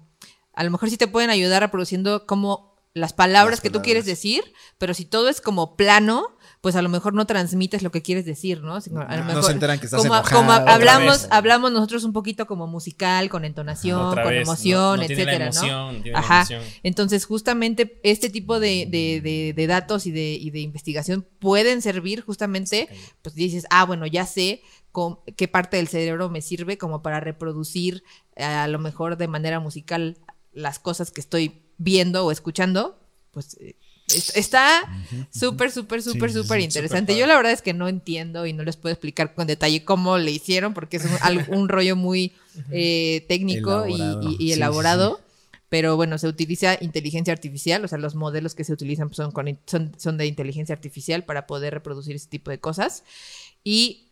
a 0.54 0.64
lo 0.64 0.70
mejor 0.70 0.88
sí 0.90 0.96
te 0.96 1.08
pueden 1.08 1.30
ayudar 1.30 1.62
reproduciendo 1.62 2.26
como 2.26 2.74
las 2.94 3.12
palabras 3.12 3.58
Las 3.58 3.60
que 3.60 3.70
tú 3.70 3.82
quieres 3.82 4.04
decir, 4.04 4.42
pero 4.78 4.94
si 4.94 5.04
todo 5.04 5.28
es 5.28 5.40
como 5.40 5.76
plano, 5.76 6.36
pues 6.60 6.76
a 6.76 6.82
lo 6.82 6.88
mejor 6.90 7.14
no 7.14 7.26
transmites 7.26 7.82
lo 7.82 7.90
que 7.90 8.02
quieres 8.02 8.26
decir, 8.26 8.62
¿no? 8.62 8.80
Sino 8.82 9.00
a 9.00 9.16
lo 9.16 9.24
No 9.24 9.42
se 9.42 9.52
enteran 9.52 9.78
que 9.80 9.86
estás 9.86 10.02
como, 10.02 10.14
enojado. 10.14 10.36
como 10.40 10.52
hablamos, 10.52 11.22
vez. 11.22 11.28
hablamos 11.30 11.72
nosotros 11.72 12.04
un 12.04 12.12
poquito 12.12 12.46
como 12.46 12.66
musical, 12.66 13.30
con 13.30 13.46
entonación, 13.46 14.00
Otra 14.02 14.24
con 14.24 14.32
vez, 14.32 14.42
emoción, 14.42 14.96
no, 14.96 15.02
no 15.02 15.06
tiene 15.06 15.24
la 15.24 15.32
etcétera, 15.32 15.50
¿no? 15.50 15.50
emoción, 15.66 15.96
no 15.96 16.02
tiene 16.02 16.12
la 16.12 16.18
Ajá. 16.18 16.36
emoción. 16.40 16.62
Entonces, 16.82 17.24
justamente 17.24 17.98
este 18.02 18.28
tipo 18.28 18.60
de, 18.60 18.86
de- 18.90 19.20
de- 19.22 19.52
de 19.56 19.66
datos 19.66 20.06
y 20.06 20.10
de, 20.10 20.32
y 20.34 20.50
de 20.50 20.60
investigación 20.60 21.26
pueden 21.38 21.80
servir 21.80 22.20
justamente, 22.20 22.88
pues 23.22 23.34
dices, 23.34 23.64
ah, 23.70 23.84
bueno, 23.86 24.06
ya 24.06 24.26
sé 24.26 24.60
con- 24.92 25.20
qué 25.36 25.48
parte 25.48 25.78
del 25.78 25.88
cerebro 25.88 26.28
me 26.28 26.42
sirve 26.42 26.76
como 26.76 27.00
para 27.00 27.20
reproducir 27.20 28.04
eh, 28.36 28.44
a 28.44 28.68
lo 28.68 28.78
mejor 28.78 29.16
de 29.16 29.28
manera 29.28 29.60
musical 29.60 30.18
las 30.52 30.78
cosas 30.78 31.10
que 31.10 31.22
estoy 31.22 31.62
viendo 31.78 32.26
o 32.26 32.32
escuchando, 32.32 32.98
pues 33.30 33.56
eh, 33.60 33.76
está 34.14 34.88
súper, 35.32 35.70
súper, 35.70 36.02
súper, 36.02 36.30
Sí, 36.30 36.36
sí, 36.36 36.42
súper 36.42 36.58
sí, 36.60 36.64
interesante. 36.64 37.16
Yo 37.16 37.26
la 37.26 37.36
verdad 37.36 37.52
es 37.52 37.62
que 37.62 37.72
no 37.74 37.88
entiendo 37.88 38.46
y 38.46 38.52
no 38.52 38.62
les 38.64 38.76
puedo 38.76 38.92
explicar 38.92 39.34
con 39.34 39.46
detalle 39.46 39.84
cómo 39.84 40.18
le 40.18 40.30
hicieron, 40.30 40.74
porque 40.74 40.96
es 40.98 41.04
un, 41.04 41.10
un 41.58 41.68
rollo 41.68 41.96
muy 41.96 42.32
eh, 42.70 43.24
técnico 43.28 43.86
y- 43.86 43.92
Elaborado. 43.94 44.22
y, 44.22 44.26
y 44.34 44.36
Sí, 44.38 44.44
sí, 44.46 44.52
elaborado. 44.52 45.20
Pero 45.68 45.94
bueno, 45.94 46.18
se 46.18 46.26
utiliza 46.26 46.76
inteligencia 46.80 47.32
artificial, 47.32 47.84
o 47.84 47.88
sea, 47.88 47.96
los 47.98 48.16
modelos 48.16 48.56
que 48.56 48.64
se 48.64 48.72
utilizan 48.72 49.08
pues, 49.08 49.18
son, 49.18 49.30
con 49.30 49.56
son, 49.66 49.92
son 49.98 50.18
de 50.18 50.26
inteligencia 50.26 50.72
artificial 50.74 51.24
para 51.24 51.46
poder 51.46 51.72
reproducir 51.74 52.16
ese 52.16 52.28
tipo 52.28 52.50
de 52.50 52.58
cosas. 52.58 53.04
Y 53.62 54.09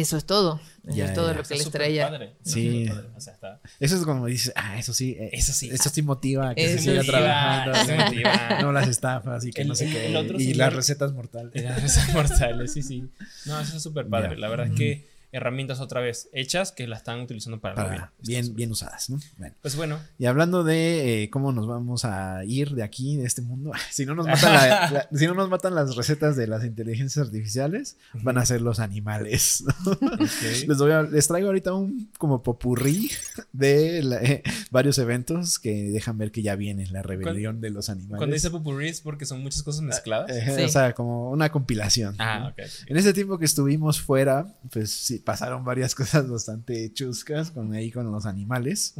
eso 0.00 0.16
es 0.16 0.24
todo. 0.24 0.60
Eso 0.86 0.96
Ya, 0.96 1.06
es 1.06 1.14
todo 1.14 1.30
ya. 1.32 1.38
lo 1.38 1.42
que 1.42 1.54
les 1.54 1.70
traía. 1.70 2.08
padre, 2.08 2.34
Sí. 2.44 2.86
súper 2.86 2.94
padre, 3.02 3.08
o 3.16 3.20
sea, 3.20 3.32
está- 3.34 3.60
Eso 3.80 3.96
es 3.96 4.04
cuando 4.04 4.26
dices, 4.26 4.52
ah, 4.56 4.78
eso 4.78 4.94
sí. 4.94 5.16
eh, 5.18 5.30
Eso 5.32 5.52
sí. 5.52 5.68
Eso 5.70 5.88
sí 5.90 6.02
motiva 6.02 6.50
a 6.50 6.54
que 6.54 6.64
Eso 6.64 6.82
se 6.82 6.90
siga 6.90 7.02
trabajando. 7.02 7.72
¿no? 7.96 8.04
motiva. 8.04 8.58
No 8.62 8.72
las 8.72 8.88
estafas 8.88 9.44
y 9.44 9.50
que 9.52 9.62
El- 9.62 9.68
no 9.68 9.74
sé 9.74 9.86
qué. 9.90 10.10
y 10.38 10.54
las 10.54 10.72
recetas 10.72 11.12
mortales. 11.12 11.52
Las 11.64 11.82
risas 11.82 12.12
mortales, 12.12 12.72
sí, 12.72 12.82
sí. 12.82 13.04
No, 13.46 13.58
eso 13.60 13.76
es 13.76 13.82
súper 13.82 14.06
padre. 14.06 14.36
La 14.36 14.48
verdad 14.48 14.66
es 14.68 14.74
que 14.74 15.15
herramientas 15.32 15.80
otra 15.80 16.00
vez 16.00 16.28
hechas 16.32 16.72
que 16.72 16.86
la 16.86 16.96
están 16.96 17.20
utilizando 17.20 17.60
para, 17.60 17.74
Para 17.74 17.90
bien. 17.90 18.04
Bien, 18.44 18.54
bien 18.56 18.70
usadas, 18.70 19.10
¿no? 19.10 19.18
Bueno. 19.38 19.54
Pues 19.62 19.76
bueno, 19.76 19.98
Y 20.18 20.26
hablando 20.26 20.64
de 20.64 21.24
eh, 21.24 21.30
cómo 21.30 21.52
nos 21.52 21.66
vamos 21.66 22.04
a 22.04 22.44
ir 22.44 22.70
de 22.70 22.82
aquí, 22.82 23.16
de 23.16 23.24
este 23.26 23.42
mundo, 23.42 23.72
si 23.90 24.06
no 24.06 24.14
nos 24.14 24.26
matan, 24.26 24.52
la- 24.54 24.90
la- 25.10 25.18
si 25.18 25.26
no 25.26 25.34
nos 25.34 25.48
matan 25.50 25.74
las 25.74 25.96
recetas 25.96 26.36
de 26.36 26.46
las 26.46 26.64
inteligencias 26.64 27.26
artificiales, 27.26 27.96
van 28.14 28.38
a 28.38 28.46
ser 28.46 28.60
los 28.62 28.78
animales. 28.80 29.64
¿no? 29.84 29.92
ok. 29.92 30.66
Les, 30.68 30.78
doy 30.78 30.92
a- 30.92 31.02
les 31.02 31.26
traigo 31.28 31.48
ahorita 31.48 31.72
un 31.74 32.10
como 32.18 32.42
popurrí 32.42 33.10
de 33.52 34.02
la- 34.02 34.22
eh, 34.22 34.42
varios 34.70 34.98
eventos 34.98 35.58
que 35.58 35.90
dejan 35.90 36.18
ver 36.18 36.30
que 36.32 36.42
ya 36.42 36.56
viene 36.56 36.86
la 36.86 37.02
rebelión 37.02 37.60
de 37.60 37.70
los 37.70 37.88
animales. 37.88 38.18
cuando 38.18 38.34
dice 38.34 38.50
popurrí 38.50 38.88
es 38.88 39.00
porque 39.00 39.26
son 39.26 39.42
muchas 39.42 39.62
cosas 39.62 39.82
mezcladas. 39.82 40.30
Eh, 40.30 40.44
Sí. 40.56 40.62
O 40.62 40.68
sea, 40.68 40.92
como 40.94 41.30
una 41.30 41.50
compilación. 41.50 42.14
ah, 42.18 42.38
¿no? 42.40 42.48
ok. 42.48 42.58
En 42.86 42.96
ese 42.96 43.12
tiempo 43.12 43.38
que 43.38 43.44
estuvimos 43.44 44.00
fuera, 44.00 44.46
pues 44.70 44.90
sí, 44.90 45.15
pasaron 45.18 45.64
varias 45.64 45.94
cosas 45.96 46.28
bastante 46.28 46.92
chuscas 46.92 47.50
con 47.50 47.72
ahí 47.74 47.90
con 47.90 48.10
los 48.10 48.26
animales. 48.26 48.94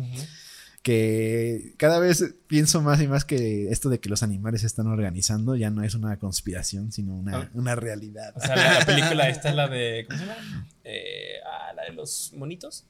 Que 0.83 1.75
cada 1.79 1.99
vez 1.99 2.35
pienso 2.47 2.81
más 2.81 3.01
y 3.03 3.09
más 3.09 3.25
que 3.25 3.71
esto 3.73 3.89
de 3.89 3.99
que 3.99 4.09
los 4.09 4.23
animales 4.23 4.61
se 4.61 4.69
están 4.69 4.87
organizando 4.87 5.57
ya 5.57 5.69
no 5.71 5.83
es 5.83 5.95
una 5.97 6.17
conspiración, 6.19 6.93
sino 6.93 7.17
una, 7.17 7.39
Ah. 7.39 7.51
una 7.55 7.75
realidad. 7.75 8.33
O 8.37 8.41
sea, 8.41 8.55
la, 8.55 8.79
la 8.79 8.87
película 8.87 9.29
esta 9.29 9.49
es 9.49 9.55
la 9.57 9.67
de. 9.69 10.05
¿Cómo 10.09 10.19
se 10.21 10.27
llama? 10.27 10.69
Eh, 10.85 11.33
ah, 11.45 11.73
la 11.75 11.83
de 11.87 11.93
los 11.93 12.33
monitos. 12.37 12.85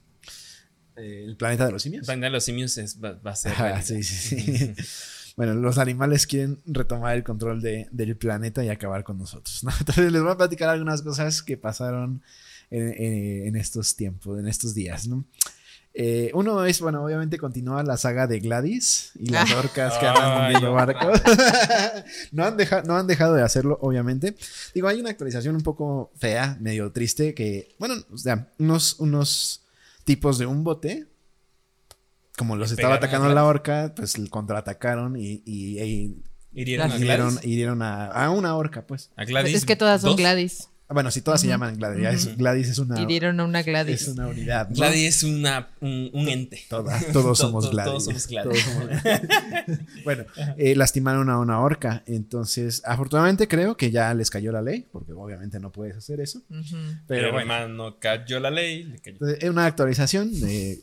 Eh, 0.95 1.23
El 1.25 1.37
planeta 1.37 1.65
de 1.65 1.71
los 1.71 1.81
simios. 1.81 2.05
Planeta 2.05 2.25
de 2.27 2.31
los 2.31 2.43
simios 2.43 2.77
es- 2.77 3.03
va, 3.03 3.13
va 3.13 3.31
a 3.31 3.35
ser. 3.35 3.53
Sí, 3.83 4.03
sí, 4.03 4.39
sí. 4.39 4.73
Bueno, 5.37 5.53
los 5.53 5.77
animales 5.77 6.25
quieren 6.25 6.59
retomar 6.65 7.15
el 7.15 7.23
control 7.23 7.61
de- 7.61 7.87
del 7.91 8.15
planeta 8.17 8.63
y 8.63 8.69
acabar 8.69 9.03
con 9.03 9.19
nosotros. 9.19 9.63
¿no? 9.63 9.69
Entonces 9.79 10.11
les 10.11 10.21
voy 10.23 10.31
a 10.31 10.37
platicar 10.37 10.69
algunas 10.69 11.03
cosas 11.03 11.43
que 11.43 11.57
pasaron 11.57 12.23
en, 12.69 12.87
en- 12.97 13.47
en 13.47 13.55
estos 13.55 13.95
tiempos, 13.95 14.39
en 14.39 14.47
estos 14.47 14.73
días. 14.73 15.07
¿no? 15.07 15.25
Eh, 15.99 16.29
uno 16.35 16.63
es, 16.65 16.79
bueno, 16.79 17.03
obviamente 17.03 17.39
continúa 17.39 17.81
la 17.81 17.97
saga 17.97 18.27
de 18.27 18.39
Gladys 18.39 19.11
y 19.19 19.29
las 19.29 19.49
Ah. 19.51 19.57
orcas 19.57 19.97
que 19.97 20.05
andan 20.05 20.41
hundiendo 20.43 20.71
barcos. 20.73 21.19
no, 22.31 22.45
han 22.45 22.55
deja- 22.55 22.83
no 22.83 22.95
han 22.97 23.07
dejado 23.07 23.33
de 23.33 23.41
hacerlo, 23.41 23.79
obviamente. 23.81 24.35
Digo, 24.75 24.87
hay 24.87 24.99
una 24.99 25.09
actualización 25.09 25.55
un 25.55 25.63
poco 25.63 26.11
fea, 26.15 26.55
medio 26.61 26.91
triste, 26.91 27.33
que, 27.33 27.75
bueno, 27.79 27.95
o 28.11 28.17
sea, 28.17 28.47
unos, 28.59 28.99
unos 28.99 29.63
tipos 30.03 30.37
de 30.37 30.45
un 30.45 30.63
bote 30.63 31.07
como 32.37 32.55
los 32.55 32.71
estaba 32.71 32.95
atacando 32.95 33.33
la 33.33 33.45
orca, 33.45 33.93
pues 33.95 34.15
contraatacaron 34.29 35.15
y, 35.15 35.41
y, 35.45 35.79
y 35.81 36.23
Hirieron 36.53 36.91
a 36.91 36.95
hirieron, 36.97 37.29
Gladys. 37.31 37.45
hirieron 37.47 37.81
a, 37.81 38.05
a 38.07 38.29
una 38.29 38.55
orca, 38.55 38.85
pues. 38.85 39.09
A 39.15 39.25
Gladys 39.25 39.55
Es 39.55 39.65
que 39.65 39.75
todas 39.75 40.01
son 40.01 40.11
dos. 40.11 40.17
Gladys. 40.17 40.69
Bueno, 40.89 41.11
si 41.11 41.21
todas 41.21 41.41
se 41.41 41.47
llaman 41.47 41.75
Gladys, 41.77 42.37
Gladys 42.37 42.69
es 42.69 42.79
una, 42.79 43.01
Y 43.01 43.05
dieron 43.05 43.37
a 43.41 43.43
una 43.45 43.61
Gladys. 43.61 44.03
es 44.03 44.07
una 44.07 44.27
unidad. 44.27 44.69
¿no? 44.69 44.75
Gladys 44.75 45.17
es 45.17 45.23
una, 45.23 45.67
un, 45.81 46.09
un 46.13 46.29
ente. 46.29 46.63
Todas, 46.69 47.07
todos 47.11 47.25
To- 47.39 47.45
somos 47.47 47.69
Gladys. 47.71 47.91
todos 47.91 48.03
somos 48.05 48.27
Gladys. 48.27 48.63
Todos 48.65 49.03
somos- 49.67 49.79
bueno, 50.05 50.23
eh, 50.57 50.75
lastimaron 50.75 51.29
a 51.29 51.39
una 51.39 51.59
orca. 51.59 52.03
Entonces, 52.05 52.81
afortunadamente 52.85 53.47
creo 53.49 53.75
que 53.75 53.91
ya 53.91 54.13
les 54.13 54.29
cayó 54.29 54.51
la 54.53 54.61
ley, 54.61 54.85
porque 54.91 55.11
obviamente 55.11 55.59
no 55.59 55.71
puedes 55.71 55.97
hacer 55.97 56.21
eso. 56.21 56.41
Pero 56.47 56.63
Pero 57.07 57.31
bueno, 57.33 57.53
hermano 57.53 57.99
cayó 57.99 58.39
la 58.39 58.49
ley. 58.49 58.83
le 58.83 58.99
cayó. 58.99 59.13
entonces, 59.15 59.39
es 59.43 59.49
una 59.49 59.65
actualización 59.65 60.39
de. 60.39 60.81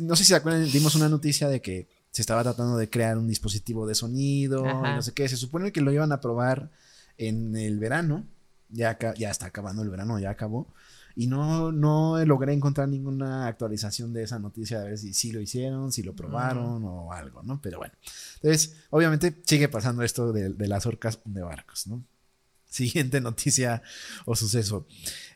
No 0.00 0.16
sé 0.16 0.24
si 0.24 0.28
se 0.30 0.34
acuerdan, 0.34 0.68
dimos 0.72 0.96
una 0.96 1.08
noticia 1.08 1.48
de 1.48 1.60
que 1.62 1.86
se 2.10 2.22
estaba 2.22 2.42
tratando 2.42 2.76
de 2.78 2.90
crear 2.90 3.16
un 3.16 3.28
dispositivo 3.28 3.86
de 3.86 3.94
sonido 3.94 4.64
y 4.66 4.72
no 4.72 5.02
sé 5.02 5.12
qué. 5.12 5.28
Se 5.28 5.36
supone 5.36 5.70
que 5.70 5.80
lo 5.82 5.92
iban 5.92 6.10
a 6.10 6.20
probar 6.20 6.70
en 7.18 7.54
el 7.56 7.78
verano. 7.78 8.24
Ya, 8.68 8.98
ya 9.16 9.30
está 9.30 9.46
acabando 9.46 9.82
el 9.82 9.90
verano, 9.90 10.18
ya 10.18 10.30
acabó. 10.30 10.72
Y 11.14 11.28
no, 11.28 11.72
no 11.72 12.22
logré 12.26 12.52
encontrar 12.52 12.88
ninguna 12.88 13.46
actualización 13.46 14.12
de 14.12 14.24
esa 14.24 14.38
noticia 14.38 14.80
de 14.80 14.90
ver 14.90 14.98
si 14.98 15.14
sí 15.14 15.32
lo 15.32 15.40
hicieron, 15.40 15.90
si 15.90 16.02
lo 16.02 16.14
probaron 16.14 16.84
o 16.84 17.12
algo, 17.12 17.42
¿no? 17.42 17.60
Pero 17.62 17.78
bueno. 17.78 17.94
Entonces, 18.34 18.76
obviamente 18.90 19.40
sigue 19.46 19.68
pasando 19.68 20.02
esto 20.02 20.32
de, 20.32 20.50
de 20.50 20.68
las 20.68 20.84
orcas 20.84 21.20
de 21.24 21.42
barcos, 21.42 21.86
¿no? 21.86 22.04
Siguiente 22.68 23.22
noticia 23.22 23.82
o 24.26 24.36
suceso. 24.36 24.86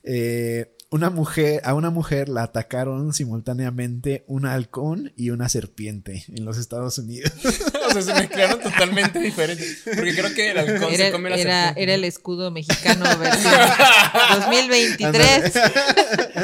Eh, 0.03 0.77
una 0.91 1.09
mujer, 1.09 1.63
a 1.65 1.75
una 1.75 1.91
mujer 1.91 2.29
la 2.29 2.43
atacaron 2.43 3.15
simultáneamente 3.15 4.25
un 4.27 4.45
halcón 4.45 5.13
y 5.17 5.31
una 5.31 5.49
serpiente 5.49 6.25
en 6.29 6.45
los 6.45 6.59
Estados 6.59 6.99
Unidos. 6.99 7.33
o 7.91 7.93
sea, 7.93 8.03
se 8.03 8.15
mezclaron 8.15 8.61
totalmente 8.61 9.19
diferentes. 9.19 9.83
Porque 9.85 10.15
creo 10.15 10.35
que 10.35 10.51
el 10.53 10.59
halcón 10.59 10.89
se 10.91 10.95
Era, 10.95 11.13
come 11.13 11.31
la 11.31 11.37
era, 11.37 11.71
el 11.77 12.05
escudo 12.05 12.51
mexicano 12.51 13.05
versión 13.19 13.53
2023. 14.41 15.57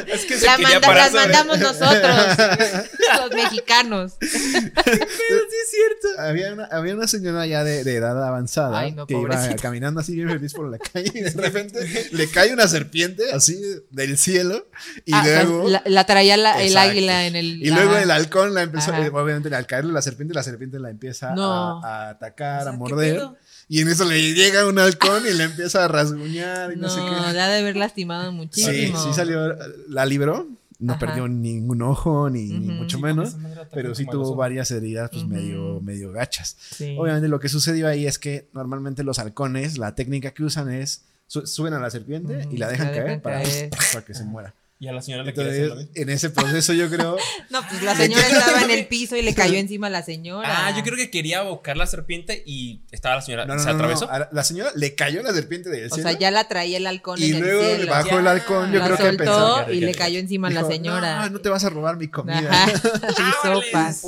Es 0.09 0.25
que 0.27 0.37
se 0.39 0.47
La 0.47 0.59
manda- 0.59 0.95
las 0.95 1.11
sobre- 1.11 1.21
mandamos 1.23 1.59
nosotros, 1.59 2.37
los 3.21 3.33
mexicanos. 3.35 4.13
sí 4.21 4.29
es 4.57 5.71
cierto. 5.71 6.21
Había 6.21 6.53
una, 6.53 6.65
había 6.67 6.95
una 6.95 7.07
señora 7.07 7.47
ya 7.47 7.65
de, 7.65 7.85
de 7.85 7.97
edad 7.97 8.23
avanzada 8.27 8.79
Ay, 8.79 8.93
no, 8.93 9.07
que 9.07 9.15
iba 9.15 9.57
caminando 9.61 10.01
así 10.01 10.15
bien 10.15 10.29
feliz 10.29 10.53
por 10.53 10.69
la 10.71 10.79
calle 10.79 11.11
y 11.15 11.21
de 11.21 11.31
repente 11.31 12.09
le 12.13 12.29
cae 12.29 12.53
una 12.53 12.69
serpiente 12.69 13.25
así 13.33 13.61
del 13.91 14.19
cielo 14.19 14.69
y 15.05 15.13
Ah, 15.15 15.23
luego... 15.25 15.69
la, 15.69 15.83
la 15.87 16.05
traía 16.05 16.37
la- 16.37 16.63
el 16.63 16.77
águila 16.77 17.27
en 17.27 17.37
el. 17.37 17.63
Y 17.63 17.71
luego 17.71 17.97
el 17.97 18.11
halcón 18.11 18.55
la 18.55 18.63
empezó, 18.63 18.93
Ajá. 18.93 19.09
obviamente 19.13 19.55
al 19.55 19.67
caerle 19.67 19.93
la 19.93 20.03
serpiente, 20.03 20.35
la 20.35 20.43
serpiente 20.43 20.79
la 20.79 20.91
empieza 20.91 21.35
No. 21.37 21.85
a, 21.85 22.07
a 22.07 22.11
atacar, 22.11 22.61
O 22.61 22.63
sea, 22.65 22.71
a 22.71 22.73
¿qué 22.75 22.79
morder. 22.79 23.29
Y 23.69 23.81
en 23.81 23.89
eso 23.89 24.05
le 24.05 24.33
llega 24.35 24.67
un 24.67 24.79
halcón 24.79 25.23
y 25.27 25.35
le 25.35 25.45
empieza 25.45 25.85
a 25.85 25.89
rasguñar 25.89 26.73
y 26.73 26.77
no, 26.77 26.83
No, 26.83 26.89
sé 26.89 27.01
qué. 27.01 27.11
la 27.33 27.45
ha 27.47 27.49
de 27.49 27.59
haber 27.59 27.77
lastimado 27.77 28.31
Sí, 28.31 28.37
muchísimo. 28.37 28.99
sí 29.03 29.13
salió, 29.13 29.57
la 29.89 30.07
libró, 30.07 30.47
no 30.79 30.93
Ajá. 30.93 31.01
perdió 31.01 31.27
ningún 31.27 31.83
ojo 31.83 32.29
ni, 32.31 32.45
mucho 32.53 32.99
Sí, 32.99 33.03
menos, 33.03 33.37
pero 33.73 33.95
sí 33.95 34.07
tuvo 34.07 34.37
varias 34.37 34.71
heridas 34.71 35.11
pues 35.11 35.25
medio, 35.27 35.81
medio 35.81 36.13
gachas. 36.13 36.57
Sí. 36.77 36.95
Obviamente 36.99 37.29
lo 37.29 37.41
que 37.41 37.49
sucedió 37.49 37.89
ahí 37.89 38.07
es 38.07 38.19
que 38.19 38.47
normalmente 38.53 39.03
los 39.03 39.19
halcones, 39.19 39.79
la 39.79 39.95
técnica 39.95 40.31
que 40.33 40.45
usan 40.45 40.71
es 40.71 41.03
su- 41.27 41.47
suben 41.47 41.73
a 41.75 41.81
la 41.81 41.91
serpiente 41.91 42.47
y 42.53 42.59
la 42.59 42.69
dejan 42.69 42.87
la 42.89 42.93
caer, 42.93 43.05
dejan 43.05 43.21
para, 43.21 43.43
caer. 43.43 43.71
para 43.93 44.05
que 44.05 44.15
se 44.15 44.25
muera. 44.25 44.55
Y 44.79 44.89
a 44.89 44.93
la 44.93 45.01
señora 45.01 45.23
le 45.25 45.31
hacer 45.31 45.47
Entonces, 45.47 45.75
mismo. 45.75 45.91
en 45.95 46.11
ese 46.11 46.29
proceso 46.29 46.75
yo 46.75 46.91
creo 46.91 47.17
No, 47.51 47.67
pues 47.67 47.83
la 47.83 47.97
señora 47.97 48.27
estaba 48.29 48.61
en 48.63 48.71
el 48.71 48.87
piso 48.87 49.17
y 49.17 49.23
le 49.23 49.35
cayó 49.35 49.55
encima 49.55 49.87
a 49.87 49.91
la 49.91 50.03
señora. 50.03 50.67
Ah, 50.67 50.77
yo 50.77 50.83
creo 50.83 50.97
que 50.97 51.11
quería 51.11 51.39
abocar 51.39 51.79
la 51.79 51.87
serpiente 51.87 52.43
y 52.45 52.83
estaba 52.91 53.15
la 53.15 53.23
señora. 53.23 53.47
No, 53.47 53.55
no, 53.55 53.61
¿Se 53.61 53.67
no, 53.69 53.73
no, 53.73 53.79
atravesó? 53.79 54.11
a 54.11 54.29
la- 54.31 54.45
señora 54.45 54.73
le 54.75 54.95
cayó 54.95 55.23
la 55.23 55.33
serpiente 55.33 55.71
del 55.71 55.87
O 55.91 55.95
cielo. 55.95 56.11
sea, 56.11 56.19
ya 56.19 56.31
la 56.31 56.47
traía 56.47 56.77
el 56.77 56.87
halcón 56.87 57.19
y 57.23 57.31
en 57.33 57.41
luego 57.41 57.63
el 57.63 57.77
cielo. 57.77 57.91
bajó 57.91 58.19
el 58.19 58.25
Ya. 58.25 58.31
halcón. 58.33 58.73
Yo 58.73 58.79
la 58.81 58.85
creo 58.97 59.11
que 59.13 59.17
pensó. 59.17 59.67
y 59.73 59.81
le 59.81 59.95
cayó 59.95 60.19
encima 60.19 60.49
a 60.49 60.51
la 60.51 60.65
señora. 60.67 61.21
No, 61.23 61.31
no 61.31 61.41
te 61.41 61.49
vas 61.49 61.65
a 61.65 61.71
robar 61.71 61.97
mi 61.97 62.09
comida. 62.09 62.51
Ajá. 62.51 62.73
Y 63.17 63.47
sopas. 63.47 64.03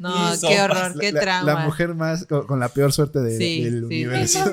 No, 0.00 0.34
Y 0.34 0.40
qué 0.40 0.60
horror, 0.62 0.98
qué 0.98 1.12
la, 1.12 1.20
trauma. 1.20 1.52
la 1.54 1.60
mujer 1.66 1.94
más 1.94 2.24
con, 2.24 2.46
con 2.46 2.58
la 2.60 2.70
peor 2.70 2.94
suerte 2.94 3.18
de- 3.20 3.36
Sí, 3.36 3.62
del 3.64 3.80
sí, 3.80 3.84
universo. 3.84 4.50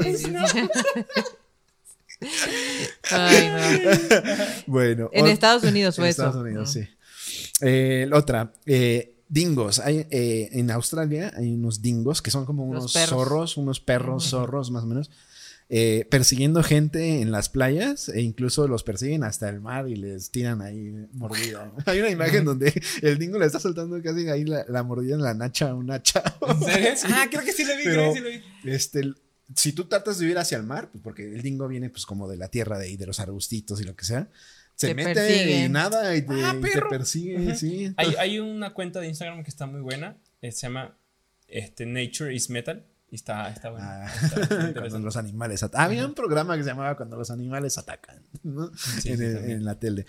Ay, 3.11 3.47
no. 3.49 3.89
Bueno. 4.67 5.09
En 5.13 5.27
Estados 5.27 5.63
Unidos 5.63 5.97
en 5.97 6.01
fue 6.03 6.09
Estados 6.09 6.35
eso. 6.35 6.41
Unidos, 6.43 6.71
sí. 6.71 6.87
Eh, 7.61 8.09
otra, 8.13 8.53
eh, 8.65 9.15
dingos. 9.27 9.79
Hay, 9.79 10.05
eh, 10.09 10.49
en 10.53 10.71
Australia 10.71 11.31
hay 11.35 11.53
unos 11.53 11.81
dingos 11.81 12.21
que 12.21 12.31
son 12.31 12.45
como 12.45 12.65
unos 12.65 12.91
zorros, 12.91 13.57
unos 13.57 13.79
perros 13.79 14.25
zorros 14.29 14.71
más 14.71 14.83
o 14.83 14.87
menos, 14.87 15.09
eh, 15.71 16.07
persiguiendo 16.09 16.63
gente 16.63 17.21
en 17.21 17.31
las 17.31 17.47
playas 17.49 18.09
e 18.09 18.21
incluso 18.21 18.67
los 18.67 18.83
persiguen 18.83 19.23
hasta 19.23 19.49
el 19.49 19.61
mar 19.61 19.87
y 19.87 19.95
les 19.95 20.31
tiran 20.31 20.61
ahí 20.63 20.91
mordida. 21.13 21.71
Hay 21.85 21.99
una 21.99 22.09
imagen 22.09 22.43
donde 22.43 22.73
el 23.03 23.19
dingo 23.19 23.37
le 23.37 23.45
está 23.45 23.59
soltando 23.59 24.01
casi 24.01 24.27
ahí 24.29 24.45
la, 24.45 24.65
la 24.67 24.81
mordida 24.83 25.13
en 25.15 25.21
la 25.21 25.33
nacha 25.35 25.69
a 25.69 25.75
una 25.75 26.01
chava. 26.01 26.33
¿En 26.47 26.59
serio? 26.63 26.89
Ah, 27.13 27.27
creo 27.29 27.43
que 27.43 27.51
sí 27.53 27.63
lo 27.65 27.75
vi, 27.77 27.83
Pero- 27.83 28.11
creo 28.11 28.13
que 28.13 28.19
sí 28.19 28.23
lo 28.23 28.29
vi. 28.63 28.71
Este, 28.71 29.13
si 29.55 29.73
tú 29.73 29.85
tratas 29.85 30.19
de 30.19 30.27
ir 30.27 30.37
hacia 30.37 30.57
el 30.57 30.63
mar, 30.63 30.89
pues 30.91 31.03
porque 31.03 31.23
el 31.23 31.41
dingo 31.41 31.67
viene 31.67 31.89
pues 31.89 32.05
como 32.05 32.27
de 32.29 32.37
la 32.37 32.49
tierra 32.49 32.77
de 32.77 32.85
ahí, 32.85 32.97
de 32.97 33.05
los 33.07 33.19
arbustitos 33.19 33.81
y 33.81 33.83
lo 33.83 33.95
que 33.95 34.05
sea, 34.05 34.29
se 34.75 34.87
Te 34.87 34.95
mete 34.95 35.65
y 35.65 35.69
nada 35.69 36.15
y 36.15 36.21
te, 36.21 36.33
Ah, 36.43 36.53
y 36.57 36.61
te 36.61 36.67
perro. 36.71 36.89
persigue, 36.89 37.55
sí. 37.55 37.93
Hay, 37.97 38.15
hay 38.17 38.39
una 38.39 38.73
cuenta 38.73 38.99
de 39.01 39.07
Instagram 39.07 39.43
que 39.43 39.49
está 39.49 39.65
muy 39.65 39.81
buena. 39.81 40.17
eh, 40.41 40.51
se 40.51 40.67
llama 40.67 40.95
este, 41.47 41.85
Nature 41.85 42.33
is 42.33 42.49
Metal. 42.49 42.85
Y 43.11 43.15
está, 43.15 43.49
está 43.49 43.71
buena. 43.71 44.05
Ah, 44.05 44.13
está- 44.23 44.41
está 44.43 44.73
cuando 44.81 44.99
los 44.99 45.17
animales 45.17 45.63
atacan. 45.63 45.85
Había 45.87 46.05
un 46.05 46.13
programa 46.13 46.55
que 46.55 46.61
se 46.63 46.69
llamaba 46.69 46.95
Cuando 46.95 47.17
los 47.17 47.31
animales 47.31 47.75
atacan, 47.79 48.21
¿no? 48.43 48.71
Sí, 48.77 49.09
en, 49.09 49.17
sí, 49.17 49.23
el- 49.23 49.49
en 49.49 49.65
la 49.65 49.79
tele. 49.79 50.05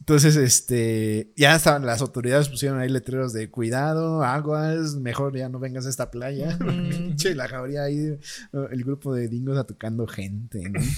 Entonces, 0.00 0.36
este, 0.36 1.32
ya 1.36 1.54
estaban, 1.54 1.84
las 1.84 2.00
autoridades 2.00 2.48
pusieron 2.48 2.78
ahí 2.80 2.88
letreros 2.88 3.32
de 3.34 3.50
cuidado, 3.50 4.24
aguas, 4.24 4.96
mejor 4.96 5.36
ya 5.36 5.48
no 5.48 5.58
vengas 5.60 5.86
a 5.86 5.90
esta 5.90 6.10
playa. 6.10 6.58
La 7.34 7.48
jauría 7.48 7.84
ahí, 7.84 8.18
el 8.52 8.84
grupo 8.84 9.14
de 9.14 9.28
dingos 9.28 9.58
atacando 9.58 10.06
gente, 10.06 10.68
¿no? 10.68 10.80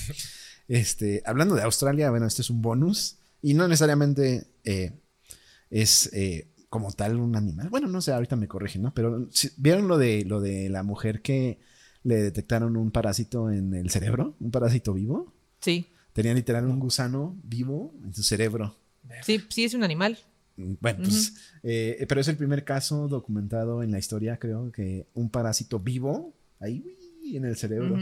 Este, 0.69 1.23
hablando 1.27 1.55
de 1.55 1.63
Australia, 1.63 2.09
bueno, 2.11 2.25
este 2.25 2.41
es 2.41 2.49
un 2.49 2.63
bonus 2.63 3.19
y 3.43 3.53
no 3.53 3.67
necesariamente 3.69 4.47
eh, 4.65 4.93
es 5.69 6.09
eh, 6.15 6.49
como 6.71 6.93
tal 6.93 7.17
un 7.17 7.37
animal. 7.37 7.69
Bueno, 7.69 7.89
no 7.89 8.01
sé, 8.01 8.13
ahorita 8.13 8.37
me 8.37 8.49
corrigen, 8.49 8.83
¿no? 8.83 8.95
Pero 8.95 9.29
¿vieron 9.59 9.89
lo 9.89 9.99
de, 9.99 10.25
lo 10.25 10.41
de 10.41 10.71
la 10.71 10.83
mujer 10.85 11.21
que 11.21 11.59
le 12.05 12.23
detectaron 12.23 12.77
un 12.77 12.91
parásito 12.91 13.51
en 13.51 13.75
el 13.75 13.91
cerebro? 13.91 14.37
¿Un 14.41 14.51
parásito 14.51 14.95
vivo? 14.95 15.35
Sí, 15.61 15.93
Tenía 16.13 16.35
literal 16.35 16.67
un 16.67 16.79
gusano 16.79 17.37
vivo 17.43 17.95
en 18.05 18.15
su 18.15 18.23
cerebro. 18.23 18.77
Sí, 19.23 19.43
sí 19.49 19.65
es 19.65 19.75
un 19.75 19.85
animal. 19.85 20.19
Bueno, 20.57 21.01
pues, 21.03 21.35
eh, 21.63 22.05
pero 22.09 22.21
es 22.21 22.29
el 22.29 22.37
primer 22.37 22.63
caso 22.65 23.09
documentado 23.09 23.83
en 23.83 23.91
la 23.91 23.99
historia, 23.99 24.39
creo, 24.39 24.71
que 24.71 25.07
un 25.15 25.31
parásito 25.31 25.79
vivo, 25.79 26.35
ahí 26.61 26.85
uy, 27.23 27.37
en 27.37 27.45
el 27.47 27.57
cerebro, 27.57 27.99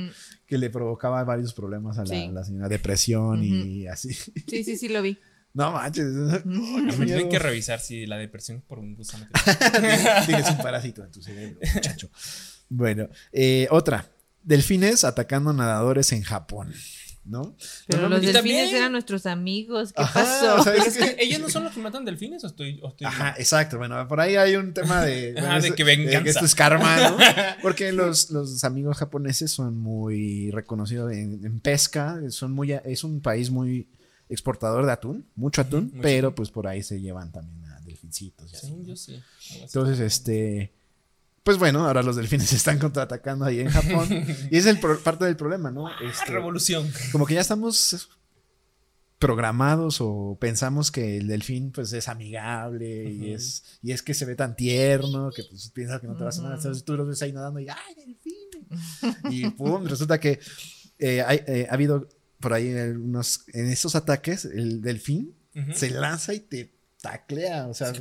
que 0.47 0.59
le 0.59 0.69
provocaba 0.71 1.23
varios 1.25 1.55
problemas 1.55 1.99
a 1.99 2.03
la, 2.03 2.07
Sí. 2.09 2.29
la 2.33 2.45
señora, 2.45 2.69
depresión 2.69 3.43
y 3.45 3.87
así. 3.87 4.13
Sí, 4.15 4.65
sí, 4.65 4.77
sí 4.77 4.89
lo 4.89 5.01
vi. 5.03 5.17
No 5.53 5.73
manches. 5.73 6.07
Hay 7.13 7.29
que 7.29 7.39
revisar 7.39 7.81
si 7.81 8.07
la 8.07 8.17
depresión 8.19 8.63
por 8.67 8.79
un 8.79 8.95
gusano. 8.95 9.27
Tienes 10.27 10.49
un 10.51 10.59
parásito 10.59 11.05
en 11.05 11.11
tu 11.11 11.23
cerebro, 11.23 11.59
muchacho. 11.75 12.11
Bueno, 12.69 13.09
eh, 13.33 13.67
otra. 13.71 14.11
Delfines 14.43 15.05
atacando 15.05 15.53
nadadores 15.53 16.13
en 16.13 16.23
Japón, 16.23 16.73
¿no? 17.31 17.55
Pero 17.87 18.09
los 18.09 18.21
delfines 18.21 18.35
también- 18.35 18.77
eran 18.77 18.93
nuestros 18.93 19.25
amigos. 19.27 19.93
¿Qué 19.93 20.03
Ajá, 20.03 20.21
pasó? 20.21 20.55
o 20.57 20.63
sea, 20.65 20.73
Pero 20.73 20.85
es 20.85 20.97
es 20.97 21.05
que- 21.11 21.17
que 21.17 21.25
ellos 21.25 21.41
no 21.41 21.49
son 21.49 21.65
los 21.65 21.73
que 21.73 21.81
matan 21.81 22.05
delfines 22.05 22.43
o 22.45 22.49
estoy. 22.49 22.79
O 22.83 22.89
estoy 22.89 23.07
Ajá, 23.07 23.25
mal? 23.25 23.35
exacto. 23.39 23.79
Bueno, 23.79 24.07
por 24.09 24.21
ahí 24.21 24.37
hay 24.37 24.57
un 24.57 24.75
tema 24.75 25.03
de. 25.03 25.35
Ajá, 25.39 25.47
bueno, 25.47 25.63
de 25.63 25.69
es- 25.69 25.75
que 25.75 25.85
venganza. 25.85 26.31
esto 26.31 26.45
es 26.45 26.55
karma, 26.55 26.97
¿no? 27.11 27.17
Porque 27.63 27.93
los, 27.93 28.31
los 28.31 28.65
amigos 28.65 28.99
japoneses 28.99 29.51
son 29.51 29.79
muy 29.79 30.51
reconocidos 30.51 31.13
en, 31.13 31.45
en 31.45 31.61
pesca. 31.61 32.21
Son 32.31 32.53
muy, 32.53 32.73
es 32.73 33.05
un 33.05 33.21
país 33.21 33.51
muy 33.51 33.89
exportador 34.29 34.87
de 34.87 34.93
atún, 34.93 35.27
mucho 35.35 35.61
atún, 35.63 35.93
pero 36.01 36.35
pues 36.35 36.51
por 36.51 36.67
ahí 36.69 36.83
se 36.83 37.01
llevan 37.01 37.33
también 37.33 37.65
a 37.65 37.81
delfincitos. 37.81 38.53
y 38.53 38.57
así, 38.57 38.67
Sí, 38.67 38.73
¿no? 38.73 38.85
yo 38.85 38.97
sí. 38.97 39.21
así. 39.39 39.59
Entonces, 39.63 39.99
este. 40.01 40.73
Pues 41.43 41.57
bueno, 41.59 41.87
ahora 41.87 42.03
los 42.03 42.17
delfines 42.17 42.49
se 42.51 42.57
están 42.63 42.79
contraatacando 42.79 43.45
ahí 43.45 43.61
en 43.61 43.71
Japón. 43.71 44.09
y 44.51 44.57
es 44.57 44.67
el 44.67 44.79
parte 44.79 45.25
del 45.25 45.37
problema, 45.37 45.71
¿no? 45.71 45.87
Ah, 45.89 45.93
Este, 46.03 46.33
revolución. 46.33 46.91
como 47.13 47.27
que 47.27 47.35
ya 47.35 47.41
estamos 47.41 48.11
programados 49.19 49.99
o 50.01 50.39
pensamos 50.41 50.91
que 50.91 51.19
el 51.19 51.27
delfín 51.29 51.73
pues 51.73 51.93
es 51.93 52.09
amigable 52.09 53.05
y 53.11 53.33
es 53.35 53.65
y 53.83 53.93
es 53.93 54.01
que 54.03 54.15
se 54.15 54.25
ve 54.25 54.35
tan 54.35 54.57
tierno 54.57 55.31
que 55.31 55.45
pues 55.45 55.69
piensas 55.75 56.01
que 56.01 56.07
no 56.07 56.17
te 56.17 56.25
vas 56.25 56.39
a 56.39 56.43
nada 56.43 56.55
entonces 56.57 56.85
tú 56.85 56.97
lo 56.97 57.05
ves 57.05 57.21
ahí 57.21 57.31
nadando 57.31 57.61
y 57.61 57.69
¡ay, 57.69 57.95
delfín! 57.97 59.31
y 59.31 59.51
pum, 59.51 59.85
resulta 59.85 60.19
que 60.19 60.41
eh, 60.99 61.21
hay- 61.23 61.43
eh, 61.47 61.67
ha 61.69 61.75
habido 61.75 62.09
por 62.41 62.55
ahí 62.55 62.73
unos 62.73 63.43
en 63.49 63.67
estos 63.67 63.95
ataques 63.95 64.47
el 64.47 64.81
delfín 64.81 65.35
se 65.75 65.91
lanza 65.91 66.33
y 66.33 66.41
te 66.41 66.73
taclea, 67.01 67.67
o 67.67 67.73
sea, 67.75 67.93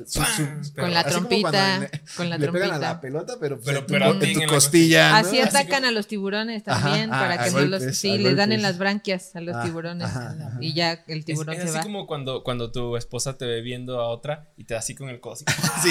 Con 0.75 0.93
la 0.93 0.99
así 0.99 1.09
trompita, 1.11 1.79
le- 1.79 1.89
con 2.17 2.29
la 2.29 2.37
le 2.37 2.51
pegan 2.51 2.63
a 2.71 2.79
trompita. 2.79 2.79
la 2.93 3.01
pelota, 3.01 3.33
pero, 3.39 3.55
pues, 3.55 3.65
Pero- 3.67 3.79
en 3.79 3.85
tu, 3.85 3.93
pero 3.93 4.11
en 4.11 4.19
tu 4.33 4.41
en 4.41 4.49
costilla, 4.49 5.09
¿no? 5.11 5.15
Así 5.15 5.39
atacan 5.39 5.85
a 5.85 5.91
los 5.91 6.07
tiburones 6.07 6.63
también, 6.65 7.11
Ajá, 7.13 7.21
para 7.21 7.43
que 7.45 7.51
no 7.51 7.61
los. 7.61 7.95
Sí, 7.97 8.17
les 8.17 8.35
dan 8.35 8.51
en 8.51 8.61
las 8.61 8.77
branquias 8.77 9.35
a 9.37 9.41
los 9.41 9.55
Ah, 9.55 9.63
tiburones. 9.63 10.05
ajá, 10.05 10.35
ajá. 10.37 10.57
Y 10.59 10.73
ya 10.73 11.01
el 11.07 11.23
tiburón 11.23 11.55
es 11.55 11.61
se 11.61 11.69
así 11.69 11.77
va. 11.77 11.83
como 11.83 12.07
cuando, 12.07 12.43
cuando 12.43 12.71
tu 12.73 12.97
esposa 12.97 13.37
te 13.37 13.45
ve 13.45 13.61
viendo 13.61 14.01
a 14.01 14.07
otra 14.09 14.49
y 14.57 14.65
te 14.65 14.73
da 14.73 14.79
así 14.81 14.95
con 14.95 15.07
el 15.09 15.19
codo. 15.21 15.33
así. 15.33 15.45
Sí. 15.83 15.89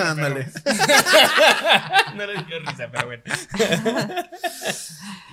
Ándale. 0.00 0.46
no 2.16 2.26
le 2.26 2.32
dio 2.44 2.58
risa, 2.60 2.88
pero 2.90 3.06
bueno. 3.06 3.22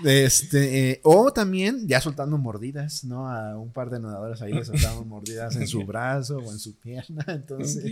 Este, 0.04 0.92
eh, 0.92 1.02
o 1.04 1.32
también 1.32 1.88
ya 1.88 2.02
soltando 2.02 2.38
mordidas, 2.38 3.06
¿no? 3.06 3.30
A 3.30 3.58
un 3.58 3.72
par 3.72 3.90
de 3.90 4.00
nadadores 4.00 4.42
ahí 4.42 4.52
le 4.52 4.66
soltaban 4.66 5.08
mordidas 5.08 5.56
en 5.56 5.68
su 5.68 5.86
brazo 5.86 6.38
o 6.38 6.52
en 6.52 6.60
su 6.60 6.65
pierna. 6.74 7.24
Entonces, 7.28 7.84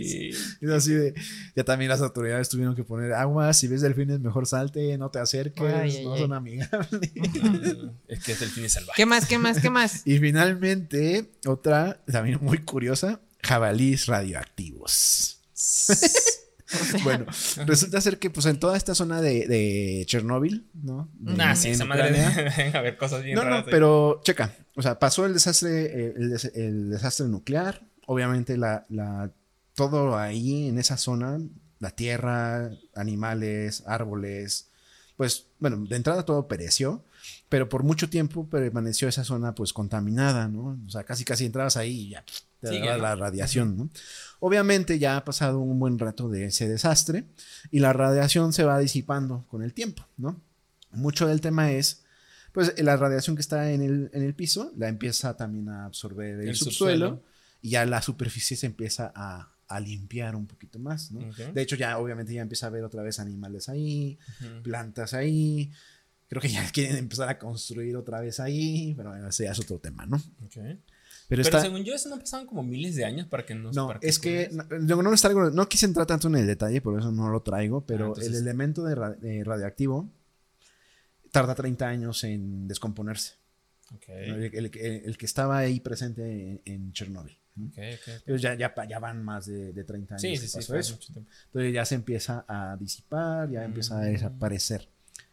es 0.60 0.70
así 0.70 0.92
de. 0.92 1.14
Ya 1.54 1.64
también 1.64 1.88
las 1.88 2.00
autoridades 2.02 2.48
tuvieron 2.48 2.74
que 2.74 2.84
poner 2.84 3.12
agua. 3.12 3.52
Si 3.52 3.68
ves 3.68 3.80
delfines, 3.82 4.20
mejor 4.20 4.46
salte, 4.46 4.98
no 4.98 5.10
te 5.10 5.18
acerques, 5.20 5.62
Ay, 5.74 5.96
ay, 5.98 6.04
no 6.04 6.14
ay. 6.14 6.20
son 6.20 6.32
amigables. 6.32 6.90
Es 8.08 8.22
que 8.24 8.32
es 8.32 8.40
delfines 8.40 8.72
salvajes. 8.72 8.96
¿Qué 8.96 9.06
más? 9.06 9.26
¿Qué 9.26 9.38
más? 9.38 9.60
¿Qué 9.60 9.70
más? 9.70 10.06
y 10.06 10.18
finalmente, 10.18 11.32
otra 11.46 12.00
también 12.10 12.38
muy 12.42 12.58
curiosa: 12.58 13.20
jabalís 13.42 14.06
radioactivos. 14.06 15.40
Bueno, 17.04 17.26
resulta 17.66 18.00
ser 18.00 18.18
que 18.18 18.30
pues 18.30 18.46
en 18.46 18.58
toda 18.58 18.76
esta 18.76 18.94
zona 18.94 19.20
de, 19.20 19.46
de 19.46 20.02
Chernóbil, 20.06 20.66
¿no? 20.74 21.08
De- 21.14 21.34
Nah, 21.34 21.54
sí, 21.54 21.68
esa 21.68 21.84
madre 21.84 22.10
Ucrania, 22.10 22.52
deben 22.56 22.76
haber 22.76 22.96
cosas 22.96 23.22
bien 23.22 23.36
No, 23.36 23.42
raras. 23.42 23.60
no, 23.60 23.66
ahí. 23.66 23.70
pero 23.70 24.20
checa. 24.24 24.52
O 24.74 24.82
sea, 24.82 24.98
pasó 24.98 25.24
el 25.26 25.34
desastre, 25.34 26.12
el, 26.16 26.30
des- 26.30 26.50
el 26.54 26.90
desastre 26.90 27.26
nuclear. 27.28 27.86
Obviamente, 28.06 28.56
la, 28.56 28.86
la, 28.88 29.30
todo 29.74 30.16
ahí 30.16 30.68
en 30.68 30.78
esa 30.78 30.96
zona, 30.96 31.40
la 31.78 31.90
tierra, 31.90 32.70
animales, 32.94 33.82
árboles, 33.86 34.70
pues, 35.16 35.46
bueno, 35.58 35.84
de 35.84 35.96
entrada 35.96 36.24
todo 36.24 36.48
pereció, 36.48 37.04
pero 37.48 37.68
por 37.68 37.82
mucho 37.82 38.10
tiempo 38.10 38.48
permaneció 38.48 39.08
esa 39.08 39.24
zona, 39.24 39.54
pues, 39.54 39.72
contaminada, 39.72 40.48
¿no? 40.48 40.78
O 40.86 40.90
sea, 40.90 41.04
casi, 41.04 41.24
casi 41.24 41.46
entrabas 41.46 41.76
ahí 41.76 42.00
y 42.00 42.08
ya 42.10 42.24
te 42.60 42.80
daba 42.80 42.98
la 42.98 43.14
radiación, 43.14 43.76
¿no? 43.76 43.90
Obviamente 44.40 44.98
ya 44.98 45.16
ha 45.16 45.24
pasado 45.24 45.60
un 45.60 45.78
buen 45.78 45.98
rato 45.98 46.28
de 46.28 46.46
ese 46.46 46.68
desastre 46.68 47.24
y 47.70 47.80
la 47.80 47.92
radiación 47.92 48.52
se 48.52 48.64
va 48.64 48.78
disipando 48.78 49.44
con 49.48 49.62
el 49.62 49.72
tiempo, 49.72 50.06
¿no? 50.16 50.40
Mucho 50.92 51.26
del 51.26 51.40
tema 51.40 51.72
es 51.72 52.04
pues 52.52 52.80
la 52.80 52.96
radiación 52.96 53.34
que 53.34 53.42
está 53.42 53.72
en 53.72 53.82
el, 53.82 54.10
en 54.12 54.22
el 54.22 54.32
piso 54.32 54.72
la 54.76 54.88
empieza 54.88 55.36
también 55.36 55.68
a 55.68 55.86
absorber 55.86 56.38
el, 56.38 56.48
El 56.50 56.56
subsuelo, 56.56 57.08
subsuelo. 57.08 57.22
Y 57.64 57.70
ya 57.70 57.86
la 57.86 58.02
superficie 58.02 58.56
se 58.58 58.66
empieza 58.66 59.10
a, 59.16 59.50
a 59.68 59.80
limpiar 59.80 60.36
un 60.36 60.46
poquito 60.46 60.78
más, 60.78 61.10
¿no? 61.10 61.20
De 61.54 61.62
hecho, 61.62 61.76
ya 61.76 61.96
obviamente 61.98 62.34
ya 62.34 62.42
empieza 62.42 62.66
a 62.66 62.70
ver 62.70 62.84
otra 62.84 63.02
vez 63.02 63.18
animales 63.18 63.70
ahí, 63.70 64.18
plantas 64.62 65.14
ahí. 65.14 65.70
Creo 66.28 66.42
que 66.42 66.48
ya 66.50 66.62
quieren 66.72 66.96
empezar 66.98 67.28
a 67.30 67.38
construir 67.38 67.96
otra 67.96 68.20
vez 68.20 68.38
ahí, 68.40 68.92
pero 68.96 69.10
bueno, 69.10 69.28
ese 69.28 69.44
ya 69.44 69.52
es 69.52 69.60
otro 69.60 69.78
tema, 69.78 70.04
¿no? 70.04 70.20
Pero, 70.52 70.78
Pero 71.28 71.40
está... 71.42 71.60
según 71.62 71.84
yo, 71.84 71.94
eso 71.94 72.10
no 72.10 72.18
pasaban 72.18 72.46
como 72.46 72.62
miles 72.62 72.96
de 72.96 73.06
años 73.06 73.26
para 73.28 73.46
que 73.46 73.54
no 73.54 73.72
No, 73.72 73.94
es 74.02 74.18
que 74.18 74.50
no, 74.52 74.64
yo 74.86 75.02
no, 75.02 75.10
traigo- 75.12 75.50
no 75.50 75.66
quise 75.68 75.86
entrar 75.86 76.06
tanto 76.06 76.28
en 76.28 76.34
el 76.36 76.46
detalle, 76.46 76.82
por 76.82 76.98
eso 76.98 77.10
no 77.12 77.30
lo 77.30 77.40
traigo, 77.40 77.80
pero 77.86 78.04
Ah, 78.04 78.08
entonces- 78.08 78.30
el 78.34 78.42
elemento 78.42 78.84
de, 78.84 78.94
ra- 78.94 79.14
de 79.14 79.42
radioactivo 79.42 80.10
tarda 81.30 81.54
30 81.54 81.88
años 81.88 82.22
en 82.24 82.68
descomponerse. 82.68 83.36
el 84.08 85.16
que 85.18 85.26
estaba 85.26 85.58
ahí 85.58 85.80
presente 85.80 86.22
en, 86.50 86.60
en 86.64 86.92
Chernóbil. 86.92 87.38
¿No? 87.56 87.66
ok, 87.66 87.72
ok. 87.78 88.22
Ellos 88.26 88.42
ya, 88.42 88.54
ya, 88.56 88.98
van 88.98 89.22
más 89.24 89.46
de, 89.46 89.72
de 89.72 89.84
30 89.84 90.14
años 90.14 90.20
Sí, 90.22 90.36
sí, 90.36 90.48
sí. 90.48 90.56
pasó 90.58 90.66
fue 90.72 90.80
eso. 90.80 90.98
Entonces 91.46 91.72
ya 91.74 91.84
se 91.84 91.94
empieza 91.94 92.44
a 92.48 92.76
disipar, 92.76 93.50
ya 93.50 93.64
empieza 93.64 93.96
a 93.98 94.02
Mm. 94.02 94.12
desaparecer. 94.12 94.88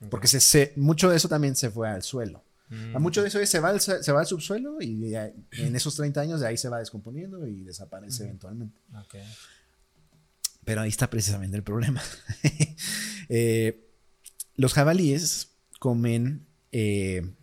Porque 0.09 0.27
se, 0.27 0.39
se- 0.39 0.73
mucho 0.77 1.09
de 1.09 1.17
eso 1.17 1.27
también 1.29 1.55
se 1.55 1.69
fue 1.69 1.89
al 1.89 2.01
suelo. 2.03 2.43
Mm. 2.69 2.97
Mucho 3.01 3.21
de 3.21 3.27
eso 3.27 3.39
es- 3.39 3.49
se 3.49 3.59
va, 3.59 3.69
al, 3.69 3.81
se 3.81 4.11
va 4.11 4.19
al 4.21 4.25
subsuelo 4.27 4.77
y 4.81 5.09
ya 5.09 5.27
en 5.51 5.75
esos 5.75 5.95
30 5.95 6.21
años 6.21 6.39
de 6.39 6.47
ahí 6.47 6.57
se 6.57 6.69
va 6.69 6.79
descomponiendo 6.79 7.45
y 7.47 7.63
desaparece 7.63 8.23
eventualmente. 8.23 8.79
Ok. 8.97 9.15
Pero 10.63 10.81
ahí 10.81 10.89
está 10.89 11.09
precisamente 11.09 11.57
el 11.57 11.63
problema. 11.63 12.01
Eh, 13.33 13.87
los 14.55 14.73
jabalíes 14.73 15.51
comen, 15.79 16.45
eh, 16.73 17.33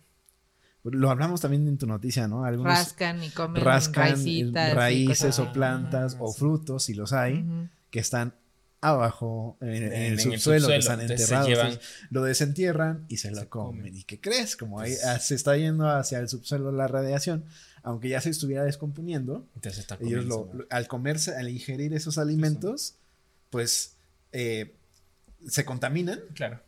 lo 0.83 1.09
hablamos 1.09 1.41
también 1.41 1.67
en 1.67 1.77
tu 1.77 1.85
noticia, 1.87 2.27
¿no? 2.27 2.45
Algunos 2.45 2.73
Rascan 2.73 3.23
y 3.23 3.29
comen 3.29 3.63
rascan 3.63 4.09
raicitas 4.11 4.71
y 4.71 4.75
raíces 4.75 5.39
o 5.39 5.51
plantas 5.51 6.15
Ah, 6.15 6.17
o 6.21 6.33
frutos, 6.33 6.83
si 6.83 6.93
los 6.93 7.11
hay, 7.13 7.45
que 7.91 7.99
están 7.99 8.33
abajo 8.81 9.57
en, 9.61 9.67
en 9.69 9.75
En- 9.75 9.91
el 9.91 9.93
en 10.03 10.11
el 10.13 10.19
subsuelo, 10.21 10.67
que 10.69 10.77
están 10.77 11.01
enterrados. 11.01 11.47
llevan- 11.49 11.67
entonces 11.73 11.89
lo 12.09 12.23
desentierran 12.23 13.05
y 13.09 13.17
se 13.17 13.29
lo 13.31 13.49
comen. 13.49 13.79
comen. 13.81 13.95
¿Y 13.97 14.03
qué 14.03 14.21
crees? 14.21 14.55
Como 14.55 14.79
ahí 14.79 14.91
Pues- 14.91 15.05
ah, 15.05 15.19
se 15.19 15.35
está 15.35 15.57
yendo 15.57 15.89
hacia 15.89 16.19
el 16.19 16.29
subsuelo 16.29 16.71
la 16.71 16.87
radiación, 16.87 17.43
aunque 17.83 18.07
ya 18.09 18.21
se 18.21 18.29
estuviera 18.29 18.63
descomponiendo, 18.63 19.45
Entonces 19.55 19.79
está 19.79 19.97
ellos 20.01 20.25
lo- 20.25 20.49
al 20.69 20.87
comerse, 20.87 21.35
al 21.35 21.49
ingerir 21.49 21.93
esos 21.93 22.17
alimentos, 22.17 22.95
pues 23.49 23.95
eh, 24.31 24.75
se 25.47 25.65
contaminan 25.65 26.19
Claro. 26.35 26.61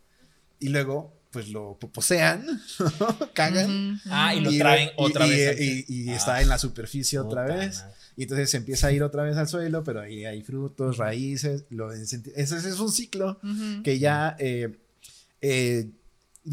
y 0.58 0.68
luego 0.68 1.14
pues 1.32 1.48
lo 1.48 1.78
posean, 1.78 2.44
cagan. 3.34 4.00
Ah, 4.06 4.34
y 4.34 4.40
lo 4.40 4.50
traen 4.56 4.88
y- 4.88 4.92
otra 4.96 5.26
y- 5.26 5.30
vez. 5.30 5.60
Y, 5.88 6.08
Ah, 6.10 6.16
está 6.16 6.42
en 6.42 6.48
la 6.48 6.58
superficie 6.58 7.18
otra 7.18 7.44
puta 7.46 7.56
vez. 7.56 7.84
Y 8.16 8.24
entonces 8.24 8.50
se 8.50 8.58
empieza 8.58 8.88
a 8.88 8.92
ir 8.92 9.02
otra 9.02 9.22
vez 9.22 9.36
al 9.38 9.48
suelo, 9.48 9.82
pero 9.82 10.00
ahí 10.00 10.24
hay 10.26 10.42
frutos, 10.42 10.98
raíces. 10.98 11.64
Lo 11.70 11.90
ese, 11.92 12.20
es 12.36 12.78
un 12.78 12.92
ciclo 12.92 13.40
que 13.82 13.98
ya 13.98 14.36
eh, 14.38 14.78
eh, 15.40 15.90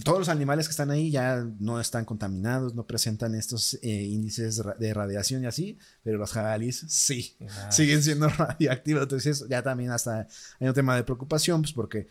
todos 0.03 0.19
los 0.19 0.29
animales 0.29 0.67
que 0.67 0.71
están 0.71 0.91
ahí 0.91 1.09
ya 1.11 1.45
no 1.59 1.81
están 1.81 2.05
contaminados, 2.05 2.75
no 2.75 2.85
presentan 2.85 3.33
estos 3.35 3.73
eh, 3.81 3.87
índices 4.03 4.57
de 4.57 4.63
ra- 4.63 4.75
de 4.79 4.93
radiación 4.93 5.43
y 5.43 5.47
así, 5.47 5.77
pero 6.03 6.17
los 6.19 6.31
jabalíes 6.31 6.85
sí, 6.87 7.35
Ah. 7.49 7.71
siguen 7.71 8.03
siendo 8.03 8.29
radioactivos. 8.29 9.03
Entonces 9.03 9.45
ya 9.49 9.61
también 9.63 9.91
hasta 9.91 10.27
hay 10.59 10.67
un 10.67 10.73
tema 10.73 10.95
de 10.95 11.03
preocupación, 11.03 11.61
pues 11.63 11.73
porque 11.73 12.07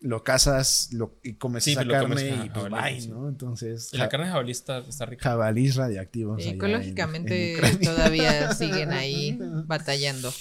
lo 0.00 0.22
cazas 0.22 0.90
lo, 0.92 1.18
y 1.24 1.34
comes 1.34 1.64
Sí, 1.64 1.72
esa 1.72 1.82
lo 1.82 1.92
carne 1.92 2.28
y 2.46 2.50
pues 2.50 2.66
jabalí, 2.66 2.92
bye, 2.94 3.00
sí. 3.02 3.08
¿no? 3.08 3.28
Entonces 3.28 3.92
Y 3.92 3.96
la 3.96 4.08
carne 4.08 4.26
de 4.26 4.32
jabalí 4.32 4.52
está, 4.52 4.78
está 4.78 5.06
rica. 5.06 5.28
allá 6.36 6.38
en- 6.38 6.54
Ecológicamente 6.54 7.54
en 7.66 7.80
todavía 7.80 8.54
siguen 8.54 8.92
ahí 8.92 9.36
batallando. 9.66 10.32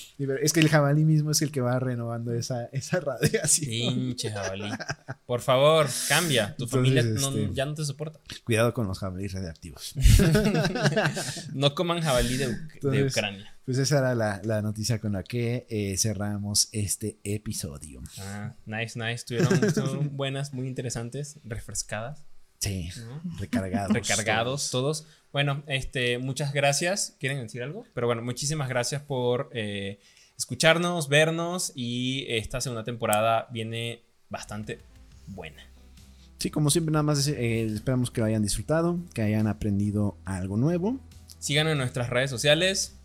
Es 0.44 0.54
que 0.54 0.60
el 0.60 0.70
jabalí 0.70 1.06
mismo 1.06 1.32
es 1.32 1.42
el 1.42 1.52
que 1.52 1.62
va 1.62 1.80
renovando 1.80 2.34
esa, 2.36 2.66
esa 2.66 3.00
radiación. 3.00 3.68
Pinche 3.96 4.30
jabalí. 4.32 4.70
Por 5.26 5.42
favor, 5.42 5.88
cambia. 6.08 6.56
Tu 6.56 6.66
Entonces, 6.66 6.70
familia 6.78 7.04
no- 7.04 7.30
este- 7.30 7.50
ya 7.56 7.66
no 7.66 7.74
te 7.74 7.84
soporta. 7.84 8.20
Cuidado 8.44 8.74
con 8.76 8.86
los 8.88 9.00
jabalíes 9.00 9.34
radioactivos. 9.34 9.96
No 11.54 11.74
coman 11.76 12.02
jabalí 12.02 12.38
de, 12.38 12.56
de 12.82 13.04
Ucrania. 13.06 13.57
Pues 13.68 13.80
esa 13.80 13.98
era 13.98 14.16
la, 14.16 14.40
la 14.46 14.62
noticia 14.62 14.98
con 15.02 15.12
la 15.12 15.24
que 15.24 15.68
eh, 15.70 15.98
cerramos 15.98 16.70
este 16.72 17.18
episodio. 17.26 18.02
Ah, 18.18 18.56
nice, 18.66 18.98
nice. 18.98 19.16
Estuvieron 19.16 20.12
buenas, 20.16 20.54
muy 20.54 20.70
interesantes, 20.70 21.38
refrescadas, 21.44 22.24
Sí, 22.60 22.88
¿no? 23.06 23.22
recargados. 23.38 23.92
recargados 23.94 24.72
todos. 24.72 25.06
Bueno, 25.34 25.64
este, 25.68 26.18
muchas 26.18 26.54
gracias. 26.54 27.18
¿Quieren 27.20 27.42
decir 27.42 27.62
algo? 27.62 27.86
Pero 27.94 28.08
bueno, 28.08 28.22
muchísimas 28.22 28.70
gracias 28.70 29.02
por 29.02 29.50
eh, 29.52 30.00
escucharnos, 30.38 31.10
vernos 31.10 31.74
y 31.76 32.26
esta 32.30 32.62
segunda 32.62 32.86
temporada 32.86 33.50
viene 33.52 34.02
bastante 34.30 34.80
buena. 35.28 35.62
Sí, 36.40 36.52
como 36.52 36.70
siempre, 36.70 36.94
nada 36.94 37.04
más 37.04 37.28
eh, 37.28 37.66
esperamos 37.66 38.12
que 38.12 38.22
lo 38.22 38.28
hayan 38.28 38.44
disfrutado, 38.44 38.98
que 39.14 39.24
hayan 39.24 39.46
aprendido 39.46 40.18
algo 40.24 40.56
nuevo. 40.56 41.02
Síganos 41.40 41.74
en 41.74 41.80
nuestras 41.80 42.10
redes 42.10 42.30
sociales. 42.30 42.97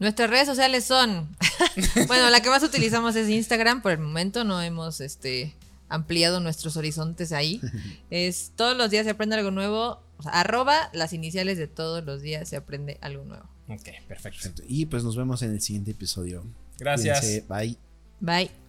Nuestras 0.00 0.30
redes 0.30 0.46
sociales 0.46 0.84
son. 0.84 1.28
bueno, 2.08 2.30
la 2.30 2.40
que 2.40 2.48
más 2.48 2.62
utilizamos 2.62 3.14
es 3.16 3.28
Instagram. 3.28 3.82
Por 3.82 3.92
el 3.92 3.98
momento 3.98 4.44
no 4.44 4.60
hemos 4.60 5.00
este, 5.00 5.54
ampliado 5.88 6.40
nuestros 6.40 6.76
horizontes 6.76 7.32
ahí. 7.32 7.60
Es 8.10 8.52
todos 8.56 8.76
los 8.76 8.90
días 8.90 9.04
se 9.04 9.10
aprende 9.10 9.36
algo 9.36 9.50
nuevo. 9.50 10.02
o 10.16 10.22
sea, 10.22 10.32
arroba 10.32 10.90
las 10.92 11.12
iniciales 11.12 11.58
de 11.58 11.68
todos 11.68 12.02
los 12.04 12.22
días 12.22 12.48
se 12.48 12.56
aprende 12.56 12.98
algo 13.02 13.24
nuevo. 13.24 13.44
Ok, 13.68 13.84
perfecto. 14.08 14.08
Perfecto. 14.08 14.62
Y 14.66 14.86
pues 14.86 15.04
nos 15.04 15.16
vemos 15.16 15.42
en 15.42 15.52
el 15.52 15.60
siguiente 15.60 15.92
episodio. 15.92 16.44
Gracias. 16.78 17.20
Cuídense, 17.20 17.44
Bye. 17.48 17.78
Bye. 18.20 18.59